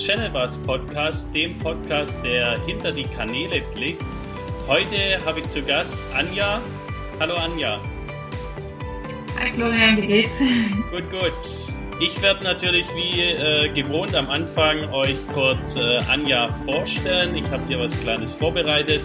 Channel 0.00 0.30
Podcast, 0.64 1.34
dem 1.34 1.58
Podcast, 1.58 2.24
der 2.24 2.58
hinter 2.64 2.90
die 2.90 3.04
Kanäle 3.04 3.60
blickt. 3.74 4.02
Heute 4.66 5.22
habe 5.26 5.40
ich 5.40 5.48
zu 5.50 5.62
Gast 5.62 5.98
Anja. 6.16 6.58
Hallo 7.20 7.34
Anja. 7.34 7.78
Hi 9.38 9.50
Florian, 9.54 10.00
wie 10.00 10.06
geht's? 10.06 10.38
Gut, 10.90 11.10
gut. 11.10 12.00
Ich 12.00 12.22
werde 12.22 12.42
natürlich 12.44 12.86
wie 12.94 13.20
äh, 13.20 13.68
gewohnt 13.74 14.14
am 14.14 14.30
Anfang 14.30 14.88
euch 14.94 15.18
kurz 15.34 15.76
äh, 15.76 15.98
Anja 16.08 16.48
vorstellen. 16.64 17.36
Ich 17.36 17.50
habe 17.50 17.62
hier 17.68 17.78
was 17.78 18.00
Kleines 18.00 18.32
vorbereitet. 18.32 19.02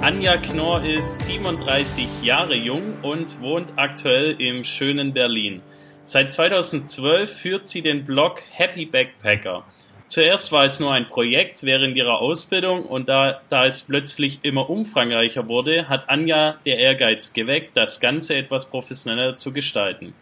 Anja 0.00 0.38
Knorr 0.38 0.82
ist 0.82 1.26
37 1.26 2.22
Jahre 2.22 2.54
jung 2.54 2.94
und 3.02 3.42
wohnt 3.42 3.74
aktuell 3.76 4.40
im 4.40 4.64
schönen 4.64 5.12
Berlin. 5.12 5.60
Seit 6.02 6.32
2012 6.32 7.30
führt 7.30 7.68
sie 7.68 7.82
den 7.82 8.04
Blog 8.04 8.42
Happy 8.52 8.86
Backpacker. 8.86 9.66
Zuerst 10.10 10.50
war 10.50 10.64
es 10.64 10.80
nur 10.80 10.92
ein 10.92 11.06
Projekt 11.06 11.62
während 11.62 11.96
ihrer 11.96 12.20
Ausbildung 12.20 12.84
und 12.84 13.08
da, 13.08 13.42
da 13.48 13.66
es 13.66 13.82
plötzlich 13.82 14.40
immer 14.42 14.68
umfangreicher 14.68 15.46
wurde, 15.46 15.88
hat 15.88 16.10
Anja 16.10 16.56
der 16.66 16.78
Ehrgeiz 16.80 17.32
geweckt, 17.32 17.76
das 17.76 18.00
Ganze 18.00 18.34
etwas 18.34 18.68
professioneller 18.68 19.36
zu 19.36 19.52
gestalten. 19.52 20.12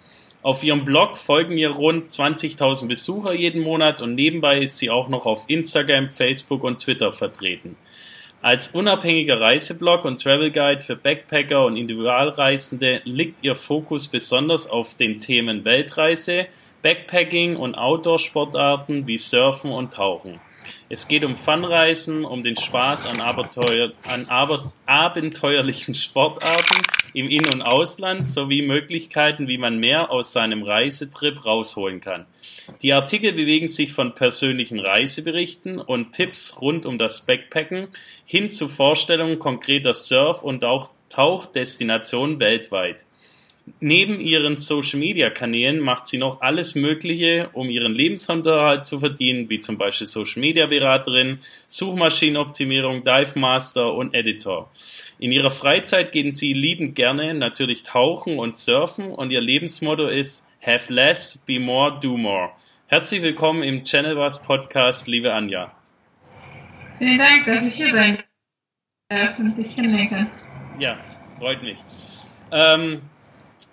Auf 0.43 0.63
ihrem 0.63 0.85
Blog 0.85 1.17
folgen 1.17 1.57
ihr 1.57 1.71
rund 1.71 2.11
20.000 2.11 2.87
Besucher 2.87 3.33
jeden 3.33 3.63
Monat 3.63 4.03
und 4.03 4.15
nebenbei 4.15 4.59
ist 4.59 4.77
sie 4.77 4.91
auch 4.91 5.09
noch 5.09 5.25
auf 5.25 5.47
Instagram, 5.49 6.07
Facebook 6.07 6.65
und 6.65 6.83
Twitter 6.83 7.11
vertreten. 7.11 7.75
Als 8.43 8.69
unabhängiger 8.69 9.41
Reiseblog 9.41 10.05
und 10.05 10.23
Travel 10.23 10.51
Guide 10.51 10.83
für 10.83 10.97
Backpacker 10.97 11.65
und 11.65 11.79
Individualreisende 11.79 13.01
liegt 13.05 13.43
ihr 13.43 13.55
Fokus 13.55 14.07
besonders 14.07 14.69
auf 14.69 14.95
den 14.95 15.19
Themen 15.19 15.65
Weltreise, 15.65 16.47
Backpacking 16.83 17.57
und 17.57 17.77
Outdoor-Sportarten 17.77 19.07
wie 19.07 19.19
Surfen 19.19 19.71
und 19.71 19.93
Tauchen. 19.93 20.41
Es 20.89 21.09
geht 21.09 21.25
um 21.25 21.37
Funreisen, 21.37 22.25
um 22.25 22.43
den 22.43 22.57
Spaß 22.57 23.07
an, 23.07 23.21
Abenteuer, 23.21 23.93
an 24.07 24.27
aber, 24.29 24.73
abenteuerlichen 24.87 25.95
Sportarten 25.95 26.83
im 27.15 27.29
In- 27.29 27.53
und 27.53 27.63
Ausland 27.63 28.27
sowie 28.27 28.63
Möglichkeiten, 28.63 29.49
wie 29.49 29.59
man 29.59 29.79
mehr 29.79 30.11
aus 30.11 30.33
seinem 30.33 30.63
Reisetrip 30.63 31.45
rausholen 31.45 32.01
kann. 32.01 32.27
Die 32.83 32.93
Artikel 32.93 33.33
bewegen 33.33 33.69
sich 33.69 33.93
von 33.93 34.15
persönlichen 34.15 34.79
Reiseberichten 34.79 35.79
und 35.79 36.13
Tipps 36.13 36.61
rund 36.61 36.87
um 36.87 36.99
das 36.99 37.27
Backpacken 37.27 37.89
hin 38.25 38.51
zu 38.51 38.69
Vorstellungen 38.69 39.39
konkreter 39.39 39.95
Surf- 39.95 40.43
und 40.43 40.65
auch 40.65 40.91
Tauchdestinationen 41.09 42.41
weltweit. 42.41 43.07
Neben 43.81 44.21
ihren 44.21 44.57
Social-Media-Kanälen 44.57 45.81
macht 45.81 46.07
sie 46.07 46.19
noch 46.19 46.41
alles 46.41 46.75
Mögliche, 46.75 47.51
um 47.53 47.71
ihren 47.71 47.95
Lebensunterhalt 47.95 48.85
zu 48.85 49.01
verdienen, 49.01 49.49
wie 49.51 49.61
zum 49.61 49.79
Beispiel 49.79 50.07
Social-Media-Beraterin, 50.07 51.39
Suchmaschinenoptimierung, 51.67 53.05
Dive 53.05 53.39
Master 53.39 53.95
und 53.95 54.15
Editor. 54.15 54.71
In 55.19 55.33
ihrer 55.33 55.51
Freizeit 55.51 56.13
gehen 56.13 56.33
sie 56.33 56.53
liebend 56.53 56.95
gerne 56.95 57.35
natürlich 57.35 57.83
tauchen 57.83 58.39
und 58.39 58.57
surfen 58.57 59.11
und 59.11 59.31
ihr 59.31 59.41
Lebensmotto 59.41 60.07
ist 60.07 60.47
Have 60.61 60.93
less, 60.93 61.43
be 61.47 61.59
more, 61.59 61.99
do 62.01 62.17
more. 62.17 62.51
Herzlich 62.87 63.23
willkommen 63.23 63.63
im 63.63 63.85
Channel 63.85 64.17
Was 64.17 64.43
Podcast, 64.43 65.09
liebe 65.09 65.33
Anja. 65.33 65.73
Vielen 66.99 67.19
Dank, 67.19 67.45
dass 67.45 67.67
ich 67.67 67.75
hier 67.75 67.91
sein 67.91 68.19
darf 69.09 69.39
und 69.39 69.57
dich. 69.57 69.77
Ja, 70.79 70.99
freut 71.39 71.63
mich. 71.63 71.79
Ähm, 72.51 73.03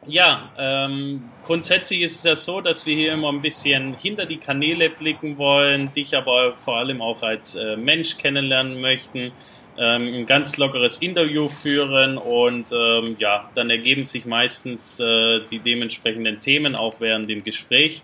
ja, 0.08 0.50
ähm, 0.58 1.24
grundsätzlich 1.42 2.02
ist 2.02 2.18
es 2.18 2.24
ja 2.24 2.36
so, 2.36 2.62
dass 2.62 2.86
wir 2.86 2.96
hier 2.96 3.14
immer 3.14 3.30
ein 3.30 3.42
bisschen 3.42 3.96
hinter 3.98 4.26
die 4.26 4.38
Kanäle 4.38 4.90
blicken 4.90 5.38
wollen, 5.38 5.94
dich 5.94 6.16
aber 6.16 6.54
vor 6.54 6.78
allem 6.78 7.02
auch 7.02 7.22
als 7.24 7.56
äh, 7.56 7.76
Mensch 7.76 8.18
kennenlernen 8.18 8.82
möchten, 8.82 9.32
ähm, 9.78 10.14
ein 10.14 10.26
ganz 10.26 10.58
lockeres 10.58 11.00
Interview 11.00 11.48
führen 11.48 12.18
und 12.18 12.72
ähm, 12.72 13.16
ja, 13.20 13.50
dann 13.56 13.70
ergeben 13.70 14.04
sich 14.04 14.26
meistens 14.26 15.00
äh, 15.00 15.42
die 15.52 15.60
dementsprechenden 15.60 16.40
Themen 16.40 16.76
auch 16.76 17.00
während 17.00 17.30
dem 17.30 17.44
Gespräch. 17.44 18.02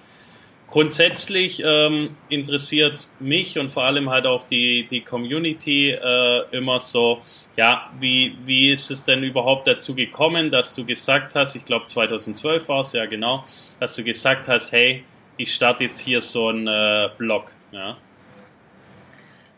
Grundsätzlich 0.72 1.62
ähm, 1.66 2.16
interessiert 2.30 3.10
mich 3.20 3.60
und 3.60 3.70
vor 3.70 3.84
allem 3.84 4.10
halt 4.10 4.26
auch 4.26 4.44
die, 4.44 4.88
die 4.90 5.02
Community 5.02 5.90
äh, 5.92 6.44
immer 6.52 6.80
so, 6.80 7.20
ja, 7.58 7.92
wie, 8.00 8.38
wie 8.46 8.72
ist 8.72 8.90
es 8.90 9.04
denn 9.04 9.22
überhaupt 9.22 9.68
dazu 9.68 9.94
gekommen, 9.94 10.50
dass 10.50 10.74
du 10.74 10.86
gesagt 10.86 11.36
hast, 11.36 11.58
ich 11.58 11.66
glaube 11.66 11.88
2012 11.88 12.70
war 12.70 12.80
es, 12.80 12.94
ja 12.94 13.06
genau, 13.06 13.44
dass 13.82 13.98
du 13.98 14.04
gesagt 14.06 14.48
hast, 14.48 14.72
hey, 14.72 15.04
ich 15.36 15.54
starte 15.54 15.84
jetzt 15.84 16.00
hier 16.00 16.22
so 16.22 16.48
einen 16.48 16.68
äh, 16.68 17.10
Blog, 17.18 17.52
ja. 17.74 17.98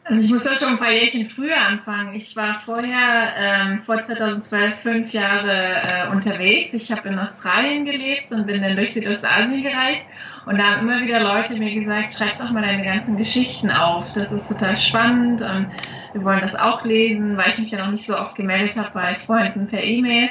Also 0.05 0.21
ich 0.21 0.31
muss 0.31 0.43
ja 0.43 0.51
schon 0.53 0.73
ein 0.73 0.77
paar 0.77 0.91
Jährchen 0.91 1.25
früher 1.25 1.55
anfangen. 1.69 2.13
Ich 2.13 2.35
war 2.35 2.59
vorher, 2.65 3.33
ähm, 3.37 3.81
vor 3.83 4.01
2012, 4.01 4.75
fünf 4.75 5.13
Jahre 5.13 5.51
äh, 5.51 6.11
unterwegs. 6.11 6.73
Ich 6.73 6.91
habe 6.91 7.07
in 7.07 7.17
Australien 7.17 7.85
gelebt 7.85 8.31
und 8.31 8.45
bin 8.45 8.61
dann 8.61 8.75
durch 8.75 8.93
Südostasien 8.93 9.63
gereist. 9.63 10.09
Und 10.45 10.59
da 10.59 10.63
haben 10.63 10.89
immer 10.89 10.99
wieder 10.99 11.23
Leute 11.23 11.57
mir 11.57 11.73
gesagt, 11.73 12.13
schreib 12.13 12.37
doch 12.37 12.51
mal 12.51 12.63
deine 12.63 12.83
ganzen 12.83 13.15
Geschichten 13.15 13.71
auf. 13.71 14.11
Das 14.11 14.33
ist 14.33 14.49
total 14.49 14.75
spannend 14.75 15.41
und 15.41 15.67
wir 16.11 16.23
wollen 16.25 16.41
das 16.41 16.55
auch 16.55 16.83
lesen, 16.83 17.37
weil 17.37 17.47
ich 17.47 17.59
mich 17.59 17.69
dann 17.69 17.81
auch 17.81 17.91
nicht 17.91 18.05
so 18.05 18.17
oft 18.17 18.35
gemeldet 18.35 18.77
habe 18.77 18.91
bei 18.93 19.13
Freunden 19.15 19.67
per 19.67 19.81
E-Mail. 19.81 20.29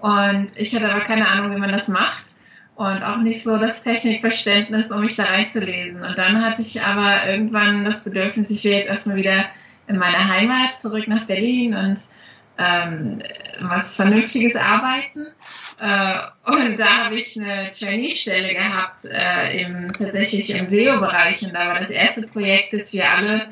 Und 0.00 0.48
ich 0.56 0.74
hatte 0.74 0.90
aber 0.90 1.00
keine 1.00 1.28
Ahnung, 1.28 1.54
wie 1.54 1.60
man 1.60 1.70
das 1.70 1.86
macht 1.86 2.31
und 2.74 3.02
auch 3.02 3.18
nicht 3.18 3.42
so 3.42 3.58
das 3.58 3.82
Technikverständnis, 3.82 4.90
um 4.90 5.02
mich 5.02 5.16
da 5.16 5.24
reinzulesen. 5.24 6.02
Und 6.02 6.18
dann 6.18 6.44
hatte 6.44 6.62
ich 6.62 6.82
aber 6.82 7.28
irgendwann 7.28 7.84
das 7.84 8.04
Bedürfnis, 8.04 8.50
ich 8.50 8.64
will 8.64 8.72
jetzt 8.72 8.88
erstmal 8.88 9.16
wieder 9.16 9.44
in 9.86 9.98
meine 9.98 10.28
Heimat 10.28 10.78
zurück 10.78 11.06
nach 11.08 11.26
Berlin 11.26 11.74
und 11.74 12.00
ähm, 12.58 13.18
was 13.60 13.96
Vernünftiges 13.96 14.56
arbeiten. 14.56 15.26
Äh, 15.80 16.18
und 16.44 16.78
da 16.78 17.04
habe 17.04 17.16
ich 17.16 17.38
eine 17.38 17.70
Trainee-Stelle 17.72 18.54
gehabt, 18.54 19.04
äh, 19.04 19.62
im, 19.62 19.92
tatsächlich 19.92 20.54
im 20.54 20.66
SEO-Bereich. 20.66 21.42
Und 21.42 21.54
da 21.54 21.68
war 21.68 21.78
das 21.78 21.90
erste 21.90 22.26
Projekt, 22.26 22.72
dass 22.72 22.92
wir 22.92 23.04
alle 23.10 23.48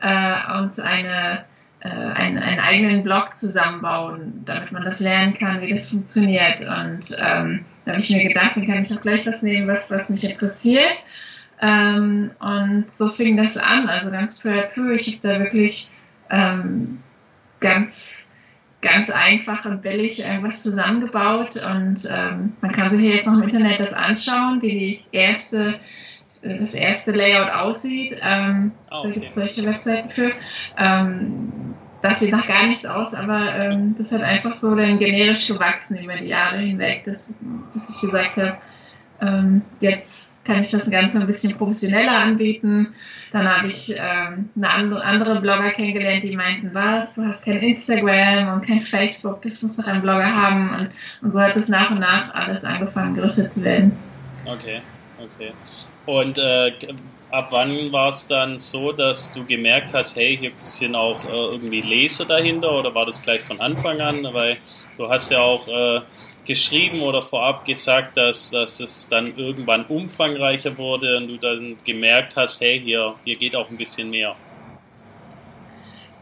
äh, 0.00 0.58
uns 0.60 0.80
eine, 0.80 1.44
äh, 1.80 1.88
einen, 1.88 2.38
einen 2.38 2.60
eigenen 2.60 3.02
Blog 3.02 3.36
zusammenbauen, 3.36 4.42
damit 4.44 4.72
man 4.72 4.84
das 4.84 5.00
lernen 5.00 5.34
kann, 5.34 5.60
wie 5.60 5.72
das 5.72 5.90
funktioniert. 5.90 6.66
Und 6.66 7.16
ähm, 7.18 7.64
da 7.88 7.94
habe 7.94 8.02
ich 8.02 8.10
mir 8.10 8.28
gedacht, 8.28 8.54
dann 8.54 8.66
kann 8.66 8.82
ich 8.82 8.92
auch 8.92 9.00
gleich 9.00 9.24
was 9.24 9.40
nehmen, 9.42 9.66
was, 9.66 9.90
was 9.90 10.10
mich 10.10 10.22
interessiert. 10.22 11.06
Ähm, 11.58 12.32
und 12.38 12.90
so 12.90 13.08
fing 13.08 13.38
das 13.38 13.56
an, 13.56 13.88
also 13.88 14.10
ganz 14.10 14.38
peu 14.38 14.50
à 14.50 14.66
peu. 14.66 14.92
Ich 14.92 15.06
habe 15.06 15.18
da 15.22 15.40
wirklich 15.40 15.88
ähm, 16.28 16.98
ganz, 17.60 18.28
ganz 18.82 19.08
einfach 19.08 19.64
und 19.64 19.80
billig 19.80 20.20
irgendwas 20.20 20.62
zusammengebaut. 20.62 21.56
Und 21.62 22.06
ähm, 22.10 22.52
man 22.60 22.72
kann 22.72 22.94
sich 22.94 23.06
jetzt 23.06 23.24
noch 23.24 23.32
im 23.32 23.44
Internet 23.44 23.80
das 23.80 23.94
anschauen, 23.94 24.60
wie 24.60 24.70
die 24.70 25.00
erste 25.10 25.80
das 26.42 26.74
erste 26.74 27.12
Layout 27.12 27.50
aussieht. 27.50 28.20
Ähm, 28.22 28.72
oh, 28.90 28.98
okay. 28.98 29.06
Da 29.06 29.14
gibt 29.14 29.26
es 29.26 29.34
solche 29.34 29.64
Webseiten 29.64 30.10
für. 30.10 30.30
Das 32.00 32.20
sieht 32.20 32.30
nach 32.30 32.46
gar 32.46 32.66
nichts 32.66 32.86
aus, 32.86 33.14
aber 33.14 33.54
ähm, 33.56 33.94
das 33.96 34.12
hat 34.12 34.22
einfach 34.22 34.52
so 34.52 34.74
dann 34.74 34.98
generisch 34.98 35.48
gewachsen 35.48 35.98
über 35.98 36.14
die 36.14 36.28
Jahre 36.28 36.58
hinweg, 36.58 37.02
dass, 37.04 37.34
dass 37.72 37.90
ich 37.90 38.00
gesagt 38.00 38.36
habe, 38.36 38.56
ähm, 39.20 39.62
jetzt 39.80 40.30
kann 40.44 40.62
ich 40.62 40.70
das 40.70 40.90
Ganze 40.90 41.20
ein 41.20 41.26
bisschen 41.26 41.56
professioneller 41.56 42.18
anbieten. 42.18 42.94
Dann 43.32 43.46
habe 43.46 43.66
ich 43.66 43.94
ähm, 43.98 44.48
eine 44.56 44.70
andere, 44.70 45.04
andere 45.04 45.40
Blogger 45.40 45.70
kennengelernt, 45.70 46.22
die 46.22 46.36
meinten, 46.36 46.72
was, 46.72 47.16
du 47.16 47.26
hast 47.26 47.44
kein 47.44 47.58
Instagram 47.58 48.54
und 48.54 48.66
kein 48.66 48.80
Facebook, 48.80 49.42
das 49.42 49.62
muss 49.62 49.76
doch 49.76 49.86
ein 49.88 50.00
Blogger 50.00 50.34
haben. 50.34 50.70
Und, 50.70 50.88
und 51.20 51.32
so 51.32 51.40
hat 51.40 51.56
es 51.56 51.68
nach 51.68 51.90
und 51.90 51.98
nach 51.98 52.32
alles 52.32 52.64
angefangen, 52.64 53.16
größer 53.16 53.50
zu 53.50 53.64
werden. 53.64 53.92
Okay, 54.46 54.80
okay. 55.22 55.52
Und 56.06 56.38
äh, 56.38 56.72
ab 57.30 57.48
wann 57.50 57.92
war 57.92 58.08
es 58.08 58.26
dann 58.28 58.58
so, 58.58 58.92
dass 58.92 59.32
du 59.32 59.44
gemerkt 59.44 59.94
hast, 59.94 60.16
hey, 60.16 60.36
hier 60.36 60.52
sind 60.58 60.94
auch 60.94 61.24
äh, 61.24 61.28
irgendwie 61.28 61.80
Leser 61.80 62.24
dahinter 62.24 62.72
oder 62.72 62.94
war 62.94 63.06
das 63.06 63.22
gleich 63.22 63.42
von 63.42 63.60
Anfang 63.60 64.00
an? 64.00 64.24
Weil 64.32 64.58
du 64.96 65.08
hast 65.08 65.30
ja 65.30 65.40
auch 65.40 65.68
äh, 65.68 66.00
geschrieben 66.46 67.00
oder 67.02 67.20
vorab 67.20 67.64
gesagt, 67.64 68.16
dass, 68.16 68.50
dass 68.50 68.80
es 68.80 69.08
dann 69.08 69.36
irgendwann 69.36 69.84
umfangreicher 69.86 70.76
wurde 70.78 71.16
und 71.16 71.28
du 71.28 71.34
dann 71.34 71.76
gemerkt 71.84 72.36
hast, 72.36 72.60
hey, 72.60 72.80
hier, 72.80 73.14
hier 73.24 73.36
geht 73.36 73.54
auch 73.54 73.68
ein 73.70 73.76
bisschen 73.76 74.10
mehr. 74.10 74.34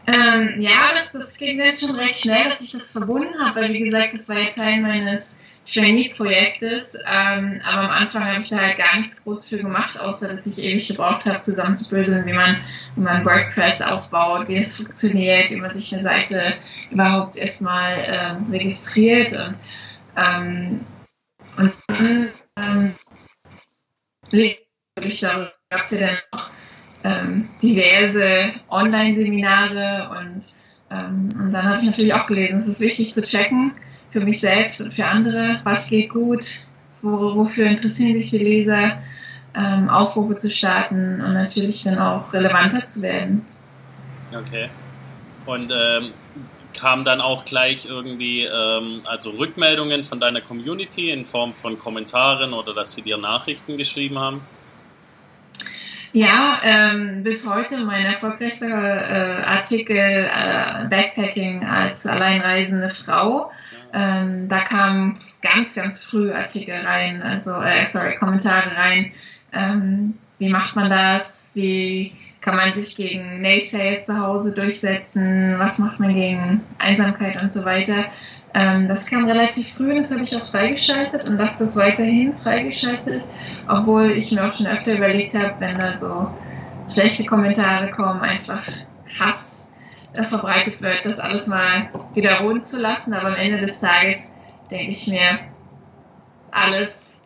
Ähm, 0.05 0.55
ja, 0.59 0.91
das, 0.93 1.11
das 1.11 1.37
ging 1.37 1.57
dann 1.57 1.75
schon 1.75 1.95
recht 1.95 2.19
schnell, 2.19 2.49
dass 2.49 2.61
ich 2.61 2.71
das 2.71 2.91
verbunden 2.91 3.37
habe, 3.39 3.61
weil 3.61 3.73
wie 3.73 3.79
gesagt, 3.79 4.17
das 4.17 4.29
war 4.29 4.37
ja 4.37 4.49
Teil 4.49 4.81
meines 4.81 5.37
Trainee-Projektes, 5.71 6.95
ähm, 7.05 7.59
aber 7.63 7.83
am 7.83 7.91
Anfang 7.91 8.25
habe 8.25 8.39
ich 8.39 8.47
da 8.47 8.57
halt 8.57 8.77
gar 8.77 8.97
nichts 8.97 9.23
groß 9.23 9.49
für 9.49 9.57
gemacht, 9.57 9.99
außer 9.99 10.33
dass 10.33 10.45
ich 10.45 10.57
ewig 10.57 10.87
gebraucht 10.87 11.25
habe, 11.25 11.41
zusammenzuböseln, 11.41 12.25
wie 12.25 12.33
man, 12.33 12.57
wie 12.95 13.01
man 13.01 13.25
WordPress 13.25 13.81
aufbaut, 13.81 14.47
wie 14.47 14.57
es 14.57 14.77
funktioniert, 14.77 15.49
wie 15.49 15.57
man 15.57 15.73
sich 15.73 15.93
eine 15.93 16.03
Seite 16.03 16.53
überhaupt 16.89 17.37
erstmal 17.37 18.03
ähm, 18.07 18.51
registriert 18.51 19.33
und, 19.33 19.57
ähm, 20.15 20.85
und 21.57 21.73
dann 21.87 22.31
ähm, 22.57 22.95
gab 25.01 25.81
es 25.81 25.91
ja 25.91 25.99
dann 25.99 26.17
auch 26.31 26.49
ähm, 27.03 27.49
diverse 27.61 28.53
Online-Seminare 28.69 30.09
und, 30.19 30.45
ähm, 30.91 31.29
und 31.37 31.51
dann 31.51 31.63
habe 31.63 31.79
ich 31.79 31.85
natürlich 31.85 32.13
auch 32.13 32.25
gelesen, 32.25 32.59
es 32.59 32.67
ist 32.67 32.79
wichtig 32.79 33.13
zu 33.13 33.21
checken 33.21 33.73
für 34.09 34.21
mich 34.21 34.39
selbst 34.39 34.81
und 34.81 34.93
für 34.93 35.05
andere, 35.05 35.61
was 35.63 35.89
geht 35.89 36.09
gut, 36.09 36.61
wo, 37.01 37.35
wofür 37.35 37.65
interessieren 37.65 38.15
sich 38.15 38.31
die 38.31 38.39
Leser, 38.39 39.01
ähm, 39.55 39.89
Aufrufe 39.89 40.35
zu 40.37 40.49
starten 40.49 41.21
und 41.21 41.33
natürlich 41.33 41.83
dann 41.83 41.99
auch 41.99 42.33
relevanter 42.33 42.85
zu 42.85 43.01
werden. 43.01 43.45
Okay. 44.33 44.69
Und 45.45 45.71
ähm, 45.71 46.11
kam 46.77 47.03
dann 47.03 47.21
auch 47.21 47.45
gleich 47.45 47.85
irgendwie 47.85 48.43
ähm, 48.43 49.01
also 49.05 49.31
Rückmeldungen 49.31 50.03
von 50.03 50.19
deiner 50.19 50.41
Community 50.41 51.09
in 51.09 51.25
Form 51.25 51.53
von 51.53 51.79
Kommentaren 51.79 52.53
oder 52.53 52.73
dass 52.73 52.93
sie 52.93 53.01
dir 53.01 53.17
Nachrichten 53.17 53.77
geschrieben 53.77 54.19
haben? 54.19 54.41
Ja, 56.13 56.59
ähm, 56.63 57.23
bis 57.23 57.47
heute 57.47 57.83
mein 57.83 58.05
erfolgreichster 58.05 58.67
äh, 58.67 59.43
Artikel 59.43 59.97
äh, 59.97 60.87
Backpacking 60.89 61.65
als 61.65 62.07
alleinreisende 62.07 62.89
Frau. 62.89 63.51
Ähm, 63.97 64.47
da 64.47 64.59
kamen 64.59 65.15
ganz, 65.41 65.73
ganz 65.73 66.03
früh 66.03 66.31
Artikel 66.31 66.75
rein, 66.85 67.23
also 67.23 67.51
äh, 67.53 67.83
sorry, 67.87 68.15
Kommentare 68.15 68.75
rein. 68.75 69.11
Ähm, 69.51 70.13
wie 70.37 70.49
macht 70.49 70.75
man 70.75 70.91
das? 70.91 71.51
Wie 71.55 72.13
kann 72.41 72.57
man 72.57 72.73
sich 72.73 72.95
gegen 72.95 73.41
Naysayers 73.41 74.05
zu 74.05 74.19
Hause 74.19 74.53
durchsetzen? 74.53 75.55
Was 75.57 75.79
macht 75.79 75.99
man 75.99 76.13
gegen 76.13 76.61
Einsamkeit 76.77 77.41
und 77.41 77.51
so 77.51 77.65
weiter? 77.65 78.05
Ähm, 78.53 78.87
das 78.87 79.07
kam 79.07 79.25
relativ 79.25 79.73
früh 79.73 79.89
und 79.89 79.97
das 79.97 80.11
habe 80.11 80.21
ich 80.21 80.35
auch 80.35 80.45
freigeschaltet 80.45 81.27
und 81.27 81.37
lasse 81.37 81.65
das 81.65 81.75
weiterhin 81.75 82.35
freigeschaltet, 82.35 83.23
obwohl 83.67 84.11
ich 84.11 84.31
mir 84.31 84.47
auch 84.47 84.51
schon 84.51 84.67
öfter 84.67 84.95
überlegt 84.95 85.33
habe, 85.33 85.55
wenn 85.57 85.79
da 85.79 85.97
so 85.97 86.29
schlechte 86.87 87.25
Kommentare 87.25 87.89
kommen, 87.89 88.21
einfach 88.21 88.61
Hass 89.19 89.56
verbreitet 90.23 90.81
wird, 90.81 91.05
das 91.05 91.19
alles 91.19 91.47
mal 91.47 91.89
wieder 92.13 92.39
ruhen 92.39 92.61
zu 92.61 92.79
lassen. 92.79 93.13
Aber 93.13 93.27
am 93.27 93.35
Ende 93.35 93.57
des 93.57 93.79
Tages 93.79 94.33
denke 94.69 94.91
ich 94.91 95.07
mir, 95.07 95.39
alles 96.51 97.21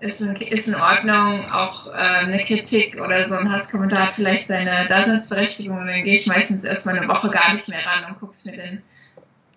ist 0.00 0.20
in, 0.20 0.34
ist 0.36 0.68
in 0.68 0.74
Ordnung, 0.74 1.50
auch 1.50 1.86
äh, 1.86 2.24
eine 2.24 2.38
Kritik 2.38 3.00
oder 3.00 3.28
so 3.28 3.34
ein 3.34 3.50
Hasskommentar 3.50 4.08
hat 4.08 4.14
vielleicht 4.14 4.48
seine 4.48 4.86
Daseinsberechtigung 4.88 5.86
dann 5.86 6.04
gehe 6.04 6.18
ich 6.18 6.26
meistens 6.26 6.64
erstmal 6.64 6.98
eine 6.98 7.08
Woche 7.08 7.30
gar 7.30 7.54
nicht 7.54 7.68
mehr 7.68 7.84
ran 7.84 8.10
und 8.10 8.20
gucke 8.20 8.32
es 8.32 8.44
mir 8.44 8.56
dann 8.56 8.82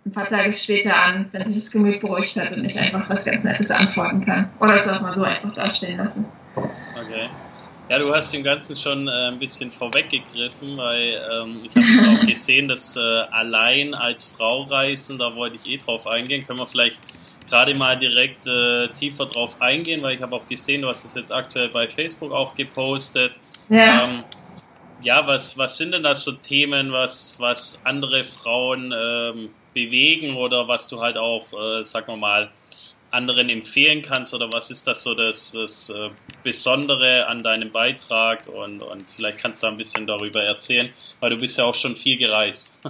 ein 0.06 0.12
paar 0.14 0.28
Tage 0.28 0.54
später 0.54 0.96
an, 0.96 1.28
wenn 1.32 1.46
sich 1.46 1.64
das 1.64 1.72
Gemüt 1.72 2.00
beruhigt 2.00 2.36
hat 2.40 2.56
und 2.56 2.64
ich 2.64 2.80
einfach 2.80 3.10
was 3.10 3.26
ganz 3.26 3.44
Nettes 3.44 3.70
antworten 3.70 4.26
kann. 4.26 4.50
Oder 4.60 4.76
es 4.76 4.88
auch 4.88 5.02
mal 5.02 5.12
so 5.12 5.24
einfach 5.24 5.52
dastehen 5.52 5.98
lassen. 5.98 6.32
Okay. 6.56 7.30
Ja, 7.90 7.98
du 7.98 8.14
hast 8.14 8.32
dem 8.32 8.44
Ganzen 8.44 8.76
schon 8.76 9.08
äh, 9.08 9.30
ein 9.30 9.40
bisschen 9.40 9.72
vorweggegriffen, 9.72 10.78
weil 10.78 11.26
ähm, 11.34 11.62
ich 11.64 11.76
habe 11.76 11.88
jetzt 11.88 12.22
auch 12.22 12.28
gesehen, 12.28 12.68
dass 12.68 12.96
äh, 12.96 13.00
allein 13.32 13.96
als 13.96 14.26
Frau 14.26 14.62
reisen, 14.62 15.18
da 15.18 15.36
wollte 15.36 15.56
ich 15.56 15.66
eh 15.66 15.78
drauf 15.78 16.06
eingehen. 16.06 16.46
Können 16.46 16.60
wir 16.60 16.68
vielleicht 16.68 17.00
gerade 17.50 17.74
mal 17.74 17.98
direkt 17.98 18.46
äh, 18.46 18.90
tiefer 18.90 19.26
drauf 19.26 19.60
eingehen, 19.60 20.04
weil 20.04 20.14
ich 20.14 20.22
habe 20.22 20.36
auch 20.36 20.48
gesehen, 20.48 20.84
du 20.84 20.88
hast 20.88 21.04
es 21.04 21.16
jetzt 21.16 21.32
aktuell 21.32 21.70
bei 21.70 21.88
Facebook 21.88 22.32
auch 22.32 22.54
gepostet. 22.54 23.40
Ja. 23.70 24.04
Ähm, 24.04 24.24
ja, 25.02 25.26
was, 25.26 25.58
was 25.58 25.76
sind 25.78 25.92
denn 25.92 26.04
das 26.04 26.24
so 26.24 26.34
Themen, 26.34 26.92
was, 26.92 27.40
was 27.40 27.84
andere 27.86 28.24
Frauen 28.24 28.94
ähm, 28.96 29.50
bewegen 29.74 30.36
oder 30.36 30.68
was 30.68 30.88
du 30.90 31.02
halt 31.02 31.18
auch, 31.18 31.48
äh, 31.54 31.84
sagen 31.84 32.08
wir 32.08 32.18
mal, 32.18 32.52
anderen 33.12 33.50
empfehlen 33.50 34.02
kannst 34.02 34.34
oder 34.34 34.50
was 34.52 34.70
ist 34.70 34.88
das 34.88 35.04
so 35.04 35.14
das, 35.14 35.52
das 35.52 35.90
äh, 35.90 36.10
Besondere 36.44 37.28
an 37.28 37.40
deinem 37.40 37.72
Beitrag 37.72 38.48
und, 38.48 38.84
und 38.84 39.12
vielleicht 39.12 39.40
kannst 39.40 39.64
du 39.64 39.68
ein 39.68 39.78
bisschen 39.78 40.06
darüber 40.06 40.44
erzählen, 40.44 40.90
weil 41.20 41.32
du 41.32 41.38
bist 41.38 41.58
ja 41.58 41.66
auch 41.66 41.76
schon 41.76 41.96
viel 41.96 42.18
gereist. 42.18 42.78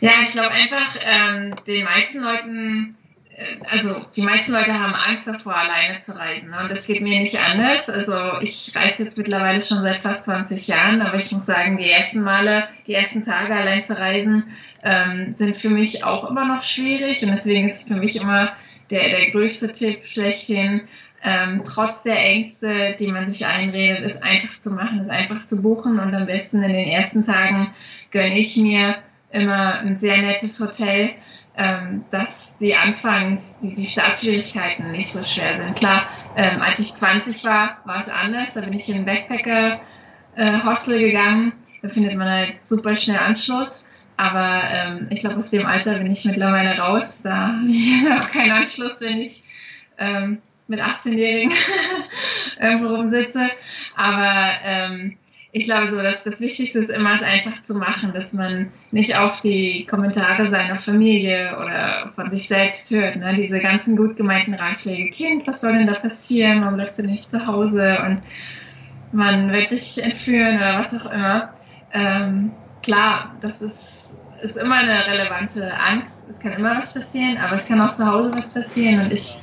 Ja, 0.00 0.10
ich 0.24 0.30
glaube 0.30 0.50
einfach, 0.50 0.94
ähm, 1.02 1.56
den 1.66 1.84
meisten 1.84 2.20
Leuten 2.20 2.96
äh, 3.36 3.56
also 3.70 4.04
die 4.14 4.22
meisten 4.22 4.52
Leute 4.52 4.72
haben 4.72 4.94
Angst 4.94 5.26
davor, 5.26 5.54
alleine 5.54 6.00
zu 6.00 6.16
reisen. 6.16 6.50
Ne? 6.50 6.60
Und 6.62 6.70
das 6.70 6.86
geht 6.86 7.02
mir 7.02 7.20
nicht 7.20 7.38
anders. 7.38 7.88
Also 7.88 8.40
ich 8.40 8.72
reise 8.74 9.04
jetzt 9.04 9.16
mittlerweile 9.16 9.62
schon 9.62 9.82
seit 9.82 9.96
fast 9.96 10.24
20 10.24 10.66
Jahren, 10.66 11.02
aber 11.02 11.18
ich 11.18 11.32
muss 11.32 11.46
sagen, 11.46 11.76
die 11.76 11.90
ersten 11.90 12.22
Male, 12.22 12.68
die 12.86 12.94
ersten 12.94 13.22
Tage 13.22 13.54
allein 13.54 13.82
zu 13.82 13.98
reisen, 13.98 14.44
ähm, 14.82 15.34
sind 15.34 15.56
für 15.56 15.70
mich 15.70 16.04
auch 16.04 16.30
immer 16.30 16.46
noch 16.46 16.62
schwierig. 16.62 17.22
Und 17.22 17.28
deswegen 17.28 17.66
ist 17.66 17.88
für 17.88 17.96
mich 17.96 18.16
immer 18.16 18.52
der, 18.90 19.08
der 19.08 19.30
größte 19.30 19.72
Tipp 19.72 20.06
schlechthin, 20.06 20.82
ähm, 21.22 21.62
trotz 21.64 22.02
der 22.02 22.18
Ängste, 22.18 22.94
die 22.98 23.10
man 23.10 23.26
sich 23.26 23.46
einredet, 23.46 24.00
ist 24.00 24.22
einfach 24.22 24.58
zu 24.58 24.74
machen, 24.74 25.00
ist 25.00 25.10
einfach 25.10 25.44
zu 25.44 25.62
buchen. 25.62 25.98
Und 25.98 26.14
am 26.14 26.26
besten 26.26 26.62
in 26.62 26.72
den 26.72 26.88
ersten 26.88 27.22
Tagen 27.22 27.72
gönne 28.10 28.38
ich 28.38 28.56
mir 28.56 28.96
immer 29.30 29.80
ein 29.80 29.96
sehr 29.96 30.18
nettes 30.18 30.60
Hotel 30.60 31.10
ähm, 31.56 32.04
dass 32.10 32.56
die 32.58 32.76
anfangs 32.76 33.58
die, 33.58 33.74
die 33.74 33.86
Startschwierigkeiten 33.86 34.90
nicht 34.90 35.10
so 35.10 35.24
schwer 35.24 35.56
sind. 35.56 35.74
Klar, 35.76 36.06
ähm, 36.36 36.60
als 36.60 36.78
ich 36.78 36.94
20 36.94 37.44
war, 37.44 37.78
war 37.84 38.02
es 38.02 38.12
anders. 38.12 38.54
Da 38.54 38.60
bin 38.60 38.74
ich 38.74 38.88
in 38.88 38.96
ein 38.96 39.04
Backpacker-Hostel 39.06 40.96
äh, 40.96 41.06
gegangen. 41.06 41.52
Da 41.80 41.88
findet 41.88 42.14
man 42.16 42.28
halt 42.28 42.62
super 42.62 42.94
schnell 42.94 43.18
Anschluss. 43.18 43.88
Aber 44.16 44.62
ähm, 44.72 45.06
ich 45.10 45.20
glaube, 45.20 45.36
aus 45.36 45.50
dem 45.50 45.66
Alter 45.66 45.98
bin 45.98 46.10
ich 46.10 46.24
mittlerweile 46.24 46.78
raus. 46.78 47.20
Da 47.22 47.54
habe 47.58 47.66
ich 47.68 48.04
auch 48.20 48.30
keinen 48.30 48.52
Anschluss, 48.52 49.00
wenn 49.00 49.18
ich 49.18 49.44
ähm, 49.98 50.38
mit 50.68 50.80
18-Jährigen 50.80 51.52
irgendwo 52.60 52.94
rumsitze. 52.94 53.48
Aber 53.94 54.32
ähm, 54.64 55.16
ich 55.52 55.64
glaube 55.64 55.88
so, 55.88 56.02
dass 56.02 56.22
das 56.22 56.40
Wichtigste 56.40 56.80
ist 56.80 56.90
immer, 56.90 57.14
es 57.14 57.22
einfach 57.22 57.62
zu 57.62 57.78
machen, 57.78 58.12
dass 58.12 58.34
man 58.34 58.70
nicht 58.90 59.16
auf 59.16 59.40
die 59.40 59.86
Kommentare 59.86 60.46
seiner 60.46 60.76
Familie 60.76 61.56
oder 61.58 62.12
von 62.14 62.30
sich 62.30 62.48
selbst 62.48 62.90
hört. 62.90 63.16
Ne? 63.16 63.34
Diese 63.36 63.60
ganzen 63.60 63.96
gut 63.96 64.18
gemeinten 64.18 64.52
Ratschläge, 64.52 65.10
Kind, 65.10 65.46
was 65.46 65.62
soll 65.62 65.72
denn 65.72 65.86
da 65.86 65.94
passieren? 65.94 66.60
Warum 66.60 66.74
bleibst 66.74 66.98
du 66.98 67.06
nicht 67.06 67.30
zu 67.30 67.46
Hause? 67.46 67.98
Und 68.04 68.20
man 69.12 69.50
wird 69.50 69.70
dich 69.70 70.02
entführen 70.02 70.56
oder 70.56 70.78
was 70.78 70.94
auch 70.94 71.10
immer. 71.10 71.54
Ähm, 71.92 72.50
klar, 72.82 73.34
das 73.40 73.62
ist, 73.62 74.05
ist 74.42 74.56
immer 74.56 74.76
eine 74.76 75.06
relevante 75.06 75.72
Angst. 75.74 76.22
Es 76.28 76.40
kann 76.40 76.52
immer 76.52 76.76
was 76.76 76.94
passieren, 76.94 77.38
aber 77.38 77.56
es 77.56 77.68
kann 77.68 77.80
auch 77.80 77.92
zu 77.92 78.06
Hause 78.06 78.32
was 78.34 78.54
passieren. 78.54 79.00
Und 79.00 79.12
ich 79.12 79.38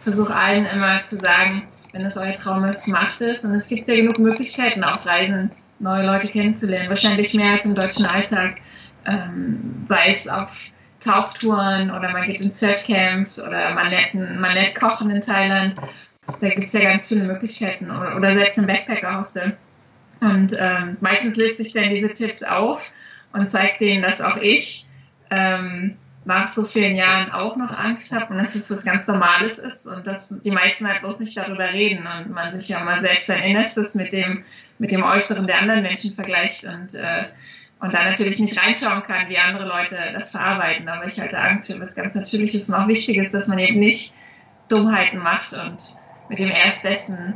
versuche 0.00 0.34
allen 0.34 0.66
immer 0.66 1.02
zu 1.04 1.16
sagen, 1.16 1.68
wenn 1.92 2.04
es 2.04 2.16
euer 2.16 2.34
Traum 2.34 2.64
ist, 2.64 2.88
macht 2.88 3.20
es. 3.20 3.44
Und 3.44 3.54
es 3.54 3.68
gibt 3.68 3.88
ja 3.88 3.94
genug 3.94 4.18
Möglichkeiten 4.18 4.84
auf 4.84 5.06
Reisen, 5.06 5.50
neue 5.78 6.06
Leute 6.06 6.28
kennenzulernen. 6.28 6.88
Wahrscheinlich 6.88 7.34
mehr 7.34 7.52
als 7.52 7.64
im 7.64 7.74
deutschen 7.74 8.06
Alltag. 8.06 8.56
Ähm, 9.06 9.82
sei 9.84 10.12
es 10.12 10.28
auf 10.28 10.50
Tauchtouren 11.00 11.90
oder 11.90 12.10
man 12.10 12.22
geht 12.26 12.40
in 12.40 12.50
Surfcamps 12.50 13.46
oder 13.46 13.74
man 13.74 13.90
lernt, 13.90 14.14
man 14.14 14.54
lernt 14.54 14.74
kochen 14.74 15.10
in 15.10 15.20
Thailand. 15.20 15.74
Da 16.40 16.48
gibt 16.48 16.68
es 16.68 16.72
ja 16.72 16.80
ganz 16.80 17.06
viele 17.06 17.24
Möglichkeiten. 17.24 17.90
Oder, 17.90 18.16
oder 18.16 18.32
selbst 18.32 18.58
im 18.58 18.66
Backpacker-Hostel. 18.66 19.56
Und 20.20 20.54
ähm, 20.58 20.96
meistens 21.00 21.36
lese 21.36 21.62
ich 21.62 21.74
dann 21.74 21.90
diese 21.90 22.12
Tipps 22.12 22.42
auf 22.42 22.90
und 23.34 23.48
zeige 23.48 23.78
denen, 23.78 24.02
dass 24.02 24.22
auch 24.22 24.36
ich 24.36 24.86
ähm, 25.30 25.96
nach 26.24 26.48
so 26.48 26.64
vielen 26.64 26.94
Jahren 26.94 27.32
auch 27.32 27.56
noch 27.56 27.76
Angst 27.76 28.12
habe 28.12 28.32
und 28.32 28.38
dass 28.38 28.54
es 28.54 28.70
was 28.70 28.84
ganz 28.84 29.06
Normales 29.08 29.58
ist 29.58 29.86
und 29.86 30.06
dass 30.06 30.40
die 30.40 30.52
meisten 30.52 30.88
halt 30.88 31.00
bloß 31.00 31.20
nicht 31.20 31.36
darüber 31.36 31.70
reden 31.70 32.06
und 32.06 32.30
man 32.32 32.58
sich 32.58 32.68
ja 32.68 32.82
mal 32.82 33.00
selbst 33.00 33.26
sein 33.26 33.42
Innerstes 33.42 33.94
mit 33.94 34.12
dem, 34.12 34.44
mit 34.78 34.92
dem 34.92 35.02
Äußeren 35.02 35.46
der 35.46 35.60
anderen 35.60 35.82
Menschen 35.82 36.14
vergleicht 36.14 36.64
und, 36.64 36.94
äh, 36.94 37.24
und 37.80 37.92
da 37.92 38.04
natürlich 38.04 38.38
nicht 38.38 38.56
reinschauen 38.64 39.02
kann, 39.02 39.28
wie 39.28 39.36
andere 39.36 39.66
Leute 39.66 39.98
das 40.14 40.30
verarbeiten. 40.30 40.88
Aber 40.88 41.06
ich 41.06 41.20
halte 41.20 41.38
Angst 41.38 41.66
für 41.66 41.78
was 41.78 41.96
ganz 41.96 42.14
Natürliches 42.14 42.68
und 42.68 42.74
auch 42.76 42.88
Wichtiges, 42.88 43.32
dass 43.32 43.48
man 43.48 43.58
eben 43.58 43.80
nicht 43.80 44.14
Dummheiten 44.68 45.18
macht 45.18 45.52
und 45.52 45.82
mit 46.30 46.38
dem 46.38 46.50
Erstbesten 46.50 47.34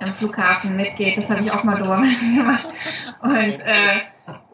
am 0.00 0.12
Flughafen 0.12 0.76
mitgeht. 0.76 1.16
Das 1.16 1.30
habe 1.30 1.40
ich 1.40 1.50
auch 1.50 1.64
mal 1.64 1.78
dummerweise 1.78 2.34
gemacht. 2.36 2.68
Und 3.22 3.62
äh, 3.62 4.00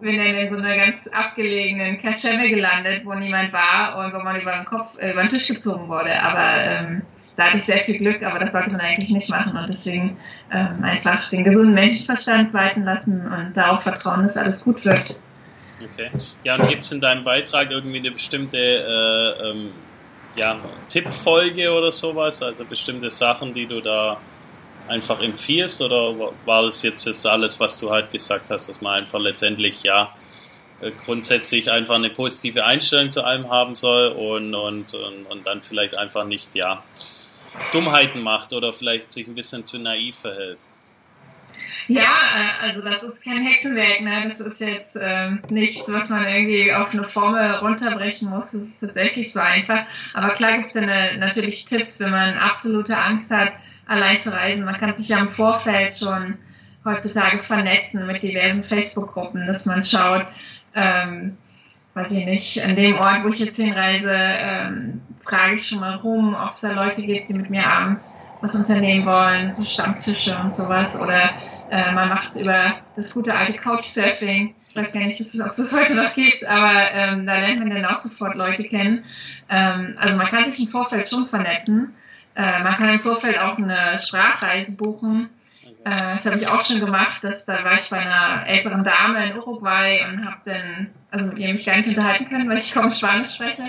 bin 0.05 0.19
dann 0.19 0.35
in 0.37 0.49
so 0.49 0.57
einer 0.57 0.77
ganz 0.77 1.09
abgelegenen 1.09 1.99
Kaschemme 1.99 2.49
gelandet, 2.49 3.03
wo 3.05 3.15
niemand 3.15 3.53
war 3.53 3.99
und 3.99 4.13
wo 4.13 4.23
man 4.23 4.41
über 4.41 4.53
den 4.53 4.67
Kopf, 4.67 4.99
äh, 4.99 5.11
über 5.11 5.23
den 5.23 5.31
Tisch 5.31 5.49
gezogen 5.49 5.89
wurde. 5.89 6.23
Aber 6.23 6.47
ähm, 6.69 7.03
da 7.37 7.45
hatte 7.45 7.57
ich 7.57 7.65
sehr 7.65 7.79
viel 7.79 7.99
Glück, 7.99 8.23
aber 8.23 8.39
das 8.39 8.53
sollte 8.53 8.71
man 8.71 8.81
eigentlich 8.81 9.11
nicht 9.11 9.31
machen 9.31 9.57
und 9.57 9.69
deswegen 9.69 10.17
ähm, 10.53 10.85
einfach 10.85 11.31
den 11.31 11.43
gesunden 11.43 11.75
Menschenverstand 11.75 12.53
walten 12.53 12.83
lassen 12.83 13.27
und 13.27 13.57
darauf 13.57 13.83
vertrauen, 13.83 14.23
dass 14.23 14.37
alles 14.37 14.63
gut 14.65 14.85
wird. 14.85 15.19
Okay. 15.83 16.11
Ja, 16.45 16.55
und 16.55 16.69
gibt 16.69 16.83
es 16.83 16.93
in 16.93 17.01
deinem 17.01 17.25
Beitrag 17.25 17.71
irgendwie 17.71 17.99
eine 17.99 18.11
bestimmte 18.11 18.59
äh, 18.59 19.51
ähm, 19.51 19.71
ja, 20.37 20.57
Tippfolge 20.89 21.73
oder 21.73 21.91
sowas? 21.91 22.43
Also 22.43 22.65
bestimmte 22.65 23.11
Sachen, 23.11 23.55
die 23.55 23.67
du 23.67 23.81
da 23.81 24.19
einfach 24.89 25.21
empfiehlst 25.21 25.81
oder 25.81 26.33
war 26.45 26.63
das 26.63 26.83
jetzt 26.83 27.07
das 27.07 27.25
alles, 27.27 27.59
was 27.61 27.79
du 27.79 27.91
halt 27.91 28.11
gesagt 28.11 28.51
hast, 28.51 28.69
dass 28.69 28.81
man 28.81 28.95
einfach 28.95 29.19
letztendlich 29.19 29.83
ja 29.83 30.15
äh, 30.81 30.91
grundsätzlich 30.91 31.71
einfach 31.71 31.95
eine 31.95 32.11
positive 32.11 32.65
Einstellung 32.65 33.11
zu 33.11 33.25
allem 33.25 33.51
haben 33.51 33.75
soll 33.75 34.09
und, 34.09 34.55
und, 34.55 34.95
und, 34.95 35.27
und 35.27 35.47
dann 35.47 35.63
vielleicht 35.63 35.97
einfach 35.97 36.25
nicht 36.25 36.55
ja 36.55 36.83
Dummheiten 37.73 38.21
macht 38.21 38.53
oder 38.53 38.73
vielleicht 38.73 39.13
sich 39.13 39.27
ein 39.27 39.35
bisschen 39.35 39.65
zu 39.65 39.79
naiv 39.79 40.17
verhält? 40.17 40.61
Ja, 41.87 42.01
äh, 42.03 42.67
also 42.67 42.83
das 42.83 43.03
ist 43.03 43.23
kein 43.23 43.45
Hexenwerk, 43.45 44.01
ne? 44.01 44.25
Das 44.29 44.41
ist 44.41 44.61
jetzt 44.61 44.97
ähm, 45.01 45.41
nichts, 45.51 45.85
was 45.89 46.09
man 46.09 46.27
irgendwie 46.27 46.73
auf 46.73 46.93
eine 46.93 47.05
Formel 47.05 47.57
runterbrechen 47.57 48.31
muss. 48.31 48.53
Das 48.53 48.63
ist 48.63 48.81
tatsächlich 48.81 49.33
so 49.33 49.41
einfach. 49.41 49.85
Aber 50.15 50.31
klar 50.31 50.57
gibt 50.59 50.69
es 50.69 50.77
eine, 50.77 51.19
natürlich 51.19 51.65
Tipps, 51.67 52.01
wenn 52.01 52.11
man 52.11 52.35
absolute 52.39 52.97
Angst 52.97 53.31
hat, 53.31 53.53
allein 53.87 54.21
zu 54.21 54.33
reisen. 54.33 54.65
Man 54.65 54.77
kann 54.77 54.95
sich 54.95 55.09
ja 55.09 55.19
im 55.19 55.29
Vorfeld 55.29 55.97
schon 55.97 56.39
heutzutage 56.85 57.39
vernetzen 57.39 58.07
mit 58.07 58.23
diversen 58.23 58.63
Facebook-Gruppen, 58.63 59.47
dass 59.47 59.67
man 59.67 59.83
schaut, 59.83 60.27
ähm, 60.75 61.37
weiß 61.95 62.11
ich 62.13 62.27
nicht, 62.27 62.63
an 62.63 62.77
dem 62.77 62.99
Ort, 62.99 63.25
wo 63.25 63.29
ich 63.29 63.39
jetzt 63.39 63.57
hinreise, 63.57 64.13
ähm, 64.13 65.01
frage 65.25 65.55
ich 65.57 65.69
schon 65.69 65.81
mal 65.81 65.97
rum, 65.97 66.35
ob 66.35 66.53
es 66.53 66.61
da 66.61 66.73
Leute 66.73 67.03
gibt, 67.03 67.29
die 67.29 67.39
mit 67.39 67.51
mir 67.51 67.67
abends 67.67 68.17
was 68.41 68.55
unternehmen 68.55 69.07
wollen, 69.07 69.53
so 69.53 69.65
Stammtische 69.65 70.37
und 70.37 70.55
sowas. 70.55 71.01
Oder 71.01 71.31
äh, 71.71 71.93
man 71.95 72.11
macht 72.11 72.35
es 72.35 72.43
über 72.43 72.75
das 72.95 73.15
gute 73.15 73.35
alte 73.35 73.57
Couchsurfing. 73.59 74.55
Ich 74.69 74.77
weiß 74.77 74.93
gar 74.93 75.01
nicht, 75.01 75.21
ob 75.21 75.51
es 75.51 75.57
das 75.57 75.73
heute 75.73 75.95
noch 75.95 76.13
gibt, 76.15 76.47
aber 76.47 76.73
ähm, 76.93 77.27
da 77.27 77.39
lernt 77.39 77.61
man 77.61 77.71
dann 77.71 77.85
auch 77.85 78.01
sofort 78.01 78.35
Leute 78.35 78.65
kennen. 78.65 79.05
Ähm, 79.49 79.95
also 79.99 80.17
man 80.17 80.27
kann 80.27 80.51
sich 80.51 80.61
im 80.61 80.69
Vorfeld 80.69 81.09
schon 81.09 81.27
vernetzen. 81.27 81.95
Äh, 82.35 82.63
man 82.63 82.73
kann 82.75 82.89
im 82.89 83.01
Vorfeld 83.01 83.41
auch 83.41 83.59
eine 83.59 83.99
Sprachreise 83.99 84.77
buchen. 84.77 85.31
Äh, 85.85 86.17
das 86.17 86.27
habe 86.27 86.39
ich 86.39 86.47
auch 86.49 86.65
schon 86.65 86.81
gemacht. 86.81 87.23
Dass, 87.23 87.45
da 87.45 87.65
war 87.65 87.75
ich 87.75 87.91
bei 87.91 87.99
einer 87.99 88.47
älteren 88.47 88.85
Dame 88.85 89.27
in 89.27 89.37
Uruguay 89.37 90.01
und 90.09 90.25
habe 90.25 90.39
dann, 90.45 90.91
also 91.11 91.33
mit 91.33 91.39
ihr 91.39 91.53
mich 91.53 91.67
gar 91.67 91.77
nicht 91.77 91.89
unterhalten 91.89 92.27
können, 92.27 92.49
weil 92.49 92.59
ich 92.59 92.73
kaum 92.73 92.91
Spanisch 92.91 93.35
spreche. 93.35 93.65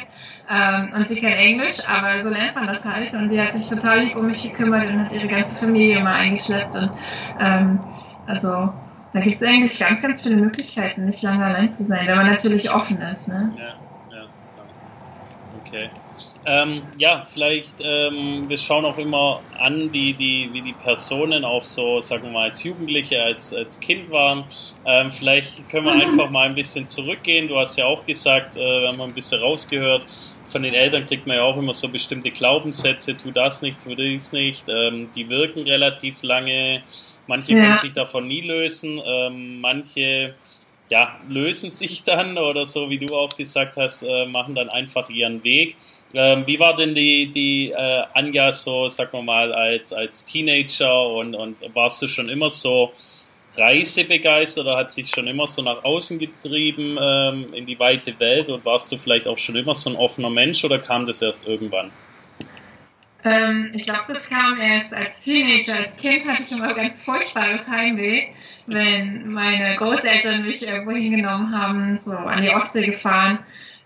Ähm, 0.49 0.93
und 0.93 1.07
sie 1.07 1.19
kennt 1.19 1.37
Englisch, 1.37 1.79
aber 1.87 2.23
so 2.23 2.29
lernt 2.29 2.55
man 2.55 2.67
das 2.67 2.85
halt. 2.85 3.13
Und 3.13 3.29
die 3.29 3.41
hat 3.41 3.53
sich 3.53 3.67
total 3.67 3.99
lieb 3.99 4.15
um 4.15 4.27
mich 4.27 4.43
gekümmert 4.43 4.87
und 4.87 5.05
hat 5.05 5.11
ihre 5.11 5.27
ganze 5.27 5.59
Familie 5.59 6.03
mal 6.03 6.15
eingeschleppt. 6.15 6.75
Und 6.75 6.91
ähm, 7.39 7.79
also 8.27 8.73
da 9.15 9.19
gibt 9.21 9.41
es 9.41 9.47
eigentlich 9.47 9.79
ganz, 9.79 10.01
ganz 10.01 10.21
viele 10.21 10.35
Möglichkeiten, 10.35 11.05
nicht 11.05 11.21
lange 11.21 11.45
allein 11.45 11.69
zu 11.69 11.83
sein, 11.83 12.05
wenn 12.05 12.17
man 12.17 12.27
natürlich 12.27 12.71
offen 12.71 12.99
ist. 13.01 13.27
Ne? 13.29 13.53
Ja, 13.57 14.17
ja, 14.17 14.25
okay. 15.59 15.89
Ähm, 16.47 16.81
ja, 16.97 17.23
vielleicht, 17.23 17.77
ähm, 17.81 18.47
wir 18.47 18.57
schauen 18.57 18.85
auch 18.85 18.97
immer 18.99 19.41
an, 19.57 19.91
wie 19.91 20.13
die, 20.13 20.49
wie 20.53 20.61
die 20.61 20.73
Personen 20.73 21.43
auch 21.43 21.63
so, 21.63 22.01
sagen 22.01 22.25
wir 22.25 22.31
mal, 22.31 22.49
als 22.49 22.63
Jugendliche, 22.63 23.21
als, 23.21 23.53
als 23.53 23.79
Kind 23.79 24.11
waren. 24.11 24.43
Ähm, 24.85 25.11
vielleicht 25.11 25.67
können 25.69 25.85
wir 25.85 25.93
einfach 25.93 26.29
mal 26.29 26.47
ein 26.47 26.55
bisschen 26.55 26.87
zurückgehen. 26.87 27.47
Du 27.47 27.57
hast 27.57 27.77
ja 27.77 27.85
auch 27.85 28.05
gesagt, 28.05 28.57
äh, 28.57 28.59
wir 28.59 28.89
haben 28.89 29.01
ein 29.01 29.13
bisschen 29.13 29.41
rausgehört, 29.41 30.03
von 30.45 30.61
den 30.61 30.73
Eltern 30.73 31.03
kriegt 31.03 31.25
man 31.25 31.37
ja 31.37 31.43
auch 31.43 31.57
immer 31.57 31.73
so 31.73 31.89
bestimmte 31.89 32.31
Glaubenssätze, 32.31 33.17
tu 33.17 33.31
das 33.31 33.61
nicht, 33.61 33.83
tu 33.83 33.95
dies 33.95 34.31
nicht. 34.31 34.65
Ähm, 34.69 35.09
die 35.15 35.29
wirken 35.29 35.63
relativ 35.63 36.21
lange. 36.23 36.83
Manche 37.27 37.53
ja. 37.53 37.61
können 37.63 37.77
sich 37.77 37.93
davon 37.93 38.27
nie 38.27 38.41
lösen. 38.41 39.01
Ähm, 39.03 39.59
manche 39.59 40.35
ja, 40.89 41.19
lösen 41.27 41.71
sich 41.71 42.03
dann 42.03 42.37
oder 42.37 42.65
so, 42.65 42.89
wie 42.89 42.99
du 42.99 43.15
auch 43.15 43.35
gesagt 43.35 43.77
hast, 43.77 44.03
äh, 44.03 44.25
machen 44.27 44.55
dann 44.55 44.69
einfach 44.69 45.09
ihren 45.09 45.43
Weg. 45.43 45.75
Ähm, 46.15 46.47
wie 46.47 46.57
war 46.59 46.75
denn 46.77 46.95
die, 46.95 47.29
die 47.29 47.71
äh, 47.71 48.03
Anja 48.13 48.49
so, 48.49 48.87
sag 48.87 49.13
mal, 49.13 49.53
als, 49.53 49.91
als 49.91 50.23
Teenager 50.23 51.09
und, 51.09 51.35
und 51.35 51.57
warst 51.73 52.01
du 52.01 52.07
schon 52.07 52.29
immer 52.29 52.49
so 52.49 52.93
reisebegeistert 53.57 54.65
oder 54.65 54.77
hat 54.77 54.91
sich 54.91 55.09
schon 55.09 55.27
immer 55.27 55.45
so 55.45 55.61
nach 55.61 55.83
außen 55.83 56.17
getrieben 56.17 56.97
ähm, 57.01 57.53
in 57.53 57.65
die 57.65 57.77
weite 57.79 58.17
Welt 58.19 58.49
und 58.49 58.63
warst 58.63 58.91
du 58.91 58.97
vielleicht 58.97 59.27
auch 59.27 59.37
schon 59.37 59.57
immer 59.57 59.75
so 59.75 59.89
ein 59.89 59.97
offener 59.97 60.29
Mensch 60.29 60.63
oder 60.63 60.79
kam 60.79 61.05
das 61.05 61.21
erst 61.21 61.47
irgendwann? 61.47 61.91
Ähm, 63.25 63.71
ich 63.73 63.83
glaube, 63.83 64.03
das 64.07 64.29
kam 64.29 64.57
erst 64.59 64.93
als 64.93 65.19
Teenager. 65.19 65.75
Als 65.75 65.97
Kind 65.97 66.25
hatte 66.27 66.43
ich 66.43 66.51
immer 66.51 66.73
ganz 66.73 67.03
furchtbares 67.03 67.69
Heimweh, 67.69 68.27
wenn 68.67 69.31
meine 69.31 69.75
Großeltern 69.75 70.43
mich 70.43 70.65
irgendwo 70.65 70.91
hingenommen 70.91 71.51
haben, 71.51 71.97
so 71.97 72.15
an 72.15 72.41
die 72.41 72.53
Ostsee 72.53 72.85
gefahren, 72.85 73.39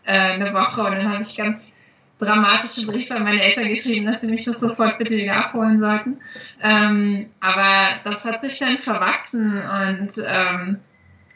äh, 0.05 0.11
eine 0.11 0.53
Woche 0.53 0.83
und 0.83 0.91
dann 0.91 1.11
habe 1.11 1.23
ich 1.23 1.35
ganz 1.35 1.73
dramatische 2.19 2.85
Briefe 2.85 3.15
an 3.15 3.23
meine 3.23 3.41
Eltern 3.41 3.69
geschrieben, 3.69 4.05
dass 4.05 4.21
sie 4.21 4.29
mich 4.29 4.43
doch 4.43 4.53
sofort 4.53 4.97
bitte 4.97 5.15
wieder 5.15 5.37
abholen 5.37 5.79
sollten. 5.79 6.17
Ähm, 6.61 7.29
aber 7.39 7.71
das 8.03 8.25
hat 8.25 8.41
sich 8.41 8.59
dann 8.59 8.77
verwachsen 8.77 9.53
und 9.53 10.13
ähm, 10.25 10.79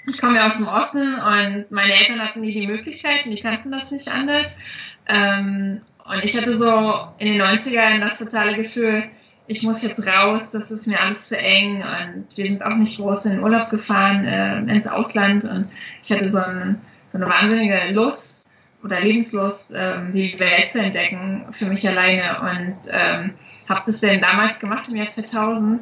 ich 0.06 0.20
komme 0.20 0.36
ja 0.36 0.48
aus 0.48 0.58
dem 0.58 0.68
Osten 0.68 1.16
und 1.16 1.72
meine 1.72 1.94
Eltern 1.94 2.20
hatten 2.20 2.42
nie 2.42 2.54
die 2.54 2.68
Möglichkeiten, 2.68 3.32
die 3.32 3.42
kannten 3.42 3.72
das 3.72 3.92
nicht 3.92 4.14
anders. 4.14 4.58
Ähm, 5.08 5.82
und 6.04 6.26
ich 6.26 6.36
hatte 6.36 6.58
so 6.58 7.08
in 7.18 7.34
den 7.34 7.42
90ern 7.42 8.02
das 8.02 8.18
totale 8.18 8.56
Gefühl, 8.56 9.04
ich 9.48 9.64
muss 9.64 9.84
jetzt 9.84 10.06
raus, 10.06 10.52
das 10.52 10.72
ist 10.72 10.88
mir 10.88 11.00
alles 11.00 11.30
zu 11.30 11.38
eng 11.38 11.82
und 11.82 12.26
wir 12.36 12.46
sind 12.46 12.64
auch 12.64 12.76
nicht 12.76 12.98
groß 12.98 13.26
in 13.26 13.32
den 13.34 13.44
Urlaub 13.44 13.70
gefahren 13.70 14.26
äh, 14.26 14.60
ins 14.60 14.88
Ausland 14.88 15.46
und 15.46 15.68
ich 16.02 16.12
hatte 16.12 16.30
so, 16.30 16.40
ein, 16.40 16.82
so 17.08 17.18
eine 17.18 17.28
wahnsinnige 17.28 17.94
Lust 17.94 18.50
oder 18.84 19.00
Lebenslust, 19.00 19.74
ähm, 19.76 20.12
die 20.12 20.38
Welt 20.40 20.70
zu 20.70 20.82
entdecken 20.82 21.46
für 21.52 21.66
mich 21.66 21.88
alleine. 21.88 22.40
Und 22.42 22.78
ähm, 22.92 23.34
habe 23.70 23.82
das 23.86 24.02
denn 24.02 24.22
damals 24.22 24.60
gemacht 24.60 24.90
im 24.90 24.98
Jahr 24.98 25.10
2000 25.10 25.82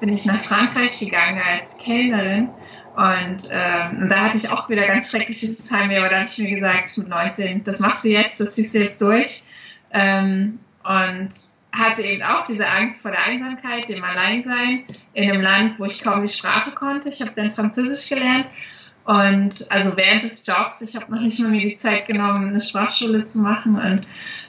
bin 0.00 0.12
ich 0.12 0.24
nach 0.26 0.40
Frankreich 0.40 0.98
gegangen 0.98 1.40
als 1.48 1.78
Kellnerin. 1.78 2.50
Und, 2.94 3.48
ähm, 3.50 4.02
und 4.02 4.08
da 4.10 4.20
hatte 4.20 4.36
ich 4.36 4.50
auch 4.50 4.68
wieder 4.68 4.86
ganz 4.86 5.10
schreckliches 5.10 5.70
Heimweh, 5.70 5.98
aber 5.98 6.08
da 6.08 6.16
habe 6.16 6.28
ich 6.28 6.38
mir 6.38 6.50
gesagt 6.50 6.98
mit 6.98 7.08
19, 7.08 7.64
das 7.64 7.78
machst 7.78 8.04
du 8.04 8.08
jetzt, 8.08 8.38
das 8.38 8.54
ziehst 8.54 8.74
du 8.74 8.80
jetzt 8.80 9.00
durch. 9.00 9.44
Ähm, 9.92 10.58
und 10.82 11.30
hatte 11.72 12.02
eben 12.02 12.22
auch 12.22 12.44
diese 12.44 12.68
Angst 12.68 13.00
vor 13.00 13.12
der 13.12 13.24
Einsamkeit, 13.24 13.88
dem 13.88 14.04
Alleinsein 14.04 14.84
in 15.14 15.30
einem 15.30 15.40
Land, 15.40 15.78
wo 15.78 15.86
ich 15.86 16.02
kaum 16.02 16.20
die 16.20 16.28
Sprache 16.28 16.72
konnte. 16.72 17.08
Ich 17.08 17.22
habe 17.22 17.32
dann 17.34 17.52
Französisch 17.52 18.08
gelernt 18.10 18.48
und 19.04 19.66
also 19.70 19.96
während 19.96 20.22
des 20.22 20.46
Jobs, 20.46 20.80
ich 20.80 20.94
habe 20.94 21.10
noch 21.12 21.20
nicht 21.20 21.38
mal 21.40 21.50
mir 21.50 21.60
die 21.60 21.74
Zeit 21.74 22.06
genommen, 22.06 22.48
eine 22.48 22.60
Sprachschule 22.60 23.24
zu 23.24 23.40
machen 23.40 23.76
und 23.76 24.08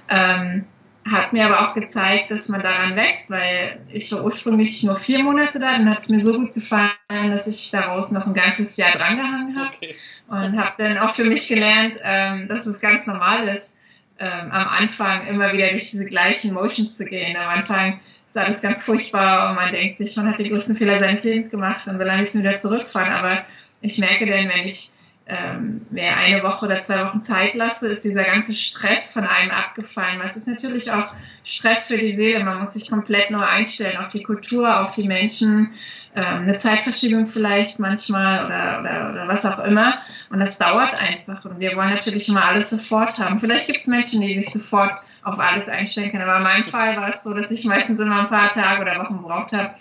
ähm, 0.10 0.66
hat 1.10 1.34
mir 1.34 1.46
aber 1.46 1.62
auch 1.62 1.74
gezeigt, 1.74 2.32
dass 2.32 2.50
man 2.50 2.62
daran 2.62 2.96
wächst, 2.96 3.30
weil 3.30 3.82
ich 3.90 4.12
war 4.12 4.24
ursprünglich 4.24 4.84
nur 4.84 4.96
vier 4.96 5.24
Monate 5.24 5.60
da, 5.60 5.72
dann 5.72 5.90
hat 5.90 6.00
es 6.00 6.10
mir 6.10 6.20
so 6.20 6.38
gut 6.38 6.54
gefallen, 6.54 6.92
dass 7.10 7.48
ich 7.48 7.72
daraus 7.72 8.12
noch 8.12 8.26
ein 8.26 8.34
ganzes 8.34 8.78
Jahr 8.78 8.92
drangehangen 8.92 9.58
habe 9.58 9.76
okay. 9.76 9.96
und 10.28 10.58
habe 10.58 10.74
dann 10.78 10.98
auch 11.00 11.14
für 11.14 11.26
mich 11.26 11.48
gelernt, 11.48 11.98
ähm, 12.04 12.48
dass 12.48 12.66
es 12.66 12.80
ganz 12.80 13.06
normal 13.06 13.48
ist, 13.50 13.78
ähm, 14.20 14.52
am 14.52 14.68
Anfang 14.68 15.28
immer 15.28 15.52
wieder 15.52 15.70
durch 15.70 15.92
diese 15.92 16.06
gleichen 16.06 16.54
Motions 16.54 16.96
zu 16.96 17.06
gehen. 17.06 17.36
Am 17.36 17.50
Anfang 17.50 18.00
ist 18.26 18.38
alles 18.38 18.62
ganz 18.62 18.84
furchtbar 18.84 19.50
und 19.50 19.56
man 19.56 19.72
denkt 19.72 19.98
sich, 19.98 20.16
man 20.16 20.30
hat 20.30 20.40
die 20.40 20.50
größten 20.50 20.78
Fehler 20.78 21.00
seines 21.00 21.24
Lebens 21.24 21.50
gemacht 21.50 21.88
und 21.88 22.00
will 22.00 22.10
ein 22.10 22.20
bisschen 22.20 22.44
wieder 22.44 22.58
zurückfahren, 22.60 23.12
aber 23.12 23.44
ich 23.84 24.00
merke 24.00 24.26
denn, 24.26 24.50
wenn 24.50 24.66
ich 24.66 24.92
ähm, 25.28 25.86
mir 25.92 26.18
eine 26.18 26.44
Woche 26.44 26.66
oder 26.66 26.82
zwei 26.82 27.06
Wochen 27.06 27.22
Zeit 27.22 27.54
lasse, 27.54 27.88
ist 27.88 28.04
dieser 28.04 28.24
ganze 28.24 28.54
Stress 28.54 29.14
von 29.14 29.26
einem 29.26 29.52
abgefallen. 29.52 30.20
Was 30.20 30.36
ist 30.36 30.48
natürlich 30.48 30.92
auch 30.92 31.14
Stress 31.44 31.88
für 31.88 31.98
die 31.98 32.14
Seele. 32.14 32.44
Man 32.44 32.60
muss 32.60 32.74
sich 32.74 32.90
komplett 32.90 33.30
neu 33.30 33.44
einstellen 33.44 33.98
auf 33.98 34.10
die 34.10 34.24
Kultur, 34.24 34.82
auf 34.82 34.94
die 34.94 35.08
Menschen, 35.08 35.72
ähm, 36.16 36.44
eine 36.44 36.58
Zeitverschiebung 36.58 37.28
vielleicht 37.28 37.80
manchmal 37.80 38.46
oder, 38.46 38.80
oder, 38.80 39.10
oder 39.12 39.28
was 39.28 39.46
auch 39.46 39.60
immer. 39.60 39.94
Und 40.30 40.40
das 40.40 40.58
dauert 40.58 40.96
einfach. 40.96 41.46
Und 41.46 41.60
wir 41.60 41.76
wollen 41.76 41.94
natürlich 41.94 42.30
immer 42.30 42.46
alles 42.46 42.70
sofort 42.70 43.20
haben. 43.20 43.40
Vielleicht 43.40 43.68
gibt 43.68 43.82
es 43.82 43.88
Menschen, 43.88 44.22
die 44.22 44.34
sich 44.36 44.52
sofort 44.52 44.96
auf 45.24 45.40
alles 45.40 45.68
einstellen 45.68 46.12
können. 46.12 46.24
Aber 46.24 46.38
in 46.38 46.44
meinem 46.44 46.66
Fall 46.66 46.96
war 46.98 47.10
es 47.10 47.24
so, 47.24 47.34
dass 47.34 47.52
ich 47.52 47.66
meistens 47.66 48.00
immer 48.00 48.22
ein 48.22 48.28
paar 48.28 48.52
Tage 48.52 48.82
oder 48.82 48.98
Wochen 48.98 49.18
gebraucht 49.18 49.54
habe, 49.54 49.72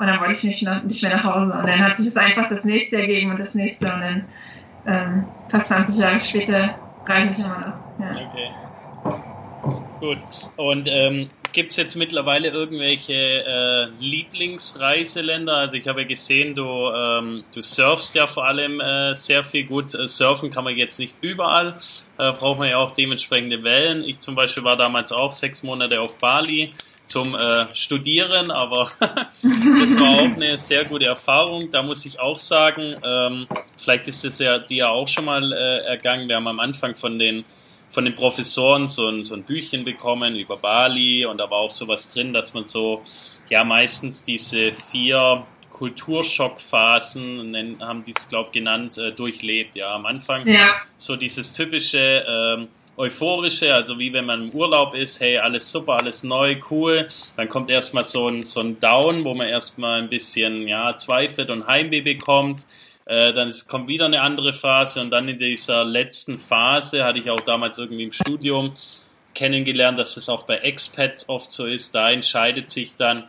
und 0.00 0.06
dann 0.06 0.18
wollte 0.18 0.32
ich 0.32 0.42
nicht, 0.44 0.66
nicht 0.84 1.02
mehr 1.02 1.14
nach 1.14 1.24
Hause. 1.24 1.52
Und 1.52 1.68
dann 1.68 1.78
hat 1.78 1.94
sich 1.94 2.06
das 2.06 2.16
einfach 2.16 2.48
das 2.48 2.64
nächste 2.64 2.96
ergeben 2.96 3.32
und 3.32 3.38
das 3.38 3.54
nächste. 3.54 3.84
Und 3.92 4.00
dann 4.00 4.24
ähm, 4.86 5.24
fast 5.50 5.66
20 5.66 5.98
Jahre 5.98 6.20
später 6.20 6.74
reise 7.06 7.34
ich 7.34 7.44
immer 7.44 7.58
noch. 7.58 8.06
Ja. 8.06 8.28
Okay. 8.28 8.50
Gut. 10.00 10.18
Und 10.56 10.88
ähm, 10.90 11.28
gibt 11.52 11.72
es 11.72 11.76
jetzt 11.76 11.96
mittlerweile 11.96 12.48
irgendwelche 12.48 13.12
äh, 13.12 13.88
Lieblingsreiseländer? 13.98 15.54
Also 15.54 15.76
ich 15.76 15.86
habe 15.86 16.00
ja 16.00 16.06
gesehen, 16.06 16.54
du, 16.54 16.64
ähm, 16.64 17.44
du 17.54 17.60
surfst 17.60 18.14
ja 18.14 18.26
vor 18.26 18.46
allem 18.46 18.80
äh, 18.80 19.14
sehr 19.14 19.44
viel. 19.44 19.66
Gut, 19.66 19.94
äh, 19.94 20.08
surfen 20.08 20.48
kann 20.48 20.64
man 20.64 20.78
jetzt 20.78 20.98
nicht 20.98 21.14
überall. 21.20 21.76
Äh, 22.16 22.32
braucht 22.32 22.58
man 22.58 22.70
ja 22.70 22.78
auch 22.78 22.92
dementsprechende 22.92 23.62
Wellen. 23.64 24.02
Ich 24.02 24.20
zum 24.20 24.34
Beispiel 24.34 24.64
war 24.64 24.78
damals 24.78 25.12
auch 25.12 25.32
sechs 25.32 25.62
Monate 25.62 26.00
auf 26.00 26.16
Bali 26.16 26.72
zum 27.10 27.34
äh, 27.34 27.66
Studieren, 27.74 28.52
aber 28.52 28.88
das 29.00 30.00
war 30.00 30.14
auch 30.14 30.36
eine 30.36 30.56
sehr 30.56 30.84
gute 30.84 31.06
Erfahrung. 31.06 31.70
Da 31.70 31.82
muss 31.82 32.06
ich 32.06 32.20
auch 32.20 32.38
sagen, 32.38 32.94
ähm, 33.04 33.48
vielleicht 33.76 34.06
ist 34.06 34.24
es 34.24 34.38
ja 34.38 34.58
dir 34.58 34.90
auch 34.90 35.08
schon 35.08 35.24
mal 35.24 35.52
äh, 35.52 35.86
ergangen. 35.86 36.28
Wir 36.28 36.36
haben 36.36 36.46
am 36.46 36.60
Anfang 36.60 36.94
von 36.94 37.18
den 37.18 37.44
von 37.88 38.04
den 38.04 38.14
Professoren 38.14 38.86
so 38.86 39.08
ein, 39.08 39.24
so 39.24 39.34
ein 39.34 39.42
Büchchen 39.42 39.84
bekommen 39.84 40.36
über 40.36 40.56
Bali 40.56 41.26
und 41.26 41.38
da 41.38 41.50
war 41.50 41.58
auch 41.58 41.72
sowas 41.72 42.12
drin, 42.12 42.32
dass 42.32 42.54
man 42.54 42.64
so 42.64 43.02
ja 43.48 43.64
meistens 43.64 44.22
diese 44.22 44.72
vier 44.72 45.44
Kulturschockphasen, 45.70 47.80
haben 47.80 48.04
die 48.04 48.14
es 48.16 48.28
glaube 48.28 48.52
genannt, 48.52 48.96
äh, 48.96 49.12
durchlebt. 49.12 49.74
Ja, 49.74 49.96
am 49.96 50.06
Anfang 50.06 50.46
ja. 50.46 50.54
so 50.96 51.16
dieses 51.16 51.52
typische 51.52 52.24
ähm, 52.28 52.68
Euphorische, 53.00 53.74
also 53.74 53.98
wie 53.98 54.12
wenn 54.12 54.26
man 54.26 54.42
im 54.42 54.54
Urlaub 54.54 54.92
ist, 54.92 55.20
hey, 55.20 55.38
alles 55.38 55.72
super, 55.72 55.94
alles 55.94 56.22
neu, 56.22 56.56
cool. 56.70 57.08
Dann 57.34 57.48
kommt 57.48 57.70
erstmal 57.70 58.04
so 58.04 58.28
ein, 58.28 58.42
so 58.42 58.60
ein 58.60 58.78
Down, 58.78 59.24
wo 59.24 59.32
man 59.32 59.48
erstmal 59.48 60.02
ein 60.02 60.10
bisschen 60.10 60.68
ja, 60.68 60.94
zweifelt 60.94 61.50
und 61.50 61.66
Heimweh 61.66 62.02
bekommt. 62.02 62.66
Äh, 63.06 63.32
dann 63.32 63.48
ist, 63.48 63.68
kommt 63.68 63.88
wieder 63.88 64.04
eine 64.04 64.20
andere 64.20 64.52
Phase 64.52 65.00
und 65.00 65.10
dann 65.10 65.28
in 65.28 65.38
dieser 65.38 65.82
letzten 65.82 66.36
Phase 66.36 67.02
hatte 67.02 67.18
ich 67.18 67.30
auch 67.30 67.40
damals 67.40 67.78
irgendwie 67.78 68.02
im 68.04 68.12
Studium 68.12 68.74
kennengelernt, 69.34 69.98
dass 69.98 70.18
es 70.18 70.28
auch 70.28 70.42
bei 70.42 70.58
Expats 70.58 71.26
oft 71.30 71.50
so 71.50 71.64
ist. 71.64 71.94
Da 71.94 72.10
entscheidet 72.10 72.68
sich 72.68 72.96
dann, 72.96 73.24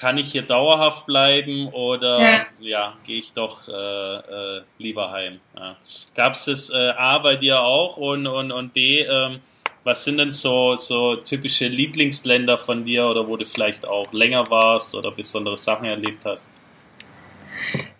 kann 0.00 0.16
ich 0.16 0.32
hier 0.32 0.42
dauerhaft 0.42 1.04
bleiben 1.04 1.68
oder 1.68 2.20
ja, 2.20 2.46
ja 2.60 2.96
gehe 3.04 3.18
ich 3.18 3.34
doch 3.34 3.68
äh, 3.68 3.72
äh, 3.72 4.62
lieber 4.78 5.12
heim? 5.12 5.40
Ja. 5.54 5.76
Gab 6.14 6.32
es 6.32 6.46
das 6.46 6.70
äh, 6.70 6.90
A 6.96 7.18
bei 7.18 7.36
dir 7.36 7.60
auch 7.60 7.98
und, 7.98 8.26
und, 8.26 8.50
und 8.50 8.72
B, 8.72 9.02
ähm, 9.02 9.40
was 9.84 10.04
sind 10.04 10.16
denn 10.18 10.32
so, 10.32 10.74
so 10.76 11.16
typische 11.16 11.66
Lieblingsländer 11.66 12.56
von 12.56 12.84
dir 12.84 13.06
oder 13.06 13.28
wo 13.28 13.36
du 13.36 13.44
vielleicht 13.44 13.86
auch 13.86 14.10
länger 14.12 14.44
warst 14.48 14.94
oder 14.94 15.10
besondere 15.10 15.58
Sachen 15.58 15.84
erlebt 15.84 16.24
hast? 16.24 16.48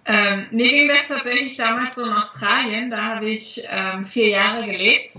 Ähm, 0.06 0.46
mir 0.50 0.68
ging 0.68 0.88
das 0.88 1.06
tatsächlich 1.06 1.54
damals 1.56 1.96
so 1.96 2.04
in 2.06 2.12
Australien, 2.12 2.90
da 2.90 3.16
habe 3.16 3.28
ich 3.28 3.62
ähm, 3.68 4.06
vier 4.06 4.30
Jahre 4.30 4.64
gelebt 4.64 5.16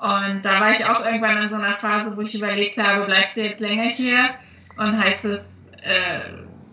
und 0.00 0.42
da 0.42 0.60
war 0.60 0.72
ich 0.72 0.84
auch 0.84 1.04
irgendwann 1.04 1.42
in 1.42 1.48
so 1.48 1.56
einer 1.56 1.74
Phase, 1.74 2.16
wo 2.16 2.22
ich 2.22 2.34
überlegt 2.34 2.76
habe, 2.78 3.06
bleibst 3.06 3.36
du 3.36 3.42
jetzt 3.42 3.60
länger 3.60 3.88
hier 3.88 4.18
und 4.76 4.98
heißt 4.98 5.26
es 5.26 5.63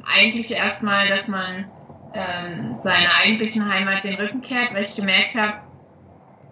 eigentlich 0.05 0.51
erstmal, 0.51 1.07
dass 1.07 1.27
man 1.27 1.65
ähm, 2.13 2.77
seiner 2.81 3.15
eigentlichen 3.23 3.71
Heimat 3.71 4.03
den 4.03 4.15
Rücken 4.15 4.41
kehrt, 4.41 4.73
weil 4.73 4.83
ich 4.83 4.95
gemerkt 4.95 5.35
habe, 5.35 5.53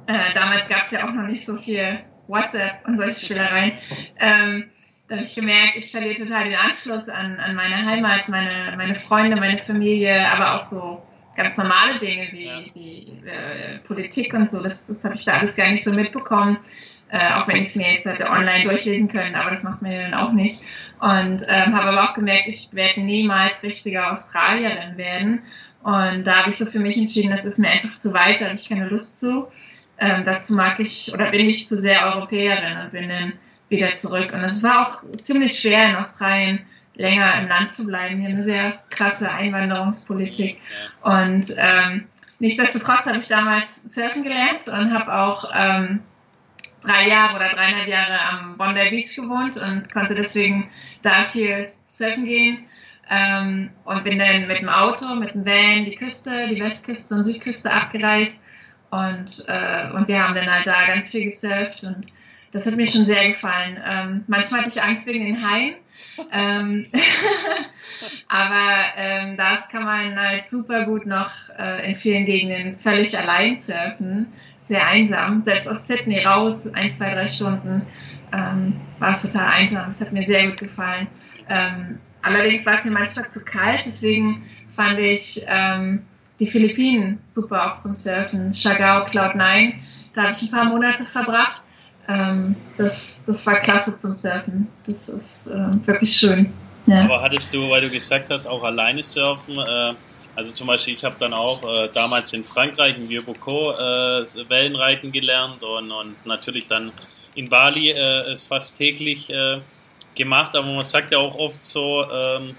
äh, 0.08 0.34
damals 0.34 0.68
gab 0.68 0.84
es 0.84 0.92
ja 0.92 1.08
auch 1.08 1.14
noch 1.14 1.28
nicht 1.28 1.46
so 1.46 1.58
viel 1.58 2.00
WhatsApp 2.28 2.86
und 2.86 2.98
solche 2.98 3.26
Spielereien. 3.26 3.74
Ähm, 4.18 4.70
da 5.08 5.16
habe 5.16 5.26
ich 5.26 5.36
gemerkt, 5.36 5.76
ich 5.76 5.92
verliere 5.92 6.16
total 6.16 6.46
den 6.46 6.56
Anschluss 6.56 7.10
an, 7.10 7.40
an 7.40 7.56
meine 7.56 7.86
Heimat, 7.86 8.30
meine, 8.30 8.76
meine 8.78 8.96
Freunde, 8.96 9.38
meine 9.38 9.58
Familie, 9.58 10.26
aber 10.32 10.56
auch 10.56 10.66
so 10.66 11.04
ganz 11.36 11.58
normale 11.58 11.98
Dinge 12.00 12.28
wie, 12.32 12.46
ja. 12.46 12.60
wie 12.74 13.22
äh, 13.26 13.80
Politik 13.80 14.34
und 14.34 14.50
so. 14.50 14.62
Das, 14.62 14.86
das 14.86 15.04
habe 15.04 15.16
ich 15.16 15.26
da 15.26 15.34
alles 15.34 15.56
gar 15.56 15.70
nicht 15.72 15.84
so 15.84 15.94
mitbekommen, 15.94 16.60
äh, 17.10 17.34
auch 17.34 17.48
wenn 17.48 17.58
ich 17.58 17.70
es 17.70 17.76
mir 17.76 17.92
jetzt 17.92 18.06
hätte 18.06 18.30
online 18.30 18.66
durchlesen 18.66 19.08
können, 19.08 19.36
aber 19.36 19.50
das 19.50 19.64
macht 19.64 19.82
mir 19.82 20.04
dann 20.04 20.14
auch 20.14 20.32
nicht. 20.32 20.62
Und 21.00 21.44
ähm, 21.48 21.76
habe 21.76 21.90
aber 21.90 22.04
auch 22.04 22.14
gemerkt, 22.14 22.48
ich 22.48 22.70
werde 22.72 23.02
niemals 23.02 23.64
richtige 23.64 24.10
Australierin 24.10 24.98
werden. 24.98 25.44
Und 25.82 26.26
da 26.26 26.40
habe 26.40 26.50
ich 26.50 26.58
so 26.58 26.66
für 26.66 26.80
mich 26.80 26.98
entschieden, 26.98 27.32
das 27.32 27.46
ist 27.46 27.58
mir 27.58 27.70
einfach 27.70 27.98
zu 27.98 28.14
weit, 28.14 28.42
da 28.42 28.46
habe 28.46 28.56
ich 28.56 28.68
keine 28.68 28.90
Lust 28.90 29.20
zu. 29.20 29.48
Ähm, 29.98 30.24
dazu 30.26 30.56
mag 30.56 30.80
ich 30.80 31.14
oder 31.14 31.32
bin 31.32 31.50
ich 31.50 31.68
zu 31.68 31.76
sehr 31.76 32.06
Europäerin 32.06 32.80
und 32.84 32.92
bin 32.92 33.10
dann 33.10 33.34
wieder 33.70 33.96
zurück. 33.96 34.32
Und 34.34 34.42
es 34.42 34.62
war 34.64 34.88
auch 34.88 35.04
ziemlich 35.22 35.58
schwer 35.58 35.90
in 35.90 35.96
Australien 35.96 36.66
länger 36.96 37.34
im 37.42 37.48
Land 37.48 37.72
zu 37.72 37.86
bleiben. 37.86 38.22
Haben 38.22 38.34
eine 38.34 38.44
sehr 38.44 38.74
krasse 38.90 39.32
Einwanderungspolitik. 39.32 40.60
Und 41.02 41.46
ähm, 41.58 42.08
nichtsdestotrotz 42.40 43.06
habe 43.06 43.20
ich 43.20 43.28
damals 43.28 43.84
surfen 43.84 44.24
gelernt 44.24 44.68
und 44.68 44.94
habe 44.94 45.14
auch 45.14 45.50
ähm, 45.56 46.02
drei 46.82 47.08
Jahre 47.08 47.36
oder 47.36 47.50
dreieinhalb 47.50 47.88
Jahre 47.88 48.20
am 48.32 48.58
Bondi 48.58 48.90
Beach 48.90 49.16
gewohnt 49.16 49.58
und 49.58 49.92
konnte 49.94 50.16
deswegen 50.16 50.70
da 51.02 51.26
viel 51.32 51.68
surfen 51.86 52.26
gehen. 52.26 52.66
Ähm, 53.12 53.72
und 53.86 54.04
bin 54.04 54.20
dann 54.20 54.48
mit 54.48 54.60
dem 54.60 54.70
Auto, 54.70 55.16
mit 55.16 55.34
dem 55.34 55.44
Van 55.44 55.84
die 55.86 55.96
Küste, 55.96 56.48
die 56.48 56.62
Westküste 56.62 57.16
und 57.16 57.24
Südküste 57.24 57.74
abgereist. 57.74 58.42
Und, 58.92 59.46
äh, 59.48 59.92
und 59.94 60.08
wir 60.08 60.24
haben 60.24 60.36
dann 60.36 60.52
halt 60.52 60.68
da 60.68 60.86
ganz 60.88 61.10
viel 61.10 61.26
gesurft 61.26 61.84
und 61.84 62.08
das 62.52 62.66
hat 62.66 62.76
mir 62.76 62.88
schon 62.88 63.06
sehr 63.06 63.28
gefallen. 63.28 63.80
Ähm, 63.88 64.24
manchmal 64.28 64.62
hatte 64.62 64.70
ich 64.70 64.82
Angst 64.82 65.08
wegen 65.08 65.26
den 65.26 65.48
Haien. 65.48 65.76
ähm, 66.32 66.88
aber 68.28 68.70
ähm, 68.96 69.38
das 69.38 69.70
kann 69.70 69.84
man 69.84 70.20
halt 70.20 70.48
super 70.48 70.86
gut 70.86 71.06
noch 71.06 71.32
äh, 71.58 71.90
in 71.90 71.96
vielen 71.96 72.26
Gegenden 72.26 72.78
völlig 72.78 73.18
allein 73.18 73.58
surfen. 73.58 74.34
Sehr 74.56 74.88
einsam. 74.88 75.44
Selbst 75.44 75.70
aus 75.70 75.88
Sydney 75.88 76.20
raus, 76.20 76.68
ein, 76.74 76.92
zwei, 76.94 77.14
drei 77.14 77.28
Stunden, 77.28 77.86
ähm, 78.32 78.80
war 79.00 79.16
es 79.16 79.22
total 79.22 79.48
einsam. 79.48 79.92
Das 79.92 80.02
hat 80.02 80.12
mir 80.12 80.24
sehr 80.24 80.48
gut 80.48 80.58
gefallen. 80.58 81.08
Ähm, 81.50 82.00
allerdings 82.22 82.66
war 82.66 82.78
es 82.78 82.86
mir 82.86 82.92
manchmal 82.92 83.30
zu 83.30 83.44
kalt, 83.44 83.82
deswegen 83.86 84.44
fand 84.76 85.00
ich 85.00 85.44
ähm, 85.48 86.04
die 86.40 86.46
Philippinen 86.46 87.20
super 87.30 87.74
auch 87.74 87.78
zum 87.78 87.96
Surfen. 87.96 88.52
Chagao 88.52 89.06
Cloud 89.06 89.36
9, 89.36 89.74
da 90.14 90.24
habe 90.24 90.34
ich 90.34 90.44
ein 90.44 90.52
paar 90.52 90.66
Monate 90.66 91.04
verbracht 91.04 91.64
ähm, 92.10 92.56
das, 92.76 93.24
das 93.26 93.46
war 93.46 93.60
klasse 93.60 93.98
zum 93.98 94.16
Surfen. 94.16 94.68
Das 94.86 95.10
ist 95.10 95.48
äh, 95.48 95.88
wirklich 95.88 96.12
schön. 96.16 96.52
Ja. 96.88 97.04
Aber 97.04 97.22
hattest 97.22 97.54
du, 97.54 97.70
weil 97.70 97.82
du 97.82 97.90
gesagt 97.90 98.32
hast, 98.32 98.48
auch 98.48 98.64
alleine 98.64 99.04
surfen? 99.04 99.56
Äh, 99.56 99.94
also 100.36 100.52
zum 100.52 100.68
Beispiel, 100.68 100.96
ich 100.96 101.04
habe 101.04 101.16
dann 101.20 101.34
auch 101.34 101.62
äh, 101.64 101.90
damals 101.94 102.34
in 102.34 102.44
Frankreich, 102.44 102.98
in 102.98 103.08
Vieux-Bocaux, 103.08 103.78
äh, 103.78 104.50
Wellenreiten 104.50 105.12
gelernt 105.12 105.62
und, 105.62 105.92
und 105.92 106.26
natürlich 106.26 106.68
dann 106.68 106.92
in 107.36 107.50
Bali 107.50 107.90
äh, 107.92 108.32
es 108.32 108.46
fast 108.46 108.78
täglich 108.78 109.30
äh, 109.30 109.62
gemacht. 110.16 110.56
Aber 110.56 110.72
man 110.72 110.84
sagt 110.84 111.12
ja 111.12 111.18
auch 111.18 111.36
oft 111.36 111.64
so, 111.64 112.06
ähm, 112.12 112.56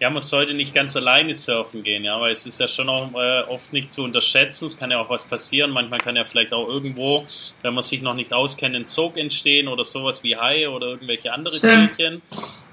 ja, 0.00 0.10
man 0.10 0.20
sollte 0.20 0.54
nicht 0.54 0.74
ganz 0.74 0.96
alleine 0.96 1.32
surfen 1.34 1.82
gehen, 1.82 2.04
ja, 2.04 2.20
weil 2.20 2.32
es 2.32 2.46
ist 2.46 2.58
ja 2.58 2.66
schon 2.66 2.88
auch 2.88 3.12
äh, 3.14 3.42
oft 3.42 3.72
nicht 3.72 3.92
zu 3.92 4.02
unterschätzen. 4.02 4.66
Es 4.66 4.76
kann 4.76 4.90
ja 4.90 4.98
auch 4.98 5.08
was 5.08 5.24
passieren. 5.24 5.70
Manchmal 5.70 5.98
kann 6.00 6.16
ja 6.16 6.24
vielleicht 6.24 6.52
auch 6.52 6.68
irgendwo, 6.68 7.24
wenn 7.62 7.74
man 7.74 7.82
sich 7.82 8.02
noch 8.02 8.14
nicht 8.14 8.32
auskennt, 8.32 8.74
ein 8.74 8.86
Zug 8.86 9.16
entstehen 9.16 9.68
oder 9.68 9.84
sowas 9.84 10.22
wie 10.22 10.36
Haie 10.36 10.70
oder 10.70 10.88
irgendwelche 10.88 11.32
andere 11.32 11.58
Tierchen. 11.58 12.22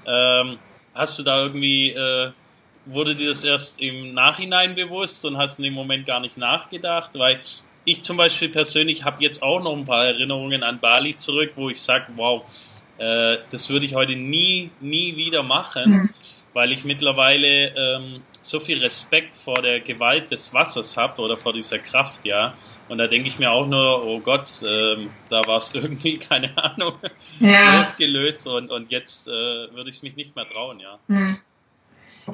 Ähm, 0.04 0.58
hast 0.94 1.18
du 1.18 1.22
da 1.22 1.42
irgendwie, 1.42 1.90
äh, 1.90 2.32
wurde 2.86 3.14
dir 3.14 3.28
das 3.28 3.44
erst 3.44 3.80
im 3.80 4.14
Nachhinein 4.14 4.74
bewusst 4.74 5.24
und 5.24 5.38
hast 5.38 5.58
in 5.58 5.64
dem 5.64 5.74
Moment 5.74 6.06
gar 6.06 6.18
nicht 6.18 6.36
nachgedacht? 6.36 7.12
Weil 7.14 7.40
ich 7.84 8.02
zum 8.02 8.16
Beispiel 8.16 8.48
persönlich 8.48 9.04
habe 9.04 9.22
jetzt 9.22 9.42
auch 9.42 9.62
noch 9.62 9.76
ein 9.76 9.84
paar 9.84 10.04
Erinnerungen 10.04 10.62
an 10.62 10.80
Bali 10.80 11.16
zurück, 11.16 11.52
wo 11.56 11.70
ich 11.70 11.80
sage, 11.80 12.06
wow, 12.16 12.44
äh, 12.98 13.38
das 13.50 13.70
würde 13.70 13.86
ich 13.86 13.94
heute 13.94 14.14
nie, 14.14 14.70
nie 14.80 15.16
wieder 15.16 15.42
machen. 15.42 15.90
Mhm 15.90 16.10
weil 16.54 16.72
ich 16.72 16.84
mittlerweile 16.84 17.72
ähm, 17.76 18.22
so 18.40 18.60
viel 18.60 18.78
Respekt 18.78 19.34
vor 19.34 19.62
der 19.62 19.80
Gewalt 19.80 20.30
des 20.30 20.52
Wassers 20.52 20.96
habe 20.96 21.22
oder 21.22 21.36
vor 21.36 21.52
dieser 21.52 21.78
Kraft, 21.78 22.24
ja. 22.24 22.54
Und 22.88 22.98
da 22.98 23.06
denke 23.06 23.26
ich 23.26 23.38
mir 23.38 23.50
auch 23.50 23.66
nur, 23.66 24.04
oh 24.04 24.20
Gott, 24.20 24.48
ähm, 24.66 25.10
da 25.28 25.40
war 25.46 25.58
es 25.58 25.74
irgendwie, 25.74 26.18
keine 26.18 26.56
Ahnung, 26.58 26.94
ja. 27.40 27.78
losgelöst 27.78 28.48
und, 28.48 28.70
und 28.70 28.90
jetzt 28.90 29.28
äh, 29.28 29.30
würde 29.30 29.88
ich 29.88 29.96
es 29.96 30.02
mich 30.02 30.16
nicht 30.16 30.36
mehr 30.36 30.46
trauen, 30.46 30.80
ja. 30.80 30.98
Hm. 31.08 31.38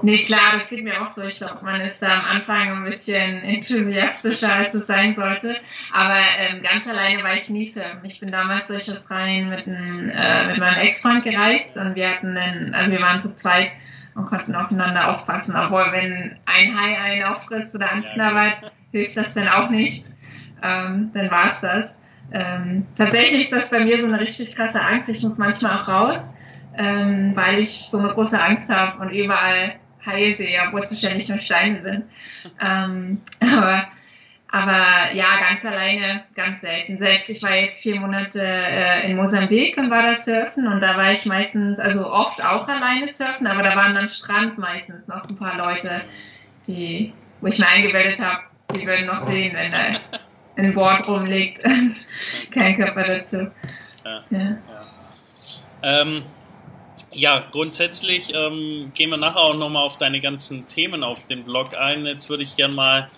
Nee, 0.02 0.22
klar, 0.22 0.52
das 0.58 0.68
geht 0.68 0.84
mir 0.84 1.00
auch 1.00 1.12
so. 1.12 1.22
Ich 1.22 1.36
glaube, 1.36 1.64
man 1.64 1.80
ist 1.80 2.02
da 2.02 2.18
am 2.18 2.24
Anfang 2.36 2.76
ein 2.76 2.84
bisschen 2.84 3.42
enthusiastischer, 3.42 4.52
als 4.52 4.74
es 4.74 4.86
sein 4.86 5.14
sollte. 5.14 5.56
Aber 5.92 6.16
ähm, 6.40 6.62
ganz 6.62 6.86
alleine 6.86 7.22
war 7.22 7.34
ich 7.34 7.48
nie 7.48 7.68
so. 7.68 7.80
Ich 8.02 8.20
bin 8.20 8.30
damals 8.30 8.66
durch 8.66 8.90
Australien 8.90 9.48
mit, 9.48 9.66
ein, 9.66 10.10
äh, 10.10 10.46
mit 10.48 10.58
meinem 10.58 10.80
Ex-Freund 10.80 11.24
gereist 11.24 11.76
und 11.76 11.94
wir 11.94 12.10
hatten, 12.10 12.36
einen, 12.36 12.74
also 12.74 12.92
wir 12.92 13.00
waren 13.00 13.20
zu 13.22 13.32
zweit 13.32 13.70
und 14.14 14.26
konnten 14.26 14.54
aufeinander 14.54 15.08
aufpassen. 15.08 15.56
Obwohl, 15.56 15.86
wenn 15.92 16.38
ein 16.44 16.78
Hai 16.78 16.98
einen 17.00 17.24
auffrisst 17.24 17.74
oder 17.74 17.90
anknabbert, 17.90 18.70
hilft 18.92 19.16
das 19.16 19.34
dann 19.34 19.48
auch 19.48 19.70
nichts. 19.70 20.18
Ähm, 20.62 21.10
dann 21.14 21.30
war 21.30 21.50
es 21.50 21.60
das. 21.60 22.02
Ähm, 22.30 22.86
tatsächlich 22.94 23.44
ist 23.44 23.52
das 23.52 23.70
bei 23.70 23.84
mir 23.84 23.96
so 23.96 24.04
eine 24.04 24.20
richtig 24.20 24.54
krasse 24.54 24.82
Angst. 24.82 25.08
Ich 25.08 25.22
muss 25.22 25.38
manchmal 25.38 25.78
auch 25.78 25.88
raus, 25.88 26.34
ähm, 26.78 27.32
weil 27.34 27.58
ich 27.58 27.88
so 27.90 27.98
eine 27.98 28.08
große 28.08 28.40
Angst 28.40 28.70
habe 28.70 29.02
und 29.02 29.10
überall 29.10 29.74
Haie 30.06 30.34
sehe, 30.34 30.60
obwohl 30.66 30.80
es 30.80 30.90
wahrscheinlich 30.90 31.28
nur 31.28 31.38
Steine 31.38 31.76
sind. 31.76 32.06
Ähm, 32.60 33.20
aber 33.40 33.88
aber 34.50 35.12
ja, 35.12 35.26
ganz 35.46 35.64
alleine, 35.66 36.24
ganz 36.34 36.62
selten. 36.62 36.96
Selbst 36.96 37.28
ich 37.28 37.42
war 37.42 37.54
jetzt 37.54 37.82
vier 37.82 38.00
Monate 38.00 38.40
äh, 38.42 39.10
in 39.10 39.16
Mosambik 39.16 39.76
und 39.76 39.90
war 39.90 40.02
da 40.02 40.14
surfen 40.14 40.66
und 40.66 40.80
da 40.80 40.96
war 40.96 41.12
ich 41.12 41.26
meistens, 41.26 41.78
also 41.78 42.10
oft 42.10 42.42
auch 42.42 42.66
alleine 42.66 43.08
surfen, 43.08 43.46
aber 43.46 43.62
da 43.62 43.76
waren 43.76 43.94
dann 43.94 44.08
Strand 44.08 44.56
meistens 44.56 45.06
noch 45.06 45.28
ein 45.28 45.36
paar 45.36 45.58
Leute, 45.58 46.00
die, 46.66 47.12
wo 47.42 47.48
ich 47.48 47.58
mir 47.58 47.68
eingebildet 47.68 48.20
habe, 48.24 48.44
die 48.74 48.86
würden 48.86 49.06
noch 49.06 49.20
sehen, 49.20 49.54
wenn 49.54 49.70
da 49.70 50.22
ein 50.56 50.72
Board 50.72 51.06
rumliegt 51.06 51.62
und 51.66 52.06
kein 52.50 52.76
Körper 52.76 53.02
dazu. 53.02 53.50
Ja. 54.02 54.24
ja. 54.30 54.38
ja. 54.40 54.60
Ähm, 55.82 56.24
ja, 57.12 57.46
grundsätzlich 57.50 58.34
ähm, 58.34 58.92
gehen 58.94 59.10
wir 59.10 59.16
nachher 59.16 59.40
auch 59.40 59.56
nochmal 59.56 59.84
auf 59.84 59.96
deine 59.96 60.20
ganzen 60.20 60.66
Themen 60.66 61.02
auf 61.02 61.24
dem 61.26 61.44
Blog 61.44 61.74
ein. 61.74 62.06
Jetzt 62.06 62.28
würde 62.28 62.42
ich 62.42 62.56
gerne 62.56 62.74
mal 62.74 63.10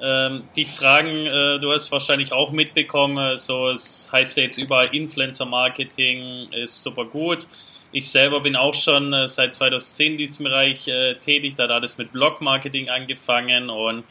ähm, 0.00 0.42
dich 0.56 0.68
fragen, 0.68 1.26
äh, 1.26 1.58
du 1.60 1.72
hast 1.72 1.90
wahrscheinlich 1.92 2.32
auch 2.32 2.50
mitbekommen, 2.50 3.36
so 3.38 3.70
es 3.70 4.08
heißt 4.12 4.36
ja 4.36 4.44
jetzt 4.44 4.58
überall 4.58 4.94
Influencer 4.94 5.46
Marketing 5.46 6.48
ist 6.52 6.82
super 6.82 7.04
gut. 7.04 7.46
Ich 7.92 8.10
selber 8.10 8.40
bin 8.40 8.56
auch 8.56 8.74
schon 8.74 9.12
äh, 9.12 9.28
seit 9.28 9.54
2010 9.54 10.12
in 10.12 10.18
diesem 10.18 10.44
Bereich 10.44 10.88
äh, 10.88 11.14
tätig, 11.14 11.54
da 11.54 11.64
hat 11.64 11.70
alles 11.70 11.96
mit 11.96 12.12
Blog 12.12 12.40
Marketing 12.40 12.88
angefangen 12.88 13.70
und 13.70 14.04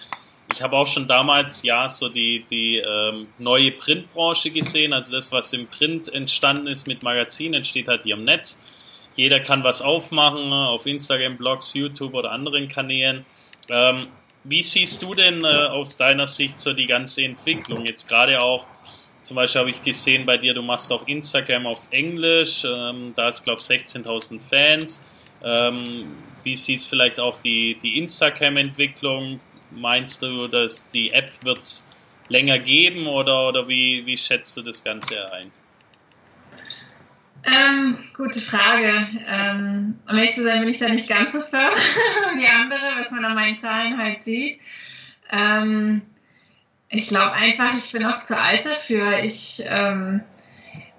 ich 0.54 0.62
habe 0.62 0.78
auch 0.78 0.88
schon 0.88 1.08
damals 1.08 1.64
ja 1.64 1.90
so 1.90 2.10
die, 2.10 2.46
die 2.50 2.78
ähm, 2.78 3.28
neue 3.40 3.72
Printbranche 3.72 4.52
gesehen, 4.52 4.94
also 4.94 5.12
das, 5.12 5.32
was 5.32 5.52
im 5.54 5.68
Print 5.68 6.14
entstanden 6.14 6.68
ist 6.68 6.88
mit 6.88 7.04
Magazinen, 7.04 7.56
entsteht 7.56 7.88
halt 7.88 8.04
hier 8.04 8.16
im 8.16 8.24
Netz. 8.24 8.62
Jeder 9.16 9.40
kann 9.40 9.64
was 9.64 9.82
aufmachen 9.82 10.52
auf 10.52 10.86
Instagram, 10.86 11.38
Blogs, 11.38 11.74
YouTube 11.74 12.14
oder 12.14 12.32
anderen 12.32 12.68
Kanälen. 12.68 13.26
Ähm, 13.70 14.08
wie 14.44 14.64
siehst 14.64 15.02
du 15.04 15.14
denn 15.14 15.44
äh, 15.44 15.48
aus 15.48 15.98
deiner 15.98 16.28
Sicht 16.28 16.60
so 16.60 16.74
die 16.74 16.86
ganze 16.86 17.24
Entwicklung? 17.24 17.86
Jetzt 17.86 18.10
gerade 18.10 18.42
auch, 18.42 18.68
zum 19.22 19.36
Beispiel 19.36 19.62
habe 19.62 19.70
ich 19.70 19.82
gesehen 19.82 20.26
bei 20.26 20.38
dir, 20.38 20.54
du 20.54 20.62
machst 20.62 20.92
auch 20.92 21.08
Instagram 21.08 21.68
auf 21.68 21.88
Englisch, 21.92 22.66
ähm, 22.66 23.14
da 23.16 23.30
ist 23.30 23.44
glaube 23.44 23.62
ich 23.62 23.68
16.000 23.68 24.42
Fans. 24.42 25.06
Ähm, 25.44 26.08
wie 26.44 26.56
siehst 26.56 26.90
vielleicht 26.90 27.20
auch 27.20 27.38
die, 27.38 27.78
die 27.82 27.98
Instagram-Entwicklung? 28.00 29.40
Meinst 29.72 30.22
du, 30.22 30.48
dass 30.48 30.90
die 30.90 31.12
App 31.12 31.30
wird 31.44 31.60
es 31.60 31.88
länger 32.28 32.60
geben 32.60 33.08
oder, 33.08 33.48
oder 33.48 33.68
wie, 33.68 34.06
wie 34.06 34.18
schätzt 34.18 34.58
du 34.58 34.62
das 34.62 34.84
Ganze 34.84 35.32
ein? 35.32 35.52
Ähm, 37.46 37.98
gute 38.16 38.40
Frage. 38.40 38.90
Ähm, 39.30 40.00
um 40.10 40.18
ehrlich 40.18 40.36
zu 40.36 40.44
sein, 40.44 40.62
bin 40.62 40.70
ich 40.70 40.78
da 40.78 40.88
nicht 40.88 41.10
ganz 41.10 41.34
so 41.34 41.42
firm 41.42 41.74
wie 42.36 42.48
andere, 42.48 42.80
was 42.98 43.12
man 43.12 43.26
an 43.26 43.36
meinen 43.36 43.58
Zahlen 43.58 43.98
halt 43.98 44.22
sieht. 44.22 44.60
Ähm, 45.32 46.02
ich 46.90 47.08
glaube 47.08 47.34
einfach, 47.34 47.76
ich 47.78 47.92
bin 47.92 48.06
auch 48.06 48.24
zu 48.24 48.40
alt 48.40 48.66
dafür. 48.66 49.24
Ich, 49.24 49.64
ähm, 49.66 50.22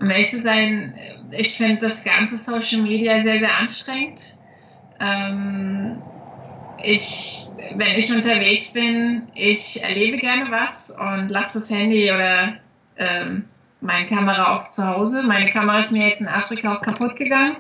um 0.00 0.10
ehrlich 0.10 0.30
zu 0.30 0.42
sein, 0.42 0.98
ich 1.30 1.56
finde 1.56 1.88
das 1.88 2.04
ganze 2.04 2.36
Social 2.36 2.82
Media 2.82 3.22
sehr, 3.22 3.38
sehr 3.38 3.56
anstrengend. 3.58 4.36
Ähm, 5.00 6.02
ich, 6.82 7.46
wenn 7.74 7.96
ich 7.96 8.12
unterwegs 8.12 8.72
bin, 8.72 9.28
ich 9.34 9.82
erlebe 9.82 10.18
gerne 10.18 10.50
was 10.50 10.90
und 10.90 11.28
lasse 11.30 11.60
das 11.60 11.70
Handy 11.70 12.10
oder 12.10 12.58
ähm, 12.98 13.48
meine 13.84 14.06
Kamera 14.06 14.56
auch 14.56 14.68
zu 14.68 14.86
Hause. 14.86 15.22
Meine 15.22 15.50
Kamera 15.50 15.80
ist 15.80 15.92
mir 15.92 16.08
jetzt 16.08 16.20
in 16.20 16.28
Afrika 16.28 16.74
auch 16.74 16.82
kaputt 16.82 17.16
gegangen. 17.16 17.56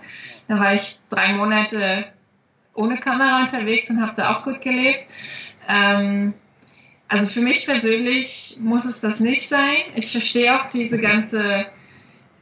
Da 0.48 0.58
war 0.58 0.74
ich 0.74 0.98
drei 1.10 1.32
Monate 1.34 2.06
ohne 2.74 2.96
Kamera 2.96 3.42
unterwegs 3.42 3.90
und 3.90 4.00
habe 4.00 4.12
da 4.16 4.34
auch 4.34 4.44
gut 4.44 4.60
gelebt. 4.60 5.10
Ähm, 5.68 6.34
also 7.08 7.26
für 7.26 7.40
mich 7.40 7.66
persönlich 7.66 8.58
muss 8.60 8.84
es 8.84 9.00
das 9.00 9.20
nicht 9.20 9.48
sein. 9.48 9.76
Ich 9.94 10.10
verstehe 10.10 10.58
auch 10.58 10.66
diese 10.66 11.00
ganze 11.00 11.66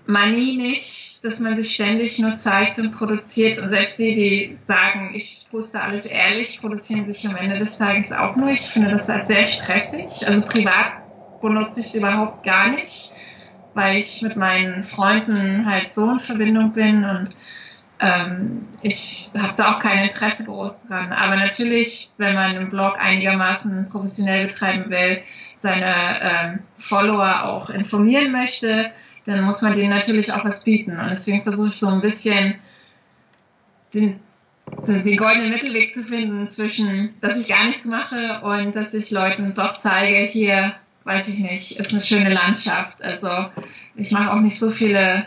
Manie 0.06 0.56
nicht, 0.56 1.24
dass 1.24 1.40
man 1.40 1.56
sich 1.56 1.74
ständig 1.74 2.18
nur 2.18 2.36
zeigt 2.36 2.78
und 2.78 2.92
produziert. 2.92 3.60
Und 3.60 3.70
selbst 3.70 3.98
die, 3.98 4.14
die 4.14 4.58
sagen, 4.66 5.10
ich 5.14 5.46
poste 5.50 5.80
alles 5.80 6.06
ehrlich, 6.06 6.60
produzieren 6.60 7.06
sich 7.06 7.28
am 7.28 7.36
Ende 7.36 7.58
des 7.58 7.78
Tages 7.78 8.12
auch 8.12 8.36
nur. 8.36 8.50
Ich 8.50 8.60
finde 8.60 8.90
das 8.90 9.08
halt 9.08 9.26
sehr 9.26 9.46
stressig. 9.46 10.26
Also 10.26 10.46
privat 10.48 10.92
benutze 11.40 11.80
ich 11.80 11.86
es 11.86 11.94
überhaupt 11.96 12.44
gar 12.44 12.70
nicht 12.70 13.11
weil 13.74 13.98
ich 13.98 14.22
mit 14.22 14.36
meinen 14.36 14.84
Freunden 14.84 15.66
halt 15.66 15.90
so 15.90 16.10
in 16.10 16.20
Verbindung 16.20 16.72
bin 16.72 17.04
und 17.04 17.30
ähm, 18.00 18.66
ich 18.82 19.30
habe 19.38 19.54
da 19.56 19.72
auch 19.72 19.78
kein 19.78 20.02
Interesse 20.02 20.44
groß 20.44 20.84
dran. 20.84 21.12
Aber 21.12 21.36
natürlich, 21.36 22.10
wenn 22.18 22.34
man 22.34 22.56
einen 22.56 22.68
Blog 22.68 22.96
einigermaßen 22.98 23.88
professionell 23.88 24.46
betreiben 24.46 24.90
will, 24.90 25.22
seine 25.56 25.94
ähm, 26.20 26.60
Follower 26.76 27.44
auch 27.44 27.70
informieren 27.70 28.32
möchte, 28.32 28.90
dann 29.24 29.44
muss 29.44 29.62
man 29.62 29.76
denen 29.76 29.90
natürlich 29.90 30.32
auch 30.32 30.44
was 30.44 30.64
bieten. 30.64 30.98
Und 30.98 31.10
deswegen 31.10 31.44
versuche 31.44 31.68
ich 31.68 31.76
so 31.76 31.86
ein 31.86 32.00
bisschen 32.00 32.56
den, 33.94 34.18
den 34.88 35.16
goldenen 35.16 35.50
Mittelweg 35.50 35.94
zu 35.94 36.02
finden 36.02 36.48
zwischen, 36.48 37.14
dass 37.20 37.40
ich 37.40 37.48
gar 37.48 37.66
nichts 37.66 37.84
mache 37.84 38.40
und 38.42 38.74
dass 38.74 38.92
ich 38.94 39.12
Leuten 39.12 39.54
doch 39.54 39.76
zeige, 39.76 40.18
hier 40.24 40.74
weiß 41.04 41.28
ich 41.28 41.38
nicht, 41.38 41.78
ist 41.78 41.90
eine 41.90 42.00
schöne 42.00 42.32
Landschaft. 42.32 43.02
Also 43.02 43.28
ich 43.94 44.10
mache 44.10 44.32
auch 44.32 44.40
nicht 44.40 44.58
so 44.58 44.70
viele 44.70 45.26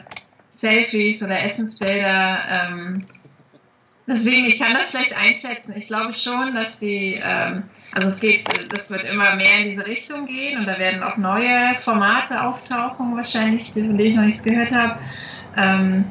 Selfies 0.50 1.22
oder 1.22 1.44
Essensbilder. 1.44 2.40
Ähm, 2.50 3.06
deswegen, 4.08 4.46
ich 4.46 4.60
kann 4.60 4.74
das 4.74 4.92
schlecht 4.92 5.16
einschätzen. 5.16 5.74
Ich 5.76 5.88
glaube 5.88 6.14
schon, 6.14 6.56
dass 6.56 6.80
die, 6.80 7.20
ähm, 7.22 7.64
also 7.94 8.08
es 8.08 8.20
geht, 8.20 8.48
das 8.72 8.90
wird 8.90 9.04
immer 9.04 9.36
mehr 9.36 9.60
in 9.60 9.70
diese 9.70 9.86
Richtung 9.86 10.26
gehen 10.26 10.58
und 10.60 10.66
da 10.66 10.78
werden 10.80 11.04
auch 11.04 11.18
neue 11.18 11.76
Formate 11.82 12.42
auftauchen 12.42 13.16
wahrscheinlich, 13.16 13.72
von 13.72 13.98
denen 13.98 14.00
ich 14.00 14.16
noch 14.16 14.24
nichts 14.24 14.44
gehört 14.44 14.72
habe. 14.72 15.00
Ähm, 15.58 16.06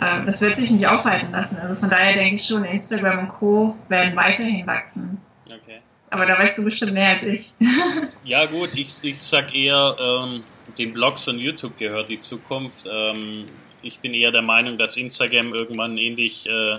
äh, 0.00 0.24
das 0.24 0.40
wird 0.40 0.56
sich 0.56 0.70
nicht 0.70 0.86
aufhalten 0.86 1.32
lassen. 1.32 1.58
Also 1.58 1.74
von 1.74 1.90
daher 1.90 2.14
denke 2.14 2.36
ich 2.36 2.46
schon, 2.46 2.64
Instagram 2.64 3.20
und 3.20 3.28
Co. 3.28 3.76
werden 3.88 4.16
weiterhin 4.16 4.66
wachsen. 4.66 5.20
Okay. 5.46 5.80
Aber 6.10 6.26
da 6.26 6.38
weißt 6.38 6.58
du 6.58 6.64
bestimmt 6.64 6.94
mehr 6.94 7.10
als 7.10 7.22
ich. 7.22 7.54
ja 8.24 8.46
gut, 8.46 8.70
ich, 8.74 8.88
ich 9.02 9.20
sag 9.20 9.54
eher, 9.54 9.96
ähm, 10.00 10.42
den 10.78 10.92
Blogs 10.92 11.28
und 11.28 11.38
YouTube 11.38 11.76
gehört 11.76 12.08
die 12.08 12.18
Zukunft. 12.18 12.88
Ähm, 12.90 13.46
ich 13.82 14.00
bin 14.00 14.14
eher 14.14 14.32
der 14.32 14.42
Meinung, 14.42 14.76
dass 14.76 14.96
Instagram 14.96 15.54
irgendwann 15.54 15.98
ähnlich 15.98 16.48
äh, 16.48 16.78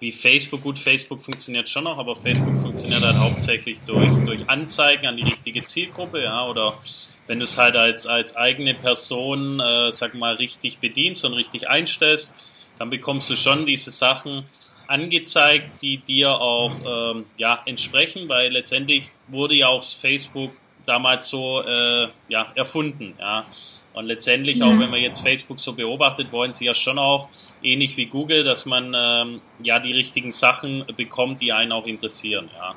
wie 0.00 0.12
Facebook, 0.12 0.62
gut, 0.62 0.78
Facebook 0.78 1.20
funktioniert 1.20 1.68
schon 1.68 1.84
noch, 1.84 1.98
aber 1.98 2.14
Facebook 2.14 2.56
funktioniert 2.56 3.02
halt 3.02 3.16
hauptsächlich 3.16 3.80
durch, 3.82 4.12
durch 4.24 4.48
Anzeigen 4.48 5.06
an 5.06 5.16
die 5.16 5.24
richtige 5.24 5.64
Zielgruppe, 5.64 6.22
ja, 6.22 6.46
oder 6.46 6.78
wenn 7.26 7.40
du 7.40 7.44
es 7.44 7.58
halt 7.58 7.74
als, 7.74 8.06
als 8.06 8.36
eigene 8.36 8.74
Person, 8.74 9.60
äh, 9.60 9.90
sag 9.90 10.14
mal, 10.14 10.34
richtig 10.34 10.78
bedienst 10.78 11.24
und 11.24 11.34
richtig 11.34 11.68
einstellst, 11.68 12.34
dann 12.78 12.90
bekommst 12.90 13.28
du 13.28 13.36
schon 13.36 13.66
diese 13.66 13.90
Sachen, 13.90 14.44
angezeigt, 14.88 15.82
die 15.82 15.98
dir 15.98 16.32
auch 16.32 16.72
ähm, 16.84 17.26
ja, 17.36 17.62
entsprechen, 17.66 18.28
weil 18.28 18.50
letztendlich 18.50 19.12
wurde 19.28 19.54
ja 19.54 19.68
auch 19.68 19.84
Facebook 19.84 20.50
damals 20.86 21.28
so 21.28 21.62
äh, 21.62 22.08
ja, 22.28 22.50
erfunden. 22.54 23.14
Ja. 23.20 23.46
Und 23.92 24.06
letztendlich, 24.06 24.62
auch 24.62 24.70
wenn 24.70 24.90
man 24.90 25.00
jetzt 25.00 25.20
Facebook 25.20 25.58
so 25.58 25.74
beobachtet, 25.74 26.32
wollen 26.32 26.52
sie 26.52 26.64
ja 26.64 26.74
schon 26.74 26.98
auch, 26.98 27.28
ähnlich 27.62 27.96
wie 27.96 28.06
Google, 28.06 28.44
dass 28.44 28.64
man 28.64 28.94
ähm, 28.96 29.42
ja 29.62 29.78
die 29.80 29.92
richtigen 29.92 30.30
Sachen 30.30 30.84
bekommt, 30.96 31.40
die 31.42 31.52
einen 31.52 31.72
auch 31.72 31.86
interessieren. 31.86 32.48
Ja. 32.56 32.74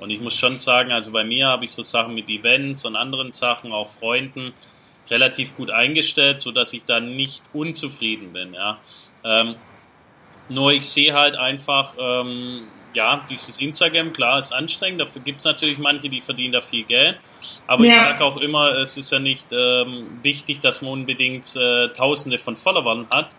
Und 0.00 0.10
ich 0.10 0.20
muss 0.20 0.36
schon 0.36 0.58
sagen, 0.58 0.90
also 0.90 1.12
bei 1.12 1.22
mir 1.22 1.46
habe 1.46 1.64
ich 1.64 1.70
so 1.70 1.82
Sachen 1.82 2.14
mit 2.14 2.28
Events 2.28 2.84
und 2.84 2.96
anderen 2.96 3.30
Sachen, 3.30 3.72
auch 3.72 3.86
Freunden, 3.86 4.52
relativ 5.10 5.56
gut 5.56 5.70
eingestellt, 5.70 6.40
so 6.40 6.50
dass 6.50 6.72
ich 6.72 6.84
da 6.84 6.98
nicht 6.98 7.44
unzufrieden 7.52 8.32
bin. 8.32 8.54
Ja. 8.54 8.80
Ähm, 9.24 9.56
nur 10.48 10.72
ich 10.72 10.86
sehe 10.86 11.14
halt 11.14 11.36
einfach, 11.36 11.96
ähm, 11.98 12.62
ja, 12.94 13.24
dieses 13.28 13.58
Instagram, 13.60 14.12
klar, 14.12 14.38
ist 14.38 14.52
anstrengend. 14.52 15.00
Dafür 15.00 15.22
gibt 15.22 15.38
es 15.38 15.44
natürlich 15.44 15.78
manche, 15.78 16.08
die 16.08 16.20
verdienen 16.20 16.52
da 16.52 16.60
viel 16.60 16.84
Geld. 16.84 17.18
Aber 17.66 17.84
ja. 17.84 17.92
ich 17.92 17.98
sage 17.98 18.24
auch 18.24 18.36
immer, 18.36 18.76
es 18.78 18.96
ist 18.96 19.10
ja 19.12 19.18
nicht 19.18 19.48
ähm, 19.52 20.18
wichtig, 20.22 20.60
dass 20.60 20.82
man 20.82 20.92
unbedingt 20.92 21.56
äh, 21.56 21.88
Tausende 21.88 22.38
von 22.38 22.56
Followern 22.56 23.06
hat, 23.12 23.34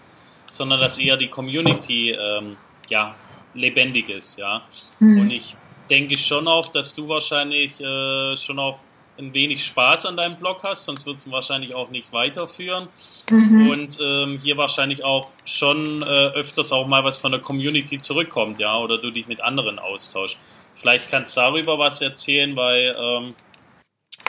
sondern 0.51 0.79
dass 0.79 0.97
eher 0.97 1.17
die 1.17 1.27
Community 1.27 2.11
ähm, 2.11 2.57
ja, 2.89 3.15
lebendig 3.53 4.09
ist. 4.09 4.39
Ja. 4.39 4.63
Mhm. 4.99 5.21
Und 5.21 5.31
ich 5.31 5.55
denke 5.89 6.17
schon 6.17 6.47
auch, 6.47 6.65
dass 6.67 6.95
du 6.95 7.07
wahrscheinlich 7.07 7.79
äh, 7.79 8.35
schon 8.35 8.59
auch 8.59 8.79
ein 9.17 9.34
wenig 9.34 9.63
Spaß 9.65 10.08
an 10.08 10.17
deinem 10.17 10.36
Blog 10.36 10.63
hast, 10.63 10.86
sonst 10.86 11.06
würdest 11.06 11.28
du 11.28 11.32
wahrscheinlich 11.32 11.76
auch 11.76 11.89
nicht 11.89 12.12
weiterführen. 12.13 12.88
Mhm. 13.30 13.69
Und 13.69 13.99
ähm, 14.02 14.38
hier 14.38 14.58
wahrscheinlich 14.58 15.04
auch 15.04 15.32
schon 15.45 16.02
äh, 16.02 16.06
öfters 16.06 16.71
auch 16.71 16.88
mal 16.88 17.04
was 17.04 17.17
von 17.17 17.32
der 17.32 17.41
Community 17.41 17.97
zurückkommt, 17.97 18.60
ja, 18.60 18.78
oder 18.78 18.97
du 18.97 19.12
dich 19.12 19.28
mit 19.28 19.41
anderen 19.41 19.80
austauschst. 19.80 20.38
Vielleicht 20.76 21.10
kannst 21.12 21.38
du 21.38 21.41
darüber 21.41 21.78
was 21.78 22.02
erzählen, 22.02 22.56
weil 22.56 22.91
ähm, 22.97 23.36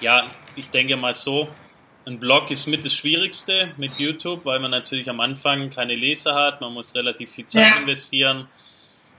ja, 0.03 0.31
ich 0.57 0.71
denke 0.71 0.97
mal 0.97 1.15
so, 1.15 1.49
ein 2.07 2.21
Blog 2.21 2.51
ist 2.51 2.67
mit 2.67 2.85
das 2.85 2.93
Schwierigste 2.95 3.73
mit 3.79 3.99
YouTube, 3.99 4.45
weil 4.45 4.61
man 4.61 4.71
natürlich 4.71 5.09
am 5.09 5.21
Anfang 5.21 5.71
keine 5.71 5.95
Leser 5.95 6.35
hat, 6.35 6.61
man 6.61 6.75
muss 6.75 6.95
relativ 6.95 7.31
viel 7.31 7.47
Zeit 7.47 7.71
ja. 7.71 7.81
investieren 7.81 8.47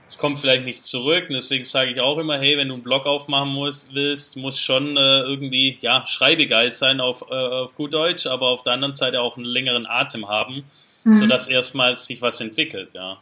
es 0.06 0.18
kommt 0.18 0.38
vielleicht 0.38 0.64
nicht 0.64 0.84
zurück. 0.84 1.26
Und 1.28 1.34
deswegen 1.34 1.64
sage 1.64 1.90
ich 1.90 2.00
auch 2.00 2.18
immer, 2.18 2.38
hey, 2.38 2.56
wenn 2.56 2.68
du 2.68 2.74
einen 2.74 2.82
Blog 2.82 3.06
aufmachen 3.06 3.50
musst, 3.50 3.94
willst, 3.94 4.36
muss 4.36 4.60
schon 4.60 4.96
äh, 4.96 5.20
irgendwie, 5.20 5.78
ja, 5.80 6.06
schreibegeist 6.06 6.78
sein 6.78 7.00
auf, 7.00 7.24
äh, 7.30 7.34
auf 7.34 7.74
gut 7.74 7.94
Deutsch, 7.94 8.26
aber 8.26 8.48
auf 8.48 8.62
der 8.62 8.74
anderen 8.74 8.94
Seite 8.94 9.20
auch 9.20 9.36
einen 9.36 9.46
längeren 9.46 9.86
Atem 9.86 10.28
haben, 10.28 10.64
mhm. 11.04 11.12
sodass 11.12 11.48
erstmal 11.48 11.96
sich 11.96 12.22
was 12.22 12.40
entwickelt, 12.40 12.90
ja. 12.94 13.18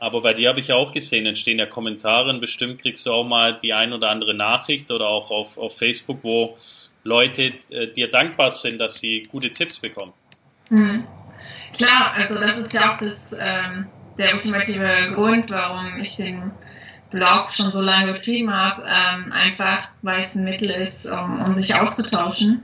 Aber 0.00 0.20
bei 0.20 0.32
dir 0.32 0.50
habe 0.50 0.60
ich 0.60 0.68
ja 0.68 0.76
auch 0.76 0.92
gesehen, 0.92 1.26
entstehen 1.26 1.58
ja 1.58 1.66
Kommentare 1.66 2.30
und 2.30 2.40
bestimmt 2.40 2.80
kriegst 2.80 3.04
du 3.04 3.12
auch 3.12 3.24
mal 3.24 3.58
die 3.58 3.72
ein 3.72 3.92
oder 3.92 4.10
andere 4.10 4.32
Nachricht 4.32 4.92
oder 4.92 5.08
auch 5.08 5.32
auf, 5.32 5.58
auf 5.58 5.76
Facebook, 5.76 6.18
wo 6.22 6.56
Leute 7.02 7.52
äh, 7.70 7.88
dir 7.88 8.08
dankbar 8.08 8.52
sind, 8.52 8.78
dass 8.78 9.00
sie 9.00 9.24
gute 9.30 9.50
Tipps 9.50 9.80
bekommen. 9.80 10.12
Mhm. 10.70 11.04
Klar, 11.76 12.12
also 12.14 12.38
das 12.38 12.58
ist 12.58 12.72
ja 12.72 12.92
auch 12.92 12.98
das, 12.98 13.36
ähm, 13.40 13.88
der 14.18 14.34
ultimative 14.34 14.88
Grund, 15.14 15.50
warum 15.50 15.98
ich 15.98 16.16
den 16.16 16.50
Blog 17.10 17.50
schon 17.50 17.70
so 17.70 17.80
lange 17.80 18.12
betrieben 18.12 18.52
habe, 18.52 18.82
ähm, 18.82 19.32
einfach 19.32 19.90
weil 20.02 20.22
es 20.22 20.34
ein 20.34 20.44
Mittel 20.44 20.70
ist, 20.70 21.10
um, 21.10 21.40
um 21.40 21.52
sich 21.54 21.74
auszutauschen. 21.74 22.62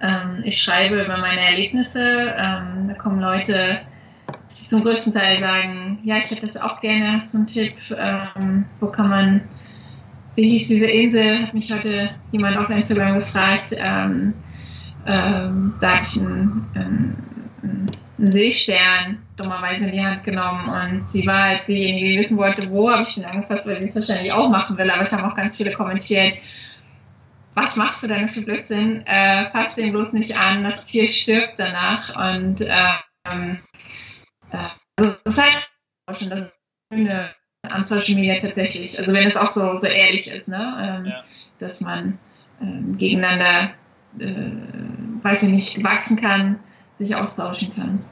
Ähm, 0.00 0.40
ich 0.42 0.60
schreibe 0.60 1.02
über 1.02 1.18
meine 1.18 1.40
Erlebnisse, 1.40 2.34
ähm, 2.36 2.88
da 2.88 2.94
kommen 2.98 3.20
Leute, 3.20 3.80
die 4.50 4.68
zum 4.68 4.82
größten 4.82 5.12
Teil 5.12 5.38
sagen, 5.38 6.00
ja, 6.02 6.16
ich 6.16 6.30
hätte 6.30 6.46
das 6.46 6.60
auch 6.60 6.80
gerne, 6.80 7.12
hast 7.12 7.32
du 7.32 7.38
einen 7.38 7.46
Tipp, 7.46 7.74
ähm, 7.96 8.64
wo 8.80 8.88
kann 8.88 9.08
man 9.08 9.42
wie 10.34 10.50
hieß 10.50 10.68
diese 10.68 10.90
Insel, 10.90 11.42
hat 11.42 11.54
mich 11.54 11.72
heute 11.72 12.10
jemand 12.32 12.56
auf 12.56 12.68
Instagram 12.68 13.14
gefragt. 13.14 13.68
Ähm, 13.76 14.34
ähm, 15.06 15.74
da 15.80 15.96
hatte 15.96 16.04
ich 16.08 16.20
einen, 16.20 16.66
einen, 16.74 17.90
einen, 18.18 18.32
Seestern 18.32 19.18
dummerweise 19.36 19.86
in 19.86 19.92
die 19.92 20.04
Hand 20.04 20.22
genommen 20.22 20.68
und 20.68 21.04
sie 21.04 21.26
war 21.26 21.44
halt 21.44 21.68
diejenige, 21.68 22.06
die 22.06 22.18
wissen 22.18 22.36
wollte, 22.36 22.70
wo 22.70 22.90
habe 22.90 23.02
ich 23.02 23.14
den 23.14 23.24
angefasst, 23.24 23.66
weil 23.66 23.78
sie 23.78 23.88
es 23.88 23.94
wahrscheinlich 23.96 24.32
auch 24.32 24.48
machen 24.48 24.78
will, 24.78 24.90
aber 24.90 25.02
es 25.02 25.12
haben 25.12 25.24
auch 25.24 25.34
ganz 25.34 25.56
viele 25.56 25.72
kommentiert, 25.72 26.34
was 27.54 27.76
machst 27.76 28.02
du 28.02 28.08
denn 28.08 28.28
für 28.28 28.42
Blödsinn? 28.42 29.02
Äh, 29.06 29.48
fass 29.50 29.76
den 29.76 29.92
bloß 29.92 30.12
nicht 30.12 30.36
an, 30.36 30.64
das 30.64 30.86
Tier 30.86 31.06
stirbt 31.06 31.58
danach 31.58 32.34
und 32.34 32.62
ähm, 32.62 33.60
äh, 34.50 34.68
also 34.98 35.16
das 35.24 35.34
ist 35.34 35.42
halt 35.42 36.18
schon 36.18 36.30
das 36.30 36.52
Schöne 36.92 37.30
am 37.62 37.84
Social 37.84 38.14
Media 38.14 38.38
tatsächlich. 38.40 38.98
Also 38.98 39.12
wenn 39.12 39.26
es 39.26 39.36
auch 39.36 39.46
so, 39.46 39.74
so 39.74 39.86
ehrlich 39.86 40.28
ist, 40.28 40.48
ne? 40.48 41.00
Ähm, 41.00 41.06
ja. 41.06 41.20
dass 41.58 41.80
man 41.80 42.18
ähm, 42.60 42.96
gegeneinander, 42.96 43.70
äh, 44.18 44.34
weiß 45.22 45.44
ich 45.44 45.48
nicht, 45.48 45.82
wachsen 45.82 46.16
kann, 46.16 46.60
sich 46.98 47.14
austauschen 47.16 47.74
kann. 47.74 48.04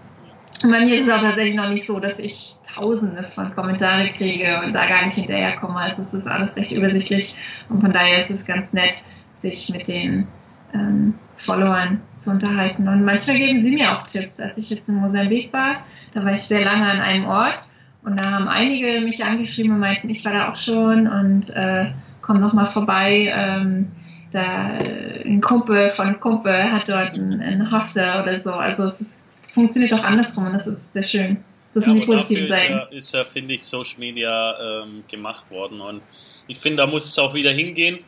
Und 0.62 0.70
bei 0.70 0.84
mir 0.84 0.94
ist 0.94 1.06
es 1.06 1.12
auch 1.12 1.20
tatsächlich 1.20 1.56
noch 1.56 1.68
nicht 1.68 1.86
so, 1.86 1.98
dass 1.98 2.18
ich 2.18 2.56
tausende 2.62 3.24
von 3.24 3.54
Kommentare 3.54 4.08
kriege 4.08 4.60
und 4.64 4.72
da 4.72 4.86
gar 4.86 5.04
nicht 5.04 5.14
hinterherkomme. 5.14 5.76
Also 5.76 6.02
es 6.02 6.14
ist 6.14 6.28
alles 6.28 6.56
recht 6.56 6.72
übersichtlich 6.72 7.34
und 7.68 7.80
von 7.80 7.92
daher 7.92 8.18
ist 8.20 8.30
es 8.30 8.46
ganz 8.46 8.72
nett, 8.72 9.02
sich 9.34 9.70
mit 9.70 9.88
den 9.88 10.28
ähm, 10.72 11.14
Followern 11.36 12.00
zu 12.16 12.30
unterhalten. 12.30 12.86
Und 12.86 13.04
manchmal 13.04 13.38
geben 13.38 13.58
sie 13.58 13.74
mir 13.74 13.92
auch 13.92 14.02
Tipps. 14.02 14.40
Als 14.40 14.56
ich 14.58 14.70
jetzt 14.70 14.88
in 14.88 14.96
Mosambik 14.96 15.52
war, 15.52 15.78
da 16.14 16.24
war 16.24 16.34
ich 16.34 16.42
sehr 16.42 16.64
lange 16.64 16.84
an 16.84 17.00
einem 17.00 17.26
Ort 17.26 17.68
und 18.04 18.16
da 18.16 18.30
haben 18.30 18.48
einige 18.48 19.00
mich 19.00 19.24
angeschrieben 19.24 19.72
und 19.72 19.80
meinten, 19.80 20.08
ich 20.10 20.24
war 20.24 20.32
da 20.32 20.50
auch 20.50 20.56
schon 20.56 21.08
und 21.08 21.50
äh, 21.50 21.92
komm 22.20 22.40
noch 22.40 22.52
mal 22.52 22.66
vorbei. 22.66 23.32
Ähm, 23.34 23.92
da 24.32 24.78
äh, 24.78 25.24
ein 25.24 25.40
Kumpel 25.40 25.90
von 25.90 26.18
Kumpel 26.18 26.72
hat 26.72 26.88
dort 26.88 27.14
ein, 27.14 27.40
ein 27.40 27.70
Hostel 27.70 28.04
oder 28.22 28.38
so. 28.38 28.52
Also 28.52 28.84
es 28.84 29.00
ist, 29.00 29.21
funktioniert 29.52 29.92
auch 29.94 30.04
andersrum 30.04 30.46
und 30.46 30.52
das 30.54 30.66
ist 30.66 30.92
sehr 30.92 31.02
schön. 31.02 31.44
Das 31.74 31.86
ja, 31.86 31.92
sind 31.92 32.02
die 32.02 32.06
positiven 32.06 32.48
Seiten. 32.48 32.74
Ist 32.74 32.92
ja, 32.92 32.98
ist 32.98 33.14
ja 33.14 33.24
finde 33.24 33.54
ich, 33.54 33.64
Social 33.64 33.98
Media 33.98 34.82
ähm, 34.82 35.04
gemacht 35.10 35.50
worden 35.50 35.80
und 35.80 36.02
ich 36.46 36.58
finde, 36.58 36.82
da 36.82 36.86
muss 36.86 37.04
es 37.04 37.18
auch 37.18 37.34
wieder 37.34 37.50
hingehen 37.50 38.00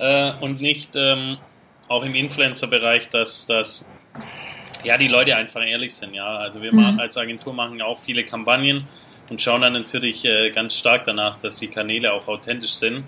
äh, 0.00 0.32
und 0.40 0.60
nicht 0.60 0.96
ähm, 0.96 1.38
auch 1.88 2.02
im 2.02 2.14
Influencer-Bereich, 2.14 3.08
dass, 3.08 3.46
dass 3.46 3.88
ja, 4.84 4.98
die 4.98 5.08
Leute 5.08 5.36
einfach 5.36 5.64
ehrlich 5.64 5.94
sind. 5.94 6.14
Ja, 6.14 6.36
also 6.36 6.62
wir 6.62 6.72
mhm. 6.72 6.80
machen, 6.80 7.00
als 7.00 7.16
Agentur 7.16 7.52
machen 7.52 7.78
ja 7.78 7.84
auch 7.84 7.98
viele 7.98 8.24
Kampagnen 8.24 8.86
und 9.30 9.40
schauen 9.40 9.62
dann 9.62 9.72
natürlich 9.72 10.24
äh, 10.24 10.50
ganz 10.50 10.74
stark 10.76 11.04
danach, 11.04 11.36
dass 11.36 11.58
die 11.58 11.68
Kanäle 11.68 12.12
auch 12.12 12.28
authentisch 12.28 12.74
sind 12.74 13.04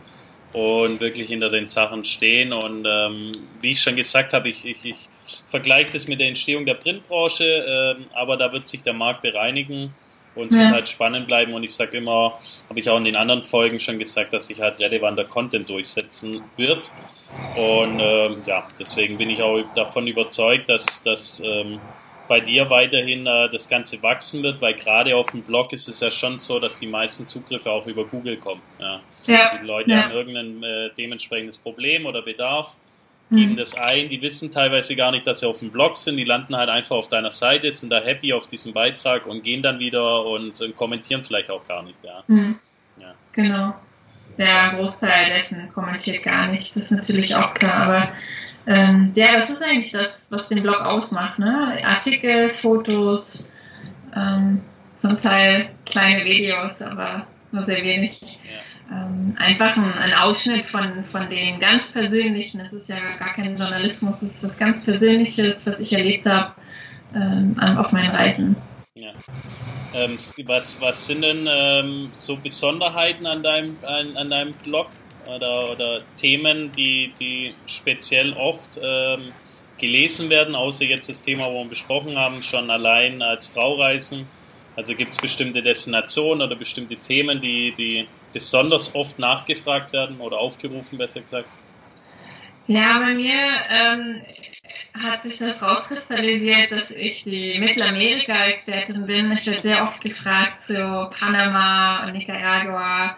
und 0.52 1.00
wirklich 1.00 1.28
hinter 1.28 1.48
den 1.48 1.66
Sachen 1.66 2.04
stehen. 2.04 2.52
Und 2.52 2.86
ähm, 2.88 3.32
wie 3.60 3.72
ich 3.72 3.82
schon 3.82 3.96
gesagt 3.96 4.32
habe, 4.32 4.48
ich, 4.48 4.64
ich, 4.64 4.84
ich 4.84 5.08
vergleiche 5.48 5.92
das 5.92 6.08
mit 6.08 6.20
der 6.20 6.28
Entstehung 6.28 6.66
der 6.66 6.74
Printbranche, 6.74 7.44
äh, 7.44 7.96
aber 8.14 8.36
da 8.36 8.52
wird 8.52 8.68
sich 8.68 8.82
der 8.82 8.92
Markt 8.92 9.22
bereinigen 9.22 9.94
und 10.34 10.52
es 10.52 10.54
ja. 10.54 10.64
wird 10.64 10.72
halt 10.72 10.88
spannend 10.88 11.26
bleiben. 11.26 11.52
Und 11.52 11.64
ich 11.64 11.74
sage 11.74 11.96
immer, 11.96 12.38
habe 12.68 12.80
ich 12.80 12.88
auch 12.88 12.96
in 12.98 13.04
den 13.04 13.16
anderen 13.16 13.42
Folgen 13.42 13.80
schon 13.80 13.98
gesagt, 13.98 14.32
dass 14.32 14.46
sich 14.46 14.60
halt 14.60 14.78
relevanter 14.78 15.24
Content 15.24 15.68
durchsetzen 15.68 16.42
wird. 16.56 16.92
Und 17.56 18.00
ähm, 18.00 18.42
ja, 18.46 18.66
deswegen 18.78 19.18
bin 19.18 19.30
ich 19.30 19.42
auch 19.42 19.62
davon 19.74 20.06
überzeugt, 20.06 20.68
dass, 20.68 21.02
dass 21.02 21.42
ähm, 21.44 21.80
bei 22.28 22.40
dir 22.40 22.70
weiterhin 22.70 23.26
äh, 23.26 23.50
das 23.50 23.68
Ganze 23.68 24.02
wachsen 24.02 24.42
wird, 24.42 24.60
weil 24.60 24.74
gerade 24.74 25.16
auf 25.16 25.30
dem 25.30 25.42
Blog 25.42 25.72
ist 25.72 25.88
es 25.88 26.00
ja 26.00 26.10
schon 26.10 26.38
so, 26.38 26.60
dass 26.60 26.78
die 26.78 26.86
meisten 26.86 27.24
Zugriffe 27.24 27.70
auch 27.70 27.86
über 27.86 28.04
Google 28.04 28.36
kommen. 28.36 28.62
Ja. 28.78 29.00
ja. 29.26 29.58
Die 29.60 29.66
Leute 29.66 29.90
ja. 29.90 30.04
haben 30.04 30.12
irgendein 30.12 30.62
äh, 30.62 30.90
dementsprechendes 30.96 31.58
Problem 31.58 32.06
oder 32.06 32.22
Bedarf, 32.22 32.76
geben 33.30 33.52
mhm. 33.52 33.56
das 33.56 33.74
ein, 33.74 34.08
die 34.08 34.22
wissen 34.22 34.50
teilweise 34.50 34.96
gar 34.96 35.10
nicht, 35.10 35.26
dass 35.26 35.40
sie 35.40 35.46
auf 35.46 35.58
dem 35.58 35.70
Blog 35.70 35.96
sind, 35.96 36.16
die 36.16 36.24
landen 36.24 36.56
halt 36.56 36.70
einfach 36.70 36.96
auf 36.96 37.08
deiner 37.08 37.30
Seite, 37.30 37.70
sind 37.70 37.90
da 37.90 38.00
happy 38.00 38.32
auf 38.32 38.46
diesem 38.46 38.72
Beitrag 38.72 39.26
und 39.26 39.42
gehen 39.42 39.62
dann 39.62 39.78
wieder 39.78 40.24
und, 40.24 40.60
und 40.60 40.76
kommentieren 40.76 41.22
vielleicht 41.22 41.50
auch 41.50 41.66
gar 41.66 41.82
nicht. 41.82 41.98
Ja. 42.02 42.24
Mhm. 42.26 42.58
ja. 42.98 43.14
Genau. 43.32 43.74
Der 44.38 44.76
Großteil 44.76 45.26
dessen 45.36 45.72
kommentiert 45.72 46.22
gar 46.22 46.48
nicht, 46.48 46.74
das 46.74 46.84
ist 46.84 46.90
natürlich 46.92 47.34
auch 47.34 47.54
klar, 47.54 47.86
aber 47.86 48.08
ähm, 48.66 49.12
ja, 49.14 49.34
das 49.34 49.50
ist 49.50 49.62
eigentlich 49.62 49.92
das, 49.92 50.30
was 50.30 50.48
den 50.48 50.62
Blog 50.62 50.80
ausmacht. 50.80 51.38
Ne? 51.38 51.78
Artikel, 51.82 52.50
Fotos, 52.50 53.48
ähm, 54.14 54.60
zum 54.94 55.16
Teil 55.16 55.70
kleine 55.86 56.24
Videos, 56.24 56.82
aber 56.82 57.26
nur 57.50 57.64
sehr 57.64 57.82
wenig. 57.82 58.38
Ähm, 58.90 59.34
einfach 59.38 59.76
ein, 59.76 59.92
ein, 59.92 60.14
Ausschnitt 60.14 60.64
von, 60.66 61.04
von 61.04 61.28
den 61.28 61.58
ganz 61.58 61.92
Persönlichen. 61.92 62.58
Das 62.58 62.72
ist 62.72 62.88
ja 62.88 62.96
gar 63.18 63.34
kein 63.34 63.56
Journalismus, 63.56 64.20
das 64.20 64.30
ist 64.30 64.44
was 64.44 64.58
ganz 64.58 64.84
Persönliches, 64.84 65.66
was 65.66 65.80
ich 65.80 65.92
erlebt 65.92 66.26
habe 66.26 66.54
ähm, 67.14 67.54
auf 67.58 67.92
meinen 67.92 68.10
Reisen. 68.10 68.56
Ja. 68.94 69.12
Ähm, 69.92 70.16
was, 70.46 70.80
was 70.80 71.06
sind 71.06 71.22
denn 71.22 71.46
ähm, 71.50 72.10
so 72.12 72.36
Besonderheiten 72.36 73.26
an 73.26 73.42
deinem, 73.42 73.76
an, 73.84 74.16
an 74.16 74.30
deinem 74.30 74.52
Blog? 74.64 74.88
oder, 75.28 75.70
oder 75.70 76.02
Themen, 76.16 76.72
die, 76.72 77.12
die 77.20 77.54
speziell 77.66 78.32
oft 78.32 78.78
ähm, 78.82 79.32
gelesen 79.78 80.30
werden, 80.30 80.54
außer 80.54 80.84
jetzt 80.84 81.08
das 81.08 81.22
Thema, 81.22 81.44
wo 81.44 81.62
wir 81.62 81.68
besprochen 81.68 82.18
haben, 82.18 82.42
schon 82.42 82.70
allein 82.70 83.22
als 83.22 83.46
Frau 83.46 83.76
reisen. 83.76 84.26
Also 84.76 84.94
gibt 84.94 85.10
es 85.10 85.16
bestimmte 85.16 85.62
Destinationen 85.62 86.46
oder 86.46 86.56
bestimmte 86.56 86.96
Themen, 86.96 87.40
die, 87.40 87.74
die 87.76 88.06
besonders 88.32 88.94
oft 88.94 89.18
nachgefragt 89.18 89.92
werden 89.92 90.20
oder 90.20 90.38
aufgerufen, 90.38 90.98
besser 90.98 91.20
gesagt? 91.20 91.48
Ja, 92.66 92.98
bei 92.98 93.14
mir 93.14 93.34
ähm, 93.70 94.22
hat 94.92 95.22
sich 95.22 95.38
das 95.38 95.62
rauskristallisiert, 95.62 96.70
dass 96.70 96.90
ich 96.90 97.24
die 97.24 97.58
Mittelamerika-Expertin 97.58 99.06
bin. 99.06 99.32
Ich 99.32 99.46
werde 99.46 99.62
sehr 99.62 99.82
oft 99.84 100.02
gefragt 100.02 100.58
zu 100.58 101.08
Panama 101.18 102.04
und 102.04 102.12
Nicaragua 102.12 103.16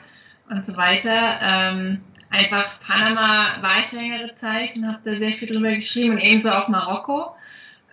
und 0.49 0.65
so 0.65 0.77
weiter. 0.77 1.41
Ähm, 1.43 2.01
einfach 2.31 2.79
Panama 2.81 3.61
war 3.61 3.81
ich 3.85 3.91
längere 3.93 4.33
Zeit 4.35 4.77
und 4.77 4.87
habe 4.87 5.01
da 5.05 5.15
sehr 5.15 5.33
viel 5.33 5.49
drüber 5.49 5.75
geschrieben 5.75 6.15
und 6.15 6.23
ebenso 6.23 6.51
auch 6.51 6.69
Marokko. 6.69 7.35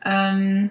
Ähm, 0.05 0.69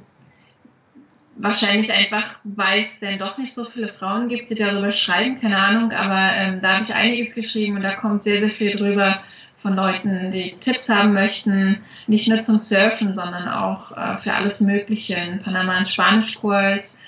wahrscheinlich 1.39 1.93
einfach, 1.93 2.39
weil 2.45 2.81
es 2.81 3.01
denn 3.01 3.19
doch 3.19 3.39
nicht 3.39 3.55
so 3.55 3.65
viele 3.65 3.89
Frauen 3.89 4.29
gibt, 4.29 4.51
die 4.51 4.55
darüber 4.55 4.91
schreiben, 4.93 5.39
keine 5.39 5.59
Ahnung, 5.59 5.93
aber 5.93 6.31
ähm, 6.39 6.61
da 6.61 6.75
habe 6.75 6.85
ich 6.85 6.95
einiges 6.95 7.35
geschrieben 7.35 7.77
und 7.77 7.83
da 7.83 7.95
kommt 7.95 8.23
sehr, 8.23 8.41
sehr 8.41 8.51
viel 8.51 8.75
drüber 8.75 9.21
von 9.59 9.75
Leuten, 9.75 10.31
die 10.31 10.57
Tipps 10.61 10.89
haben 10.89 11.13
möchten, 11.13 11.81
nicht 12.07 12.29
nur 12.29 12.41
zum 12.41 12.59
Surfen, 12.59 13.13
sondern 13.13 13.49
auch 13.49 13.93
äh, 13.93 14.17
für 14.19 14.33
alles 14.33 14.61
Mögliche. 14.61 15.15
In 15.15 15.41
Panama 15.41 15.73
ein 15.73 15.85
Spanischkurs, 15.85 16.99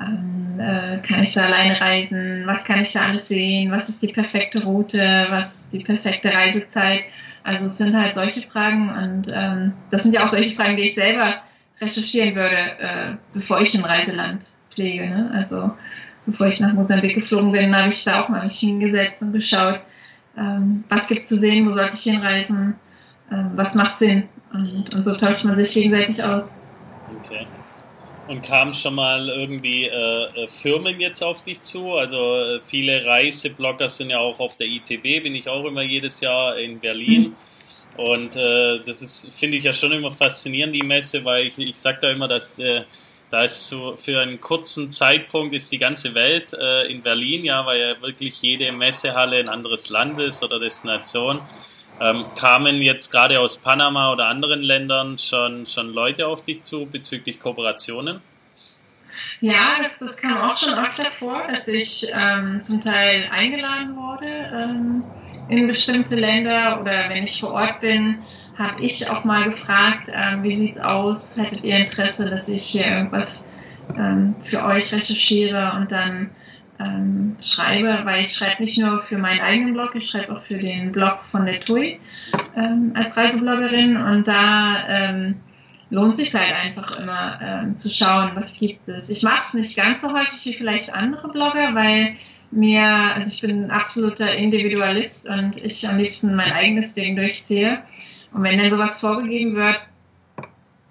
ähm, 0.00 0.58
äh, 0.58 0.98
kann 0.98 1.22
ich 1.22 1.32
da 1.32 1.42
alleine 1.42 1.80
reisen? 1.80 2.42
Was 2.46 2.64
kann 2.64 2.82
ich 2.82 2.92
da 2.92 3.00
alles 3.00 3.28
sehen? 3.28 3.70
Was 3.70 3.88
ist 3.88 4.02
die 4.02 4.12
perfekte 4.12 4.64
Route? 4.64 5.26
Was 5.30 5.62
ist 5.62 5.72
die 5.72 5.84
perfekte 5.84 6.32
Reisezeit? 6.32 7.04
Also 7.44 7.66
es 7.66 7.78
sind 7.78 7.96
halt 7.96 8.14
solche 8.14 8.42
Fragen 8.42 8.90
und 8.90 9.32
ähm, 9.32 9.72
das 9.90 10.02
sind 10.02 10.14
ja 10.14 10.24
auch 10.24 10.28
solche 10.28 10.54
Fragen, 10.54 10.76
die 10.76 10.84
ich 10.84 10.94
selber 10.94 11.34
recherchieren 11.80 12.34
würde, 12.34 12.56
äh, 12.78 13.16
bevor 13.32 13.60
ich 13.60 13.74
ein 13.74 13.84
Reiseland 13.84 14.44
pflege. 14.70 15.08
Ne? 15.08 15.30
Also 15.34 15.72
bevor 16.26 16.46
ich 16.46 16.60
nach 16.60 16.72
Mosambik 16.72 17.14
geflogen 17.14 17.52
bin, 17.52 17.76
habe 17.76 17.88
ich 17.88 18.04
da 18.04 18.22
auch 18.22 18.28
mal 18.28 18.42
mich 18.42 18.58
hingesetzt 18.58 19.22
und 19.22 19.32
geschaut, 19.32 19.80
ähm, 20.36 20.84
was 20.88 21.08
gibt 21.08 21.26
zu 21.26 21.36
sehen, 21.36 21.66
wo 21.66 21.70
sollte 21.70 21.94
ich 21.94 22.02
hinreisen, 22.02 22.74
ähm, 23.30 23.50
was 23.54 23.74
macht 23.74 23.98
Sinn 23.98 24.28
und, 24.52 24.94
und 24.94 25.04
so 25.04 25.14
tauscht 25.14 25.44
man 25.44 25.56
sich 25.56 25.72
gegenseitig 25.72 26.22
aus. 26.22 26.60
Okay. 27.24 27.46
Und 28.28 28.42
kamen 28.42 28.74
schon 28.74 28.94
mal 28.94 29.26
irgendwie 29.30 29.84
äh, 29.86 30.42
äh, 30.42 30.46
Firmen 30.48 31.00
jetzt 31.00 31.22
auf 31.22 31.42
dich 31.42 31.62
zu? 31.62 31.94
Also 31.94 32.16
äh, 32.16 32.60
viele 32.62 33.06
Reiseblogger 33.06 33.88
sind 33.88 34.10
ja 34.10 34.18
auch 34.18 34.38
auf 34.38 34.56
der 34.56 34.66
ITB, 34.66 35.22
bin 35.22 35.34
ich 35.34 35.48
auch 35.48 35.64
immer 35.64 35.82
jedes 35.82 36.20
Jahr 36.20 36.58
in 36.58 36.78
Berlin. 36.78 37.34
Und 37.98 38.36
äh, 38.36 38.78
das 38.84 39.02
ist, 39.02 39.36
finde 39.36 39.56
ich 39.56 39.64
ja 39.64 39.72
schon 39.72 39.90
immer 39.90 40.10
faszinierend, 40.10 40.72
die 40.72 40.86
Messe, 40.86 41.24
weil 41.24 41.46
ich, 41.46 41.58
ich 41.58 41.76
sage 41.76 41.98
da 42.00 42.10
immer, 42.10 42.28
dass 42.28 42.56
äh, 42.60 42.84
da 43.28 43.42
ist 43.42 43.66
so 43.66 43.96
für 43.96 44.20
einen 44.20 44.40
kurzen 44.40 44.92
Zeitpunkt 44.92 45.52
ist 45.52 45.72
die 45.72 45.78
ganze 45.78 46.14
Welt 46.14 46.54
äh, 46.54 46.86
in 46.86 47.02
Berlin, 47.02 47.44
ja, 47.44 47.66
weil 47.66 47.80
ja 47.80 48.00
wirklich 48.00 48.40
jede 48.40 48.70
Messehalle 48.70 49.38
ein 49.38 49.48
anderes 49.48 49.90
Land 49.90 50.20
ist 50.20 50.44
oder 50.44 50.60
Destination. 50.60 51.40
Ähm, 52.00 52.26
kamen 52.36 52.80
jetzt 52.80 53.10
gerade 53.10 53.40
aus 53.40 53.58
Panama 53.58 54.12
oder 54.12 54.26
anderen 54.26 54.62
Ländern 54.62 55.18
schon, 55.18 55.66
schon 55.66 55.92
Leute 55.92 56.28
auf 56.28 56.44
dich 56.44 56.62
zu 56.62 56.86
bezüglich 56.86 57.40
Kooperationen? 57.40 58.20
Ja, 59.40 59.78
das, 59.82 59.98
das 59.98 60.16
kam 60.16 60.38
auch 60.38 60.56
schon 60.56 60.74
öfter 60.74 61.10
vor, 61.12 61.46
dass 61.48 61.68
ich 61.68 62.10
ähm, 62.12 62.60
zum 62.60 62.80
Teil 62.80 63.28
eingeladen 63.30 63.96
wurde 63.96 64.26
ähm, 64.26 65.04
in 65.48 65.68
bestimmte 65.68 66.16
Länder 66.16 66.80
oder 66.80 67.08
wenn 67.08 67.22
ich 67.22 67.40
vor 67.40 67.52
Ort 67.52 67.80
bin, 67.80 68.18
habe 68.58 68.82
ich 68.82 69.08
auch 69.08 69.22
mal 69.22 69.44
gefragt, 69.44 70.08
ähm, 70.12 70.42
wie 70.42 70.56
sieht's 70.56 70.80
aus? 70.80 71.38
Hättet 71.40 71.62
ihr 71.62 71.78
Interesse, 71.78 72.28
dass 72.28 72.48
ich 72.48 72.64
hier 72.64 72.86
irgendwas 72.86 73.48
ähm, 73.96 74.34
für 74.42 74.64
euch 74.64 74.92
recherchiere 74.92 75.72
und 75.76 75.92
dann 75.92 76.30
ähm, 76.80 77.36
schreibe, 77.40 78.00
weil 78.04 78.22
ich 78.22 78.34
schreibe 78.34 78.62
nicht 78.62 78.78
nur 78.78 79.02
für 79.04 79.18
meinen 79.18 79.40
eigenen 79.40 79.74
Blog, 79.74 79.94
ich 79.94 80.10
schreibe 80.10 80.32
auch 80.32 80.42
für 80.42 80.58
den 80.58 80.90
Blog 80.90 81.18
von 81.18 81.46
der 81.46 81.60
TUI 81.60 82.00
ähm, 82.56 82.92
als 82.94 83.16
Reisebloggerin 83.16 83.96
und 83.96 84.26
da 84.26 84.76
ähm, 84.88 85.36
lohnt 85.90 86.16
sich 86.16 86.34
halt 86.34 86.54
einfach 86.64 86.96
immer 86.98 87.38
ähm, 87.42 87.76
zu 87.76 87.90
schauen, 87.90 88.32
was 88.34 88.58
gibt 88.58 88.88
es. 88.88 89.08
Ich 89.08 89.22
mache 89.22 89.42
es 89.46 89.54
nicht 89.54 89.76
ganz 89.76 90.02
so 90.02 90.12
häufig 90.12 90.44
wie 90.44 90.54
vielleicht 90.54 90.94
andere 90.94 91.28
Blogger, 91.28 91.74
weil 91.74 92.16
mir, 92.50 92.84
also 93.14 93.28
ich 93.28 93.40
bin 93.40 93.64
ein 93.64 93.70
absoluter 93.70 94.34
Individualist 94.34 95.28
und 95.28 95.62
ich 95.62 95.88
am 95.88 95.98
liebsten 95.98 96.34
mein 96.34 96.52
eigenes 96.52 96.94
Ding 96.94 97.16
durchziehe. 97.16 97.82
Und 98.32 98.42
wenn 98.42 98.58
dann 98.58 98.70
sowas 98.70 99.00
vorgegeben 99.00 99.56
wird, 99.56 99.80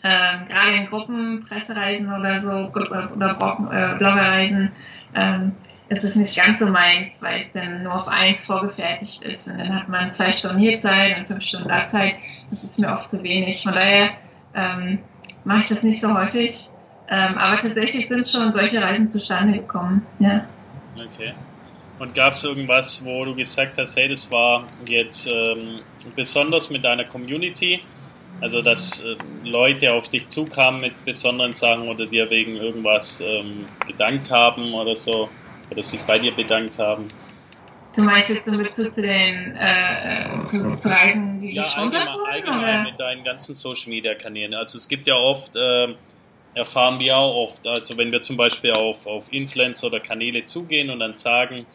äh, 0.04 0.46
gerade 0.48 0.78
in 0.78 0.88
Gruppen, 0.88 1.44
Pressereisen 1.48 2.12
oder 2.12 2.42
so, 2.42 2.72
oder 2.72 3.94
äh, 3.94 3.98
Bloggerreisen, 3.98 4.72
ähm, 5.16 5.54
ist 5.90 6.04
es 6.04 6.16
nicht 6.16 6.36
ganz 6.36 6.60
so 6.60 6.68
meins, 6.68 7.22
weil 7.22 7.42
es 7.42 7.54
dann 7.54 7.84
nur 7.84 7.96
auf 7.96 8.08
eins 8.08 8.46
vorgefertigt 8.46 9.22
ist. 9.24 9.48
Und 9.48 9.60
dann 9.60 9.74
hat 9.74 9.90
man 9.90 10.12
zwei 10.12 10.32
Stunden 10.32 10.60
hier 10.60 10.78
Zeit 10.78 11.18
und 11.18 11.28
fünf 11.28 11.44
Stunden 11.44 11.70
da 11.70 11.88
Zeit. 11.88 12.16
Das 12.50 12.64
ist 12.64 12.80
mir 12.80 12.92
oft 12.92 13.10
zu 13.10 13.24
wenig. 13.24 13.64
Von 13.64 13.74
daher 13.74 14.10
ähm, 14.54 15.00
mache 15.44 15.62
ich 15.62 15.68
das 15.68 15.84
nicht 15.84 16.02
so 16.02 16.14
häufig. 16.14 16.70
Ähm, 17.10 17.38
aber 17.38 17.58
tatsächlich 17.58 18.08
sind 18.08 18.28
schon 18.28 18.52
solche 18.52 18.82
Reisen 18.82 19.10
zustande 19.10 19.60
gekommen. 19.60 20.06
Ja. 20.20 20.46
Okay. 20.96 21.34
Und 22.00 22.14
gab 22.14 22.34
es 22.34 22.44
irgendwas, 22.44 23.04
wo 23.04 23.26
du 23.26 23.34
gesagt 23.34 23.78
hast, 23.78 23.96
hey, 23.96 24.10
das 24.10 24.32
war 24.32 24.68
jetzt 24.88 25.28
ähm, 25.28 25.78
besonders 26.16 26.70
mit 26.70 26.84
deiner 26.84 27.06
Community? 27.06 27.82
Also, 28.40 28.62
dass 28.62 29.04
äh, 29.04 29.16
Leute 29.44 29.94
auf 29.94 30.10
dich 30.10 30.28
zukamen 30.30 30.82
mit 30.82 31.06
besonderen 31.06 31.54
Sachen 31.54 31.88
oder 31.88 32.06
dir 32.06 32.30
wegen 32.30 32.56
irgendwas 32.58 33.22
ähm, 33.22 33.66
bedankt 33.88 34.30
haben 34.30 34.74
oder 34.74 34.96
so, 34.96 35.30
oder 35.72 35.82
sich 35.82 36.02
bei 36.02 36.20
dir 36.20 36.36
bedankt 36.36 36.78
haben? 36.78 37.08
Du 37.98 38.04
meinst 38.04 38.30
jetzt 38.30 38.48
in 38.48 38.58
Bezug 38.60 38.94
zu 38.94 39.02
den 39.02 39.56
äh, 39.56 40.44
zu, 40.44 40.78
zu, 40.78 40.88
Reisen, 40.88 41.40
die 41.40 41.56
ja, 41.56 41.64
gesponsert 41.64 42.08
allgemein, 42.08 42.20
wurden? 42.20 42.30
allgemein 42.30 42.84
mit 42.84 43.00
deinen 43.00 43.24
ganzen 43.24 43.56
Social 43.56 43.90
Media 43.90 44.14
Kanälen. 44.14 44.54
Also 44.54 44.78
es 44.78 44.88
gibt 44.88 45.08
ja 45.08 45.16
oft, 45.16 45.56
äh, 45.56 45.96
erfahren 46.54 47.00
wir 47.00 47.18
auch 47.18 47.44
oft, 47.46 47.66
also 47.66 47.98
wenn 47.98 48.12
wir 48.12 48.22
zum 48.22 48.38
Beispiel 48.38 48.72
auf, 48.74 49.08
auf 49.08 49.34
Influencer 49.34 49.88
oder 49.88 50.00
Kanäle 50.00 50.46
zugehen 50.46 50.92
und 50.92 51.00
dann 51.00 51.16
sagen, 51.16 51.66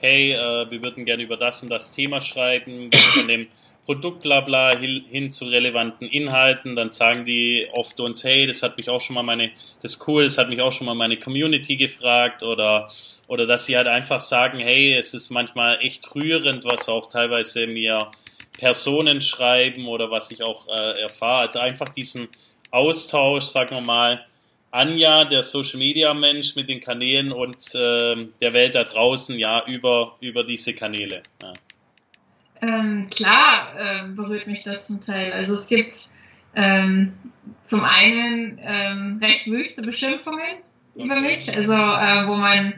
hey, 0.00 0.32
äh, 0.32 0.70
wir 0.70 0.82
würden 0.82 1.04
gerne 1.04 1.22
über 1.22 1.36
das 1.36 1.62
und 1.62 1.70
das 1.70 1.92
Thema 1.92 2.20
schreiben, 2.20 2.90
von 2.92 3.28
dem 3.28 3.48
Produkt 3.84 4.22
bla 4.22 4.40
bla 4.40 4.76
hin 4.76 5.32
zu 5.32 5.46
relevanten 5.46 6.06
Inhalten, 6.06 6.76
dann 6.76 6.92
sagen 6.92 7.24
die 7.24 7.66
oft 7.72 7.98
uns, 7.98 8.22
hey, 8.22 8.46
das 8.46 8.62
hat 8.62 8.76
mich 8.76 8.88
auch 8.88 9.00
schon 9.00 9.14
mal 9.14 9.22
meine, 9.22 9.50
das 9.82 9.94
ist 9.96 10.06
cool, 10.06 10.24
das 10.24 10.38
hat 10.38 10.48
mich 10.48 10.60
auch 10.60 10.70
schon 10.70 10.86
mal 10.86 10.94
meine 10.94 11.16
Community 11.16 11.76
gefragt 11.76 12.42
oder, 12.42 12.88
oder 13.26 13.46
dass 13.46 13.66
sie 13.66 13.76
halt 13.76 13.88
einfach 13.88 14.20
sagen, 14.20 14.60
hey, 14.60 14.94
es 14.94 15.14
ist 15.14 15.30
manchmal 15.30 15.80
echt 15.80 16.14
rührend, 16.14 16.64
was 16.64 16.88
auch 16.88 17.08
teilweise 17.08 17.66
mir 17.66 17.98
Personen 18.58 19.20
schreiben 19.20 19.88
oder 19.88 20.10
was 20.10 20.30
ich 20.30 20.42
auch 20.42 20.68
äh, 20.68 21.00
erfahre. 21.00 21.42
Also 21.42 21.60
einfach 21.60 21.88
diesen 21.88 22.28
Austausch, 22.70 23.44
sagen 23.44 23.76
wir 23.76 23.84
mal, 23.84 24.24
Anja, 24.70 25.24
der 25.24 25.42
Social 25.42 25.78
Media 25.78 26.14
Mensch 26.14 26.54
mit 26.54 26.68
den 26.68 26.80
Kanälen 26.80 27.32
und 27.32 27.74
äh, 27.74 28.26
der 28.40 28.54
Welt 28.54 28.74
da 28.74 28.84
draußen, 28.84 29.38
ja, 29.38 29.64
über, 29.66 30.16
über 30.20 30.44
diese 30.44 30.74
Kanäle. 30.74 31.22
Ja. 31.42 31.52
Ähm, 32.62 33.08
klar 33.10 33.72
äh, 33.78 34.08
berührt 34.08 34.46
mich 34.46 34.62
das 34.62 34.86
zum 34.86 35.00
Teil. 35.00 35.32
Also 35.32 35.54
es 35.54 35.66
gibt 35.66 35.94
ähm, 36.54 37.16
zum 37.64 37.82
einen 37.82 38.60
ähm, 38.62 39.18
recht 39.22 39.46
wüste 39.46 39.82
Beschimpfungen 39.82 40.58
über 40.94 41.20
mich, 41.20 41.52
also 41.54 41.72
äh, 41.72 42.26
wo 42.26 42.34
man, 42.34 42.74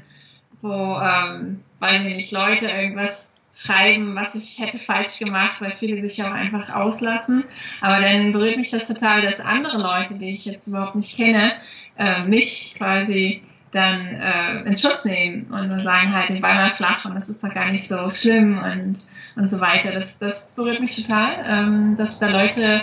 wo, 0.61 0.99
ähm, 1.01 1.63
weiß 1.81 2.07
ich 2.07 2.17
nicht, 2.17 2.33
Leute 2.33 2.67
irgendwas 2.67 3.35
schreiben, 3.55 4.15
was 4.15 4.35
ich 4.35 4.59
hätte 4.59 4.79
falsch 4.79 5.19
gemacht, 5.19 5.57
weil 5.61 5.73
viele 5.73 6.01
sich 6.01 6.23
auch 6.23 6.31
einfach 6.31 6.71
auslassen. 6.75 7.45
Aber 7.81 8.01
dann 8.01 8.33
berührt 8.33 8.57
mich 8.57 8.71
das 8.71 8.89
total, 8.89 9.21
dass 9.21 9.41
andere 9.41 9.79
Leute, 9.79 10.19
die 10.19 10.33
ich 10.33 10.45
jetzt 10.45 10.69
überhaupt 10.69 10.95
nicht 10.95 11.17
kenne, 11.17 11.53
äh, 11.99 12.25
mich 12.25 12.75
quasi 12.77 13.43
dann 13.73 14.07
äh, 14.07 14.69
in 14.69 14.77
Schutz 14.77 15.05
nehmen 15.05 15.47
und 15.51 15.83
sagen 15.83 16.15
halt, 16.15 16.31
ich 16.31 16.43
war 16.43 16.55
mal 16.55 16.71
flach 16.71 17.05
und 17.07 17.15
das 17.15 17.29
ist 17.29 17.43
doch 17.43 17.53
gar 17.53 17.71
nicht 17.71 17.89
so 17.89 18.09
schlimm 18.11 18.59
und, 18.59 18.99
und 19.37 19.51
so 19.51 19.61
weiter. 19.61 19.93
Das, 19.93 20.19
das 20.19 20.55
berührt 20.55 20.81
mich 20.81 20.95
total, 20.95 21.45
ähm, 21.47 21.97
dass 21.97 22.19
da 22.19 22.29
Leute 22.29 22.83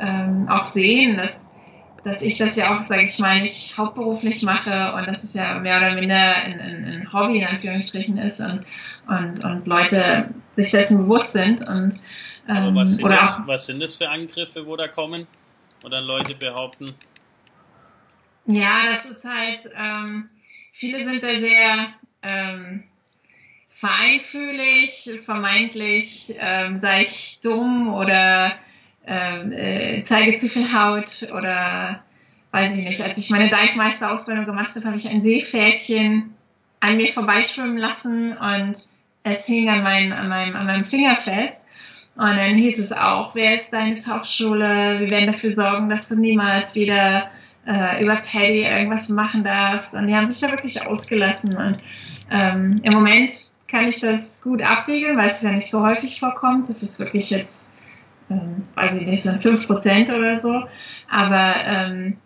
ähm, 0.00 0.48
auch 0.48 0.64
sehen, 0.64 1.18
dass, 1.18 1.50
dass 2.02 2.22
ich 2.22 2.38
das 2.38 2.56
ja 2.56 2.78
auch, 2.78 2.86
sage 2.86 3.04
ich 3.04 3.18
mal, 3.18 3.40
nicht 3.42 3.76
hauptberuflich 3.76 4.42
mache 4.42 4.94
und 4.94 5.06
dass 5.06 5.22
es 5.22 5.34
ja 5.34 5.58
mehr 5.58 5.76
oder 5.76 5.94
minder 5.94 6.34
ein, 6.44 7.06
Hobby 7.12 7.40
in 7.40 7.46
Anführungsstrichen 7.46 8.16
ist 8.16 8.40
und, 8.40 8.60
und, 9.08 9.44
und 9.44 9.66
Leute 9.66 10.30
sich 10.56 10.70
dessen 10.70 10.98
bewusst 10.98 11.32
sind. 11.32 11.66
Und, 11.68 11.94
ähm, 12.48 12.74
was, 12.74 12.94
sind 12.94 13.04
oder 13.04 13.16
das, 13.16 13.40
auch, 13.40 13.46
was 13.46 13.66
sind 13.66 13.80
das 13.80 13.94
für 13.94 14.08
Angriffe, 14.08 14.66
wo 14.66 14.76
da 14.76 14.88
kommen? 14.88 15.26
Oder 15.84 16.00
Leute 16.00 16.34
behaupten, 16.34 16.94
ja, 18.54 18.78
das 18.92 19.04
ist 19.04 19.24
halt, 19.24 19.60
ähm, 19.76 20.28
viele 20.72 21.04
sind 21.04 21.22
da 21.22 21.28
sehr 21.28 21.94
ähm, 22.22 22.84
feinfühlig, 23.70 25.10
vermeintlich 25.24 26.34
ähm, 26.38 26.78
sei 26.78 27.02
ich 27.02 27.40
dumm 27.42 27.92
oder 27.92 28.52
ähm, 29.06 29.52
äh, 29.52 30.02
zeige 30.02 30.36
zu 30.36 30.48
viel 30.48 30.72
Haut 30.72 31.28
oder 31.32 32.02
weiß 32.50 32.76
ich 32.76 32.84
nicht. 32.84 33.00
Als 33.00 33.16
ich 33.18 33.30
meine 33.30 33.48
Deichmeister-Ausbildung 33.48 34.44
gemacht 34.44 34.74
habe, 34.74 34.86
habe 34.86 34.96
ich 34.96 35.08
ein 35.08 35.22
Seepferdchen 35.22 36.34
an 36.80 36.96
mir 36.96 37.12
vorbeischwimmen 37.12 37.78
lassen 37.78 38.36
und 38.36 38.88
es 39.22 39.46
hing 39.46 39.68
an, 39.68 39.82
mein, 39.82 40.12
an, 40.12 40.28
meinem, 40.28 40.56
an 40.56 40.66
meinem 40.66 40.84
Finger 40.84 41.16
fest. 41.16 41.66
Und 42.16 42.36
dann 42.36 42.54
hieß 42.54 42.78
es 42.78 42.92
auch, 42.92 43.34
wer 43.34 43.54
ist 43.54 43.72
deine 43.72 43.98
Tauchschule? 43.98 45.00
Wir 45.00 45.10
werden 45.10 45.32
dafür 45.32 45.50
sorgen, 45.50 45.88
dass 45.88 46.08
du 46.08 46.16
niemals 46.16 46.74
wieder 46.74 47.30
äh, 47.66 48.02
über 48.02 48.16
Paddy 48.16 48.62
irgendwas 48.62 49.08
machen 49.08 49.44
darfst. 49.44 49.94
Und 49.94 50.08
die 50.08 50.14
haben 50.14 50.26
sich 50.26 50.40
da 50.40 50.50
wirklich 50.50 50.86
ausgelassen. 50.86 51.56
Und 51.56 51.78
ähm, 52.30 52.80
im 52.82 52.92
Moment 52.92 53.32
kann 53.68 53.88
ich 53.88 54.00
das 54.00 54.42
gut 54.42 54.62
abwiegeln, 54.62 55.16
weil 55.16 55.30
es 55.30 55.42
ja 55.42 55.52
nicht 55.52 55.70
so 55.70 55.82
häufig 55.82 56.20
vorkommt. 56.20 56.68
Das 56.68 56.82
ist 56.82 56.98
wirklich 56.98 57.30
jetzt, 57.30 57.72
ähm, 58.30 58.64
weiß 58.74 59.00
ich 59.00 59.06
nicht, 59.06 59.22
sind 59.22 59.42
5% 59.42 60.14
oder 60.14 60.40
so. 60.40 60.64
Aber 61.08 61.54
ähm, 61.66 62.16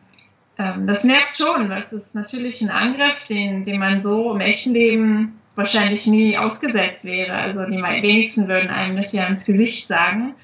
ähm, 0.59 0.87
das 0.87 1.05
nervt 1.05 1.37
schon. 1.37 1.68
Das 1.68 1.92
ist 1.92 2.14
natürlich 2.14 2.61
ein 2.62 2.70
Angriff, 2.70 3.27
den, 3.29 3.64
den 3.64 3.81
man 3.81 4.01
so 4.01 4.33
im 4.33 4.40
echten 4.40 4.73
Leben 4.73 5.40
wahrscheinlich 5.57 6.07
nie 6.07 6.37
ausgesetzt 6.37 7.05
wäre. 7.05 7.35
Also 7.35 7.64
die 7.66 7.83
wenigsten 7.83 8.49
würden 8.49 8.70
einem 8.70 8.97
das 8.97 9.12
ja 9.12 9.27
ins 9.27 9.44
Gesicht 9.44 9.88
sagen. 9.88 10.35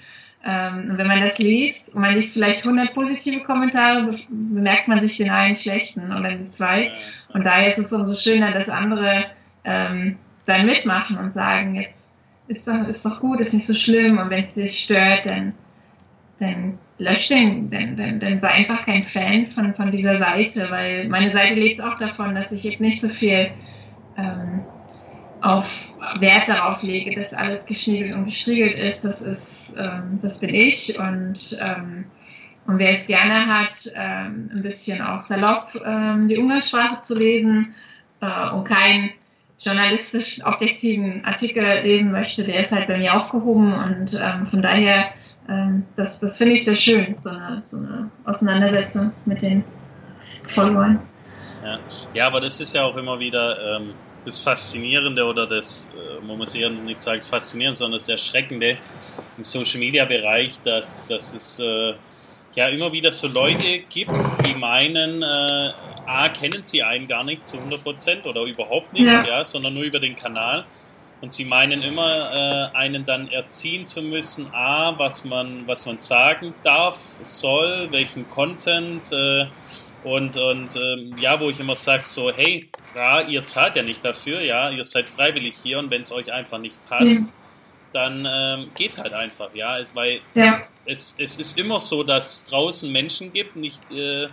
Ähm, 0.45 0.89
und 0.91 0.99
wenn 0.99 1.07
man 1.07 1.21
das 1.21 1.39
liest 1.39 1.95
und 1.95 2.01
man 2.01 2.15
liest 2.15 2.33
vielleicht 2.33 2.65
100 2.65 2.95
positive 2.95 3.41
Kommentare, 3.41 4.15
bemerkt 4.29 4.89
man 4.89 5.01
sich 5.01 5.17
den 5.17 5.31
einen 5.31 5.55
schlechten 5.55 6.13
oder 6.13 6.35
die 6.35 6.49
zwei. 6.49 6.93
Und 7.33 7.45
daher 7.45 7.69
ist 7.69 7.79
es 7.79 7.93
umso 7.93 8.15
schöner, 8.15 8.51
dass 8.53 8.69
andere 8.69 9.25
ähm, 9.65 10.17
dann 10.47 10.67
mitmachen 10.67 11.19
und 11.19 11.33
sagen, 11.33 11.75
jetzt 11.75 12.17
ist 12.49 12.67
doch, 12.67 12.87
ist 12.89 13.05
doch 13.05 13.21
gut, 13.21 13.41
ist 13.41 13.53
nicht 13.53 13.67
so 13.67 13.75
schlimm. 13.75 14.19
Und 14.19 14.31
wenn 14.31 14.43
es 14.43 14.55
dich 14.55 14.79
stört, 14.79 15.27
dann, 15.27 15.53
dann 16.39 16.79
lösch 16.99 17.29
den, 17.29 17.69
dann, 17.69 17.97
dann, 17.97 18.19
dann 18.19 18.41
sei 18.41 18.49
einfach 18.49 18.87
kein 18.87 19.05
Fan 19.05 19.47
von, 19.47 19.75
von 19.75 19.91
dieser 19.91 20.17
Seite, 20.17 20.69
weil 20.71 21.09
meine 21.09 21.31
Seite 21.31 21.61
lebt 21.61 21.83
auch 21.83 21.97
davon, 21.97 22.35
dass 22.35 22.51
ich 22.51 22.65
eben 22.65 22.83
nicht 22.83 23.01
so 23.01 23.09
viel 23.09 23.51
ähm, 24.17 24.63
auf 25.43 25.95
Wert 26.19 26.49
darauf 26.49 26.83
lege, 26.83 27.15
dass 27.19 27.35
alles 27.35 27.67
geschniegelt 27.67 28.15
und 28.15 28.25
gestriegelt 28.27 28.79
ist. 28.79 29.05
Das 29.05 29.23
ist, 29.23 29.77
ähm, 29.79 30.19
das 30.21 30.41
bin 30.41 30.55
ich 30.55 30.99
und 30.99 31.59
ähm, 31.61 32.07
und 32.67 32.79
wer 32.79 32.91
es 32.93 33.07
gerne 33.07 33.47
hat, 33.47 33.91
ähm, 33.97 34.49
ein 34.55 34.63
bisschen 34.63 35.03
auch 35.03 35.21
salopp 35.21 35.75
ähm, 35.85 36.29
die 36.29 36.37
Umgangssprache 36.37 36.99
zu 36.99 37.19
lesen 37.19 37.75
äh, 38.21 38.51
und 38.51 38.65
keinen 38.65 39.11
journalistisch 39.59 40.45
objektiven 40.45 41.25
Artikel 41.25 41.65
lesen 41.83 42.13
möchte, 42.13 42.45
der 42.45 42.61
ist 42.61 42.73
halt 42.73 42.87
bei 42.87 42.99
mir 42.99 43.15
aufgehoben 43.15 43.73
und 43.73 44.15
ähm, 44.15 44.47
von 44.47 44.63
daher, 44.63 45.11
ähm, 45.49 45.85
das, 45.97 46.21
das 46.21 46.39
finde 46.39 46.55
ich 46.55 46.65
sehr 46.65 46.77
schön, 46.77 47.17
so 47.19 47.31
eine, 47.31 47.61
so 47.61 47.79
eine 47.79 48.11
Auseinandersetzung 48.25 49.13
mit 49.27 49.43
den 49.43 49.65
Followern. 50.45 51.01
Ja. 51.65 51.79
ja, 52.15 52.27
aber 52.27 52.41
das 52.41 52.61
ist 52.61 52.75
ja 52.75 52.85
auch 52.85 52.97
immer 52.97 53.19
wieder 53.19 53.77
ähm, 53.77 53.93
das 54.25 54.39
Faszinierende 54.39 55.25
oder 55.25 55.47
das, 55.47 55.91
äh, 55.95 56.25
man 56.25 56.39
muss 56.39 56.55
eher 56.55 56.71
nicht 56.71 57.03
sagen, 57.03 57.19
das 57.19 57.27
Faszinierende, 57.27 57.79
sondern 57.79 57.99
das 57.99 58.09
Erschreckende 58.09 58.79
im 59.37 59.45
Social 59.45 59.81
Media 59.81 60.05
Bereich, 60.05 60.61
dass, 60.63 61.09
dass 61.09 61.35
es 61.35 61.59
äh, 61.59 61.95
ja 62.55 62.69
immer 62.69 62.93
wieder 62.93 63.13
so 63.13 63.29
Leute 63.29 63.79
gibt, 63.89 64.13
die 64.45 64.55
meinen, 64.55 65.23
äh, 65.23 65.73
A, 66.07 66.29
kennen 66.29 66.63
sie 66.65 66.83
einen 66.83 67.07
gar 67.07 67.25
nicht 67.25 67.47
zu 67.47 67.57
100% 67.57 68.25
oder 68.25 68.43
überhaupt 68.43 68.93
nicht, 68.93 69.07
ja. 69.07 69.27
ja. 69.27 69.45
sondern 69.45 69.75
nur 69.75 69.85
über 69.85 70.01
den 70.01 70.17
Kanal. 70.17 70.65
Und 71.23 71.35
sie 71.35 71.45
meinen 71.45 71.83
immer, 71.83 72.33
äh, 72.73 72.77
einen 72.77 73.05
dann 73.05 73.29
erziehen 73.29 73.87
zu 73.87 74.01
müssen, 74.01 74.55
A, 74.55 74.99
was 74.99 75.25
man, 75.25 75.67
was 75.67 75.85
man 75.85 75.99
sagen 75.99 76.55
darf, 76.63 76.97
soll, 77.23 77.89
welchen 77.91 78.27
Content, 78.27 79.13
äh, 79.13 79.47
Und, 80.03 80.37
und 80.37 80.77
ähm, 80.77 81.17
ja, 81.19 81.39
wo 81.39 81.51
ich 81.51 81.61
immer 81.61 81.77
sage, 81.77 82.05
so, 82.07 82.33
hey, 82.33 82.67
ja, 82.95 83.21
ihr 83.23 83.45
zahlt 83.45 83.77
ja 83.77 83.83
nicht 83.83 84.05
dafür, 84.05 84.41
ja, 84.41 84.71
ihr 84.71 84.85
seid 84.85 85.11
freiwillig 85.11 85.57
hier 85.63 85.79
und 85.79 85.91
wenn 85.91 86.03
es 86.03 86.13
euch 86.13 86.33
einfach 86.33 86.59
nicht 86.59 86.77
passt, 86.89 87.23
mhm. 87.23 87.33
dann 87.93 88.27
ähm, 88.27 88.71
geht 88.75 88.97
halt 88.97 89.13
einfach, 89.13 89.51
ja, 89.55 89.77
weil 89.95 90.21
ja. 90.35 90.63
Es, 90.87 91.15
es 91.19 91.37
ist 91.37 91.59
immer 91.59 91.79
so, 91.79 92.03
dass 92.03 92.37
es 92.37 92.45
draußen 92.47 92.91
Menschen 92.91 93.33
gibt, 93.33 93.55
nicht 93.55 93.93
äh, 93.93 94.27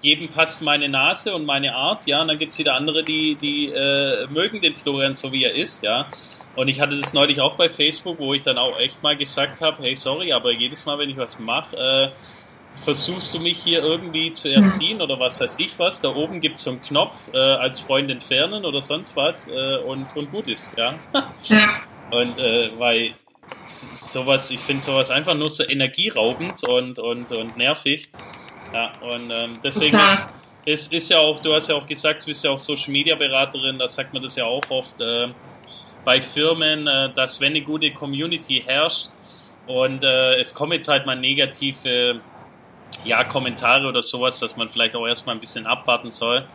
jedem 0.00 0.28
passt 0.28 0.62
meine 0.62 0.88
Nase 0.88 1.34
und 1.34 1.44
meine 1.44 1.74
Art, 1.74 2.06
ja, 2.06 2.22
und 2.22 2.28
dann 2.28 2.38
gibt 2.38 2.52
es 2.52 2.58
wieder 2.58 2.74
andere, 2.74 3.02
die, 3.02 3.34
die 3.34 3.66
äh, 3.66 4.26
mögen 4.28 4.60
den 4.60 4.74
Florian 4.74 5.16
so, 5.16 5.32
wie 5.32 5.44
er 5.44 5.54
ist, 5.54 5.82
ja. 5.82 6.06
Und 6.54 6.68
ich 6.68 6.80
hatte 6.80 6.98
das 7.00 7.12
neulich 7.14 7.40
auch 7.40 7.56
bei 7.56 7.68
Facebook, 7.68 8.18
wo 8.18 8.34
ich 8.34 8.42
dann 8.42 8.58
auch 8.58 8.78
echt 8.78 9.02
mal 9.02 9.16
gesagt 9.16 9.60
habe, 9.60 9.82
hey, 9.82 9.94
sorry, 9.94 10.32
aber 10.32 10.52
jedes 10.52 10.86
Mal, 10.86 10.98
wenn 10.98 11.10
ich 11.10 11.16
was 11.16 11.38
mache, 11.38 11.76
äh, 11.76 12.10
versuchst 12.78 13.34
du 13.34 13.40
mich 13.40 13.58
hier 13.58 13.82
irgendwie 13.82 14.32
zu 14.32 14.52
erziehen 14.52 15.00
oder 15.00 15.18
was 15.18 15.40
weiß 15.40 15.58
ich 15.58 15.78
was. 15.78 16.00
Da 16.00 16.14
oben 16.14 16.40
gibt 16.40 16.56
es 16.56 16.64
so 16.64 16.70
einen 16.70 16.82
Knopf, 16.82 17.30
äh, 17.32 17.38
als 17.38 17.80
Freund 17.80 18.10
entfernen 18.10 18.64
oder 18.64 18.80
sonst 18.80 19.16
was 19.16 19.48
äh, 19.48 19.78
und, 19.78 20.16
und 20.16 20.30
gut 20.30 20.48
ist, 20.48 20.76
ja. 20.76 20.94
Und 22.10 22.38
äh, 22.38 22.70
weil 22.78 23.12
sowas, 23.94 24.50
ich 24.50 24.60
finde 24.60 24.82
sowas 24.82 25.10
einfach 25.10 25.34
nur 25.34 25.48
so 25.48 25.62
energieraubend 25.62 26.66
und, 26.66 26.98
und, 26.98 27.30
und 27.32 27.56
nervig. 27.56 28.10
Ja, 28.72 28.92
und 29.00 29.30
ähm, 29.30 29.52
deswegen 29.62 29.96
ist, 29.96 30.34
ist, 30.64 30.92
ist 30.92 31.10
ja 31.10 31.18
auch, 31.18 31.38
du 31.38 31.54
hast 31.54 31.68
ja 31.68 31.74
auch 31.74 31.86
gesagt, 31.86 32.22
du 32.22 32.26
bist 32.26 32.44
ja 32.44 32.50
auch 32.50 32.58
Social 32.58 32.92
Media 32.92 33.14
Beraterin, 33.14 33.78
da 33.78 33.88
sagt 33.88 34.12
man 34.12 34.22
das 34.22 34.36
ja 34.36 34.44
auch 34.44 34.62
oft 34.70 35.00
äh, 35.00 35.28
bei 36.04 36.20
Firmen, 36.20 36.86
äh, 36.86 37.12
dass 37.14 37.40
wenn 37.40 37.52
eine 37.52 37.62
gute 37.62 37.92
Community 37.92 38.62
herrscht 38.64 39.08
und 39.66 40.04
äh, 40.04 40.40
es 40.40 40.54
kommen 40.54 40.72
jetzt 40.72 40.88
halt 40.88 41.06
mal 41.06 41.16
negative 41.16 42.20
ja, 43.04 43.24
Kommentare 43.24 43.86
oder 43.86 44.02
sowas, 44.02 44.40
dass 44.40 44.56
man 44.56 44.68
vielleicht 44.68 44.96
auch 44.96 45.06
erstmal 45.06 45.36
ein 45.36 45.40
bisschen 45.40 45.66
abwarten 45.66 46.10
soll, 46.10 46.46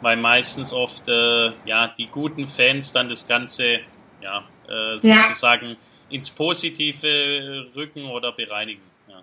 weil 0.00 0.16
meistens 0.16 0.72
oft 0.72 1.08
äh, 1.08 1.52
ja, 1.64 1.88
die 1.88 2.06
guten 2.06 2.46
Fans 2.46 2.92
dann 2.92 3.08
das 3.08 3.26
Ganze 3.26 3.80
ja, 4.22 4.44
äh, 4.68 4.98
sozusagen 4.98 5.70
ja. 5.70 5.76
ins 6.10 6.30
Positive 6.30 7.66
rücken 7.74 8.06
oder 8.06 8.32
bereinigen. 8.32 8.82
Ja, 9.08 9.22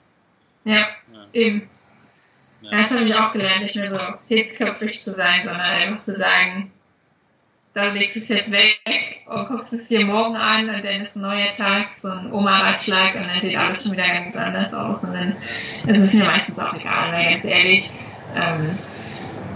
ja, 0.66 0.88
ja. 1.14 1.28
eben. 1.34 1.70
Ja. 2.62 2.72
Das 2.72 2.92
habe 2.92 3.06
ich 3.06 3.16
auch 3.16 3.32
gelernt, 3.32 3.62
nicht 3.62 3.76
mehr 3.76 3.92
so 3.92 4.00
hitzköpfig 4.28 5.04
zu 5.04 5.12
sein, 5.12 5.42
sondern 5.44 5.62
einfach 5.62 6.04
zu 6.04 6.16
sagen, 6.16 6.72
da 7.76 7.92
legst 7.92 8.16
du 8.16 8.22
es 8.22 8.30
jetzt 8.30 8.52
weg 8.52 8.80
und 9.26 9.50
guckst 9.50 9.74
es 9.74 9.88
dir 9.88 10.06
morgen 10.06 10.38
an 10.38 10.70
und 10.70 10.84
dann 10.84 11.02
ist 11.02 11.18
ein 11.18 11.22
neuer 11.22 11.52
Tag, 11.58 11.90
so 12.02 12.08
ein 12.08 12.32
Oma-Ratschlag 12.32 13.16
und 13.16 13.28
dann 13.28 13.42
sieht 13.42 13.58
alles 13.58 13.84
schon 13.84 13.92
wieder 13.92 14.08
ganz 14.08 14.36
anders 14.38 14.74
aus 14.74 15.04
und 15.04 15.14
dann 15.14 15.36
ist 15.86 16.02
es 16.02 16.14
mir 16.14 16.24
meistens 16.24 16.58
auch 16.58 16.74
egal, 16.74 17.12
weil 17.12 17.32
ganz 17.32 17.44
ehrlich, 17.44 17.92
ähm, 18.34 18.80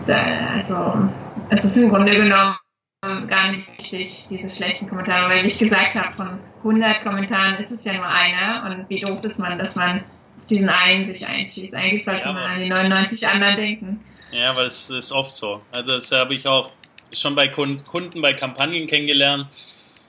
da, 0.05 0.15
also 0.53 1.09
es 1.49 1.63
ist 1.63 1.77
im 1.77 1.89
Grunde 1.89 2.11
genommen 2.11 2.57
gar 3.01 3.51
nicht 3.51 3.69
wichtig, 3.77 4.27
diese 4.29 4.53
schlechten 4.53 4.89
Kommentare, 4.89 5.29
weil 5.29 5.43
wie 5.43 5.47
ich 5.47 5.57
gesagt 5.57 5.95
habe, 5.95 6.13
von 6.13 6.39
100 6.57 7.01
Kommentaren 7.01 7.55
ist 7.55 7.71
es 7.71 7.85
ja 7.85 7.93
nur 7.93 8.05
einer 8.05 8.69
und 8.69 8.89
wie 8.89 8.99
doof 8.99 9.23
ist 9.23 9.39
man, 9.39 9.57
dass 9.57 9.77
man 9.77 10.03
diesen 10.49 10.67
einen 10.67 11.05
sich 11.05 11.25
einschließt. 11.25 11.73
Eigentlich 11.73 12.03
sollte 12.03 12.27
ja, 12.27 12.33
man 12.33 12.43
an 12.43 12.59
die 12.59 12.67
99 12.67 13.25
anderen 13.29 13.55
denken. 13.55 14.03
Ja, 14.31 14.53
weil 14.57 14.65
es 14.65 14.89
ist 14.89 15.13
oft 15.13 15.33
so. 15.33 15.61
Also 15.71 15.91
das 15.91 16.11
habe 16.11 16.33
ich 16.33 16.45
auch 16.47 16.69
schon 17.13 17.35
bei 17.35 17.47
Kunden, 17.47 18.21
bei 18.21 18.33
Kampagnen 18.33 18.87
kennengelernt. 18.87 19.47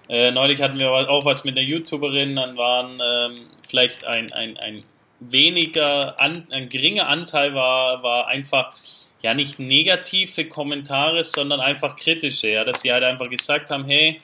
Äh, 0.08 0.32
neulich 0.32 0.60
hatten 0.60 0.78
wir 0.78 0.90
auch 0.90 1.24
was 1.24 1.44
mit 1.44 1.56
einer 1.56 1.66
YouTuberin, 1.66 2.36
dann 2.36 2.56
waren 2.56 2.98
ähm, 3.00 3.34
vielleicht 3.68 4.06
ein, 4.06 4.32
ein, 4.32 4.56
ein 4.58 4.82
weniger, 5.20 6.20
an, 6.20 6.46
ein 6.50 6.68
geringer 6.68 7.06
Anteil 7.06 7.54
war, 7.54 8.02
war 8.02 8.26
einfach 8.26 8.74
ja 9.22 9.34
nicht 9.34 9.58
negative 9.58 10.46
Kommentare, 10.46 11.22
sondern 11.22 11.60
einfach 11.60 11.94
kritische, 11.94 12.50
ja, 12.50 12.64
dass 12.64 12.80
sie 12.80 12.90
halt 12.90 13.04
einfach 13.04 13.28
gesagt 13.28 13.70
haben, 13.70 13.84
hey, 13.84 14.20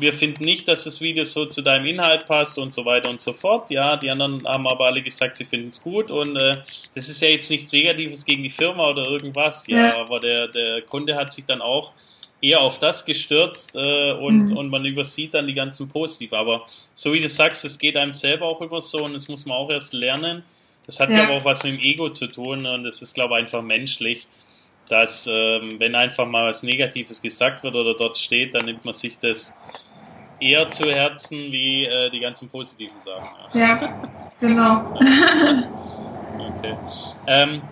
wir 0.00 0.12
finden 0.12 0.44
nicht, 0.44 0.68
dass 0.68 0.84
das 0.84 1.00
Video 1.00 1.24
so 1.24 1.46
zu 1.46 1.62
deinem 1.62 1.86
Inhalt 1.86 2.26
passt 2.26 2.58
und 2.58 2.72
so 2.72 2.84
weiter 2.84 3.10
und 3.10 3.20
so 3.20 3.32
fort. 3.32 3.70
Ja, 3.70 3.96
die 3.96 4.10
anderen 4.10 4.46
haben 4.46 4.66
aber 4.66 4.86
alle 4.86 5.02
gesagt, 5.02 5.36
sie 5.36 5.44
finden 5.44 5.68
es 5.68 5.82
gut 5.82 6.10
und 6.10 6.36
äh, 6.36 6.52
das 6.94 7.08
ist 7.08 7.20
ja 7.22 7.28
jetzt 7.28 7.50
nichts 7.50 7.72
Negatives 7.72 8.24
gegen 8.24 8.42
die 8.42 8.50
Firma 8.50 8.90
oder 8.90 9.06
irgendwas. 9.06 9.66
Ja, 9.66 9.78
ja. 9.78 9.96
aber 10.00 10.20
der, 10.20 10.48
der 10.48 10.82
Kunde 10.82 11.16
hat 11.16 11.32
sich 11.32 11.46
dann 11.46 11.60
auch 11.62 11.92
eher 12.40 12.60
auf 12.60 12.78
das 12.78 13.04
gestürzt 13.04 13.76
äh, 13.76 14.12
und, 14.12 14.50
mhm. 14.50 14.56
und 14.56 14.68
man 14.68 14.84
übersieht 14.84 15.34
dann 15.34 15.46
die 15.46 15.54
ganzen 15.54 15.88
Positiv. 15.88 16.32
Aber 16.32 16.64
so 16.92 17.12
wie 17.12 17.20
du 17.20 17.28
sagst, 17.28 17.64
es 17.64 17.78
geht 17.78 17.96
einem 17.96 18.12
selber 18.12 18.46
auch 18.46 18.60
immer 18.60 18.80
so 18.80 19.04
und 19.04 19.14
das 19.14 19.28
muss 19.28 19.46
man 19.46 19.56
auch 19.56 19.70
erst 19.70 19.92
lernen. 19.92 20.44
Das 20.86 21.00
hat, 21.00 21.10
ja. 21.10 21.24
glaube 21.24 21.40
auch 21.40 21.44
was 21.44 21.62
mit 21.64 21.74
dem 21.74 21.80
Ego 21.80 22.08
zu 22.08 22.28
tun 22.28 22.64
und 22.66 22.84
das 22.84 23.02
ist, 23.02 23.14
glaube 23.14 23.34
ich, 23.34 23.40
einfach 23.40 23.62
menschlich, 23.62 24.26
dass, 24.88 25.26
ähm, 25.26 25.78
wenn 25.78 25.94
einfach 25.94 26.26
mal 26.26 26.48
was 26.48 26.62
Negatives 26.62 27.20
gesagt 27.20 27.62
wird 27.62 27.74
oder 27.74 27.94
dort 27.94 28.16
steht, 28.16 28.54
dann 28.54 28.64
nimmt 28.64 28.84
man 28.84 28.94
sich 28.94 29.18
das 29.18 29.54
eher 30.40 30.68
zu 30.70 30.90
Herzen 30.90 31.38
wie 31.38 31.84
äh, 31.86 32.10
die 32.10 32.20
ganzen 32.20 32.48
positiven 32.48 32.98
Sachen. 32.98 33.28
Ja, 33.54 33.60
ja 33.60 34.02
genau. 34.40 34.94
okay. 36.56 36.76
Ähm, 37.26 37.62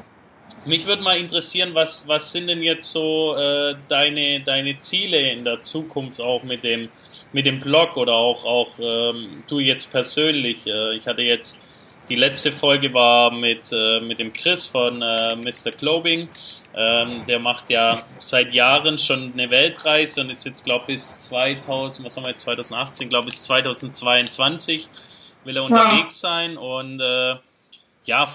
mich 0.65 0.87
würde 0.87 1.03
mal 1.03 1.17
interessieren, 1.17 1.75
was, 1.75 2.09
was 2.09 2.33
sind 2.33 2.49
denn 2.49 2.63
jetzt 2.63 2.91
so 2.91 3.37
äh, 3.37 3.77
deine, 3.89 4.41
deine 4.41 4.79
Ziele 4.79 5.31
in 5.31 5.45
der 5.45 5.61
Zukunft 5.61 6.21
auch 6.21 6.43
mit 6.43 6.65
dem, 6.65 6.89
mit 7.33 7.47
dem 7.47 7.61
Blog 7.61 7.97
oder 7.97 8.15
auch, 8.15 8.45
auch 8.45 8.79
ähm, 8.81 9.45
du 9.49 9.61
jetzt 9.61 9.93
persönlich? 9.93 10.67
Äh, 10.67 10.97
ich 10.97 11.07
hatte 11.07 11.23
jetzt 11.23 11.63
die 12.09 12.15
letzte 12.15 12.53
Folge 12.53 12.93
war 12.95 13.31
mit, 13.31 13.73
äh, 13.73 14.01
mit 14.01 14.19
dem 14.19 14.33
Chris 14.33 14.67
von 14.67 15.03
äh, 15.03 15.37
Mr. 15.37 15.73
Clothing. 15.73 16.29
Ähm, 16.75 17.25
der 17.27 17.39
macht 17.39 17.71
ja 17.71 18.05
seit 18.19 18.53
Jahren 18.53 18.99
schon 18.99 19.33
eine 19.33 19.51
Weltreise 19.51 20.21
und 20.21 20.31
ist 20.31 20.45
jetzt, 20.45 20.65
glaube 20.65 20.85
ich, 20.89 20.95
bis 20.97 21.21
2000, 21.21 22.07
was 22.07 22.17
haben 22.17 22.25
wir 22.25 22.31
jetzt, 22.31 22.43
2018, 22.43 23.09
glaube 23.09 23.29
ich, 23.29 23.35
bis 23.35 23.45
2022 23.45 24.89
will 25.45 25.57
er 25.57 25.65
unterwegs 25.65 26.23
ja. 26.23 26.29
sein 26.29 26.57
und 26.59 27.01
äh, 27.01 27.37
ja, 28.05 28.29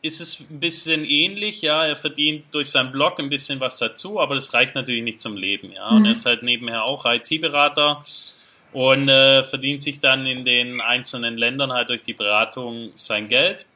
ist 0.00 0.20
es 0.20 0.40
ein 0.40 0.60
bisschen 0.60 1.04
ähnlich, 1.04 1.62
ja, 1.62 1.84
er 1.84 1.96
verdient 1.96 2.44
durch 2.52 2.70
seinen 2.70 2.92
Blog 2.92 3.18
ein 3.18 3.28
bisschen 3.28 3.60
was 3.60 3.78
dazu, 3.78 4.20
aber 4.20 4.36
das 4.36 4.54
reicht 4.54 4.74
natürlich 4.74 5.02
nicht 5.02 5.20
zum 5.20 5.36
Leben, 5.36 5.72
ja, 5.72 5.90
mhm. 5.90 5.96
und 5.96 6.04
er 6.06 6.12
ist 6.12 6.26
halt 6.26 6.42
nebenher 6.42 6.84
auch 6.84 7.04
IT-Berater 7.04 8.02
und 8.72 9.08
äh, 9.08 9.42
verdient 9.44 9.82
sich 9.82 10.00
dann 10.00 10.26
in 10.26 10.44
den 10.44 10.80
einzelnen 10.80 11.36
Ländern 11.36 11.72
halt 11.72 11.88
durch 11.88 12.02
die 12.02 12.12
Beratung 12.12 12.92
sein 12.94 13.28
Geld. 13.28 13.66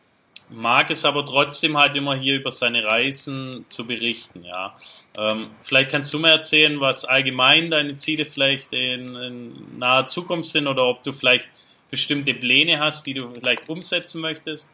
Mag 0.50 0.90
es 0.90 1.04
aber 1.06 1.24
trotzdem 1.24 1.78
halt 1.78 1.96
immer 1.96 2.14
hier 2.14 2.36
über 2.36 2.50
seine 2.50 2.84
Reisen 2.84 3.64
zu 3.68 3.86
berichten, 3.86 4.42
ja. 4.44 4.76
Ähm, 5.16 5.50
vielleicht 5.62 5.90
kannst 5.90 6.12
du 6.12 6.18
mir 6.18 6.30
erzählen, 6.30 6.80
was 6.80 7.04
allgemein 7.04 7.70
deine 7.70 7.96
Ziele 7.96 8.24
vielleicht 8.24 8.72
in, 8.72 9.14
in 9.16 9.78
naher 9.78 10.06
Zukunft 10.06 10.50
sind 10.50 10.66
oder 10.66 10.84
ob 10.84 11.02
du 11.02 11.12
vielleicht 11.12 11.48
bestimmte 11.90 12.34
Pläne 12.34 12.80
hast, 12.80 13.06
die 13.06 13.14
du 13.14 13.32
vielleicht 13.32 13.68
umsetzen 13.68 14.20
möchtest. 14.20 14.70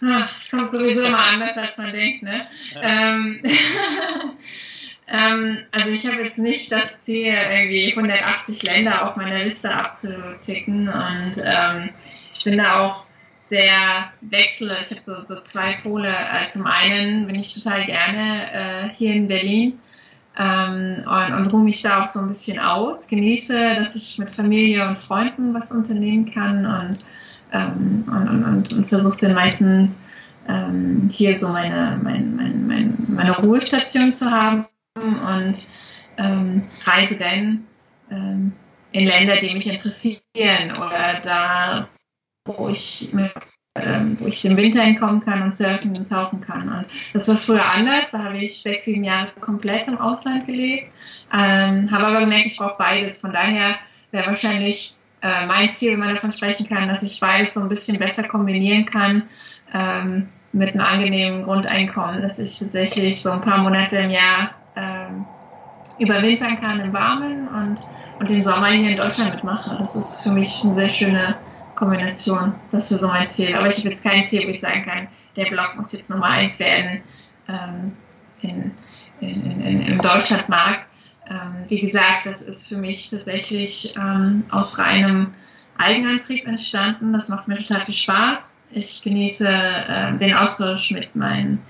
Es 0.00 0.50
kommt 0.50 0.72
sowieso 0.72 1.04
immer 1.04 1.24
anders, 1.24 1.56
als 1.56 1.76
man 1.78 1.92
denkt, 1.92 2.22
ne? 2.22 2.48
Ja. 2.74 2.80
Ähm, 2.82 3.42
Ähm, 5.06 5.58
also 5.70 5.88
ich 5.88 6.06
habe 6.06 6.22
jetzt 6.22 6.38
nicht 6.38 6.72
das 6.72 7.00
Ziel, 7.00 7.34
irgendwie 7.52 7.90
180 7.90 8.62
Länder 8.62 9.06
auf 9.06 9.16
meiner 9.16 9.44
Liste 9.44 9.74
abzuticken 9.74 10.88
und 10.88 11.34
ähm, 11.44 11.90
ich 12.34 12.44
bin 12.44 12.58
da 12.58 12.80
auch 12.80 13.04
sehr 13.50 14.12
wechsle. 14.22 14.76
Ich 14.82 14.90
habe 14.90 15.02
so, 15.02 15.14
so 15.26 15.40
zwei 15.42 15.74
Pole. 15.82 16.08
Äh, 16.08 16.48
zum 16.50 16.66
einen 16.66 17.26
bin 17.26 17.36
ich 17.36 17.54
total 17.54 17.84
gerne 17.84 18.52
äh, 18.52 18.88
hier 18.94 19.14
in 19.14 19.28
Berlin 19.28 19.78
ähm, 20.38 21.04
und, 21.06 21.34
und 21.34 21.52
ruhe 21.52 21.64
mich 21.64 21.82
da 21.82 22.04
auch 22.04 22.08
so 22.08 22.20
ein 22.20 22.28
bisschen 22.28 22.58
aus, 22.58 23.08
genieße, 23.08 23.76
dass 23.76 23.94
ich 23.94 24.18
mit 24.18 24.30
Familie 24.30 24.88
und 24.88 24.96
Freunden 24.96 25.52
was 25.52 25.70
unternehmen 25.70 26.24
kann 26.24 26.64
und, 26.64 26.98
ähm, 27.52 28.02
und, 28.06 28.28
und, 28.28 28.44
und, 28.44 28.72
und 28.72 28.88
versuche 28.88 29.18
dann 29.26 29.34
meistens 29.34 30.02
ähm, 30.48 31.06
hier 31.10 31.38
so 31.38 31.50
meine, 31.50 32.00
mein, 32.02 32.36
mein, 32.36 32.66
mein, 32.66 32.96
meine 33.08 33.36
Ruhestation 33.38 34.14
zu 34.14 34.30
haben 34.30 34.66
und 34.96 35.66
ähm, 36.18 36.62
reise 36.84 37.18
dann 37.18 37.66
ähm, 38.10 38.52
in 38.92 39.06
Länder, 39.06 39.36
die 39.36 39.52
mich 39.52 39.66
interessieren 39.66 40.76
oder 40.76 41.20
da, 41.22 41.88
wo 42.44 42.68
ich, 42.68 43.12
ähm, 43.74 44.16
wo 44.20 44.26
ich 44.26 44.44
im 44.44 44.56
Winter 44.56 44.82
hinkommen 44.82 45.24
kann 45.24 45.42
und 45.42 45.56
surfen 45.56 45.96
und 45.96 46.08
tauchen 46.08 46.40
kann. 46.40 46.68
Und 46.68 46.86
das 47.12 47.26
war 47.28 47.36
früher 47.36 47.72
anders. 47.72 48.12
Da 48.12 48.22
habe 48.22 48.38
ich 48.38 48.62
sechs, 48.62 48.84
sieben 48.84 49.02
Jahre 49.02 49.32
komplett 49.40 49.88
im 49.88 49.98
Ausland 49.98 50.46
gelebt. 50.46 50.92
Ähm, 51.32 51.90
habe 51.90 52.06
aber 52.06 52.20
gemerkt, 52.20 52.46
ich 52.46 52.56
brauche 52.56 52.78
beides. 52.78 53.20
Von 53.20 53.32
daher 53.32 53.74
wäre 54.12 54.28
wahrscheinlich 54.28 54.94
äh, 55.22 55.46
mein 55.46 55.72
Ziel, 55.72 55.92
wenn 55.92 55.98
man 55.98 56.14
davon 56.14 56.30
sprechen 56.30 56.68
kann, 56.68 56.88
dass 56.88 57.02
ich 57.02 57.18
beides 57.18 57.54
so 57.54 57.60
ein 57.60 57.68
bisschen 57.68 57.98
besser 57.98 58.22
kombinieren 58.28 58.84
kann 58.84 59.24
ähm, 59.72 60.28
mit 60.52 60.72
einem 60.74 60.84
angenehmen 60.84 61.42
Grundeinkommen, 61.42 62.22
dass 62.22 62.38
ich 62.38 62.60
tatsächlich 62.60 63.20
so 63.20 63.32
ein 63.32 63.40
paar 63.40 63.58
Monate 63.58 63.96
im 63.96 64.10
Jahr 64.10 64.54
überwintern 65.98 66.60
kann 66.60 66.80
im 66.80 66.92
Warmen 66.92 67.48
und, 67.48 67.80
und 68.20 68.30
den 68.30 68.44
Sommer 68.44 68.68
hier 68.68 68.90
in 68.90 68.96
Deutschland 68.96 69.34
mitmache. 69.34 69.76
Das 69.78 69.96
ist 69.96 70.22
für 70.22 70.30
mich 70.30 70.62
eine 70.64 70.74
sehr 70.74 70.88
schöne 70.88 71.36
Kombination. 71.74 72.54
Das 72.72 72.90
ist 72.90 73.00
so 73.00 73.08
mein 73.08 73.28
Ziel. 73.28 73.54
Aber 73.54 73.68
ich 73.68 73.78
habe 73.78 73.90
jetzt 73.90 74.04
kein 74.04 74.24
Ziel, 74.24 74.44
wo 74.44 74.50
ich 74.50 74.60
sagen 74.60 74.84
kann, 74.84 75.08
der 75.36 75.46
Blog 75.46 75.74
muss 75.76 75.92
jetzt 75.92 76.10
Nummer 76.10 76.26
eins 76.26 76.58
werden. 76.58 77.02
ähm, 77.48 77.92
in, 78.40 78.72
in, 79.20 79.60
in, 79.60 79.78
im 79.80 80.00
Deutschlandmarkt. 80.00 80.88
Ähm, 81.28 81.64
wie 81.68 81.80
gesagt, 81.80 82.26
das 82.26 82.42
ist 82.42 82.68
für 82.68 82.76
mich 82.76 83.10
tatsächlich 83.10 83.94
ähm, 83.96 84.44
aus 84.50 84.78
reinem 84.78 85.32
Eigenantrieb 85.78 86.46
entstanden. 86.46 87.12
Das 87.12 87.28
macht 87.28 87.48
mir 87.48 87.56
total 87.56 87.80
viel 87.80 87.94
Spaß. 87.94 88.62
Ich 88.70 89.02
genieße 89.02 89.48
äh, 89.48 90.16
den 90.18 90.34
Austausch 90.34 90.90
mit 90.90 91.16
meinen 91.16 91.62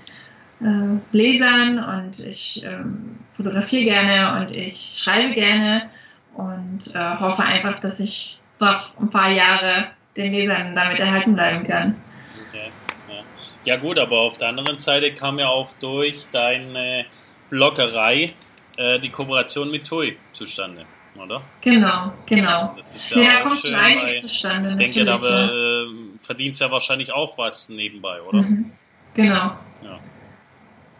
äh, 0.61 0.97
Lesern 1.11 1.83
und 1.83 2.19
ich 2.19 2.63
ähm, 2.63 3.19
fotografiere 3.33 3.85
gerne 3.85 4.39
und 4.39 4.51
ich 4.51 4.99
schreibe 5.01 5.33
gerne 5.33 5.89
und 6.35 6.93
äh, 6.93 7.19
hoffe 7.19 7.43
einfach, 7.43 7.79
dass 7.79 7.99
ich 7.99 8.39
doch 8.59 8.97
ein 8.99 9.09
paar 9.09 9.29
Jahre 9.29 9.87
den 10.15 10.31
Lesern 10.31 10.75
damit 10.75 10.99
erhalten 10.99 11.35
bleiben 11.35 11.65
kann. 11.65 12.01
Okay, 12.49 12.71
ja. 13.09 13.23
ja. 13.65 13.77
gut, 13.77 13.99
aber 13.99 14.19
auf 14.19 14.37
der 14.37 14.49
anderen 14.49 14.79
Seite 14.79 15.13
kam 15.13 15.37
ja 15.39 15.47
auch 15.47 15.73
durch 15.79 16.27
deine 16.31 17.05
Bloggerei 17.49 18.33
äh, 18.77 18.99
die 18.99 19.09
Kooperation 19.09 19.69
mit 19.69 19.85
TUI 19.85 20.17
zustande, 20.31 20.85
oder? 21.21 21.41
Genau, 21.61 22.13
genau. 22.25 22.73
Das 22.77 22.95
ist 22.95 23.09
ja, 23.11 23.17
ja 23.17 23.41
kommt 23.41 23.59
schon 23.59 23.75
einiges 23.75 24.21
zustande. 24.21 24.69
Ich 24.69 24.75
denke, 24.77 25.03
da 25.03 25.17
ja. 25.17 25.47
äh, 25.47 25.87
verdienst 26.17 26.61
ja 26.61 26.71
wahrscheinlich 26.71 27.13
auch 27.13 27.37
was 27.37 27.67
nebenbei, 27.69 28.21
oder? 28.21 28.41
Mhm. 28.41 28.71
Genau. 29.13 29.57
Ja. 29.83 29.99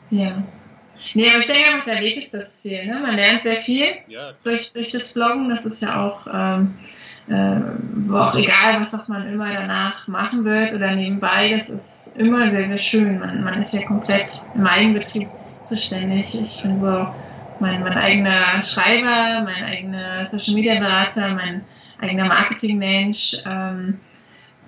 Ja. 0.09 0.43
Nee, 1.13 1.29
aber 1.29 1.39
ich 1.39 1.45
denke 1.45 1.69
einfach, 1.69 1.85
der 1.85 1.99
Weg 1.99 2.17
ist 2.17 2.33
das 2.33 2.57
Ziel. 2.57 2.85
Ne? 2.85 2.99
Man 2.99 3.15
lernt 3.15 3.43
sehr 3.43 3.57
viel 3.57 3.85
ja. 4.07 4.31
durch, 4.43 4.73
durch 4.73 4.89
das 4.89 5.13
Bloggen. 5.13 5.49
Das 5.49 5.65
ist 5.65 5.81
ja 5.81 6.01
auch, 6.01 6.27
ähm, 6.31 6.73
äh, 7.27 8.13
auch 8.13 8.35
egal, 8.35 8.79
was 8.79 8.93
auch 8.93 9.07
man 9.07 9.27
immer 9.27 9.53
danach 9.53 10.07
machen 10.07 10.45
wird 10.45 10.73
oder 10.73 10.95
nebenbei, 10.95 11.49
das 11.51 11.69
ist 11.69 12.17
immer 12.17 12.49
sehr, 12.49 12.67
sehr 12.67 12.77
schön. 12.77 13.19
Man, 13.19 13.43
man 13.43 13.59
ist 13.59 13.73
ja 13.73 13.85
komplett 13.85 14.41
im 14.53 14.65
Eigenbetrieb 14.65 15.27
zuständig. 15.63 16.39
Ich 16.39 16.61
bin 16.61 16.79
so 16.79 17.07
mein, 17.59 17.81
mein 17.81 17.97
eigener 17.97 18.61
Schreiber, 18.61 19.43
mein 19.43 19.63
eigener 19.65 20.25
Social 20.25 20.53
Media 20.53 20.79
Berater, 20.79 21.33
mein 21.33 21.63
eigener 21.99 22.25
Marketingmensch, 22.25 23.37
ähm, 23.45 23.99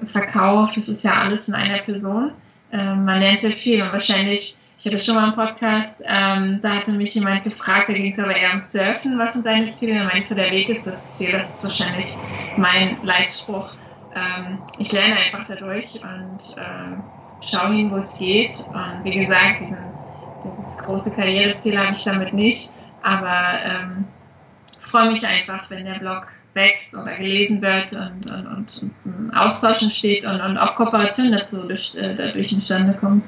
Verkauf. 0.06 0.74
Das 0.74 0.88
ist 0.88 1.04
ja 1.04 1.22
alles 1.22 1.48
in 1.48 1.56
einer 1.56 1.80
Person. 1.80 2.32
Ähm, 2.72 3.06
man 3.06 3.20
lernt 3.20 3.40
sehr 3.40 3.52
viel 3.52 3.82
und 3.82 3.92
wahrscheinlich 3.92 4.58
ich 4.80 4.86
hatte 4.86 4.98
schon 5.00 5.16
mal 5.16 5.24
einen 5.24 5.34
Podcast, 5.34 6.04
ähm, 6.06 6.60
da 6.62 6.76
hatte 6.76 6.92
mich 6.92 7.16
jemand 7.16 7.44
gefragt, 7.44 7.90
da 7.90 7.94
ging 7.94 8.12
es 8.12 8.20
aber 8.20 8.36
eher 8.36 8.54
um 8.54 8.60
Surfen, 8.60 9.18
was 9.18 9.34
sind 9.34 9.46
deine 9.46 9.72
Ziele? 9.72 9.94
Und 9.94 9.98
dann 10.00 10.08
meinte 10.08 10.20
ich 10.20 10.36
der 10.36 10.52
Weg 10.52 10.70
ist 10.70 10.86
das 10.86 11.10
Ziel, 11.10 11.32
das 11.32 11.50
ist 11.50 11.64
wahrscheinlich 11.64 12.16
mein 12.58 12.98
Leitspruch. 13.02 13.72
Ähm, 14.14 14.60
ich 14.78 14.92
lerne 14.92 15.16
einfach 15.16 15.46
dadurch 15.48 15.96
und 15.96 16.56
ähm, 16.58 17.04
schaue 17.42 17.74
hin, 17.74 17.92
wo 17.92 17.98
es 17.98 18.20
geht. 18.20 18.52
Und 18.68 19.04
wie 19.04 19.16
gesagt, 19.16 19.62
diesen, 19.62 19.80
dieses 20.44 20.78
große 20.78 21.16
Karriereziel 21.16 21.78
habe 21.80 21.94
ich 21.94 22.04
damit 22.04 22.34
nicht, 22.34 22.70
aber 23.02 23.60
ähm, 23.66 24.06
freue 24.80 25.10
mich 25.10 25.26
einfach, 25.26 25.72
wenn 25.72 25.86
der 25.86 26.00
Blog 26.00 26.28
wächst 26.54 26.96
oder 26.96 27.16
gelesen 27.16 27.62
wird 27.64 27.94
und, 27.94 28.30
und, 28.30 28.48
und, 28.48 28.92
und 29.06 29.32
Austausch 29.36 29.82
entsteht 29.82 30.24
und, 30.26 30.40
und 30.40 30.58
auch 30.58 30.76
Kooperationen 30.76 31.32
dazu 31.32 31.68
äh, 31.68 32.16
dadurch 32.16 32.54
entstande 32.54 32.94
kommen. 32.94 33.24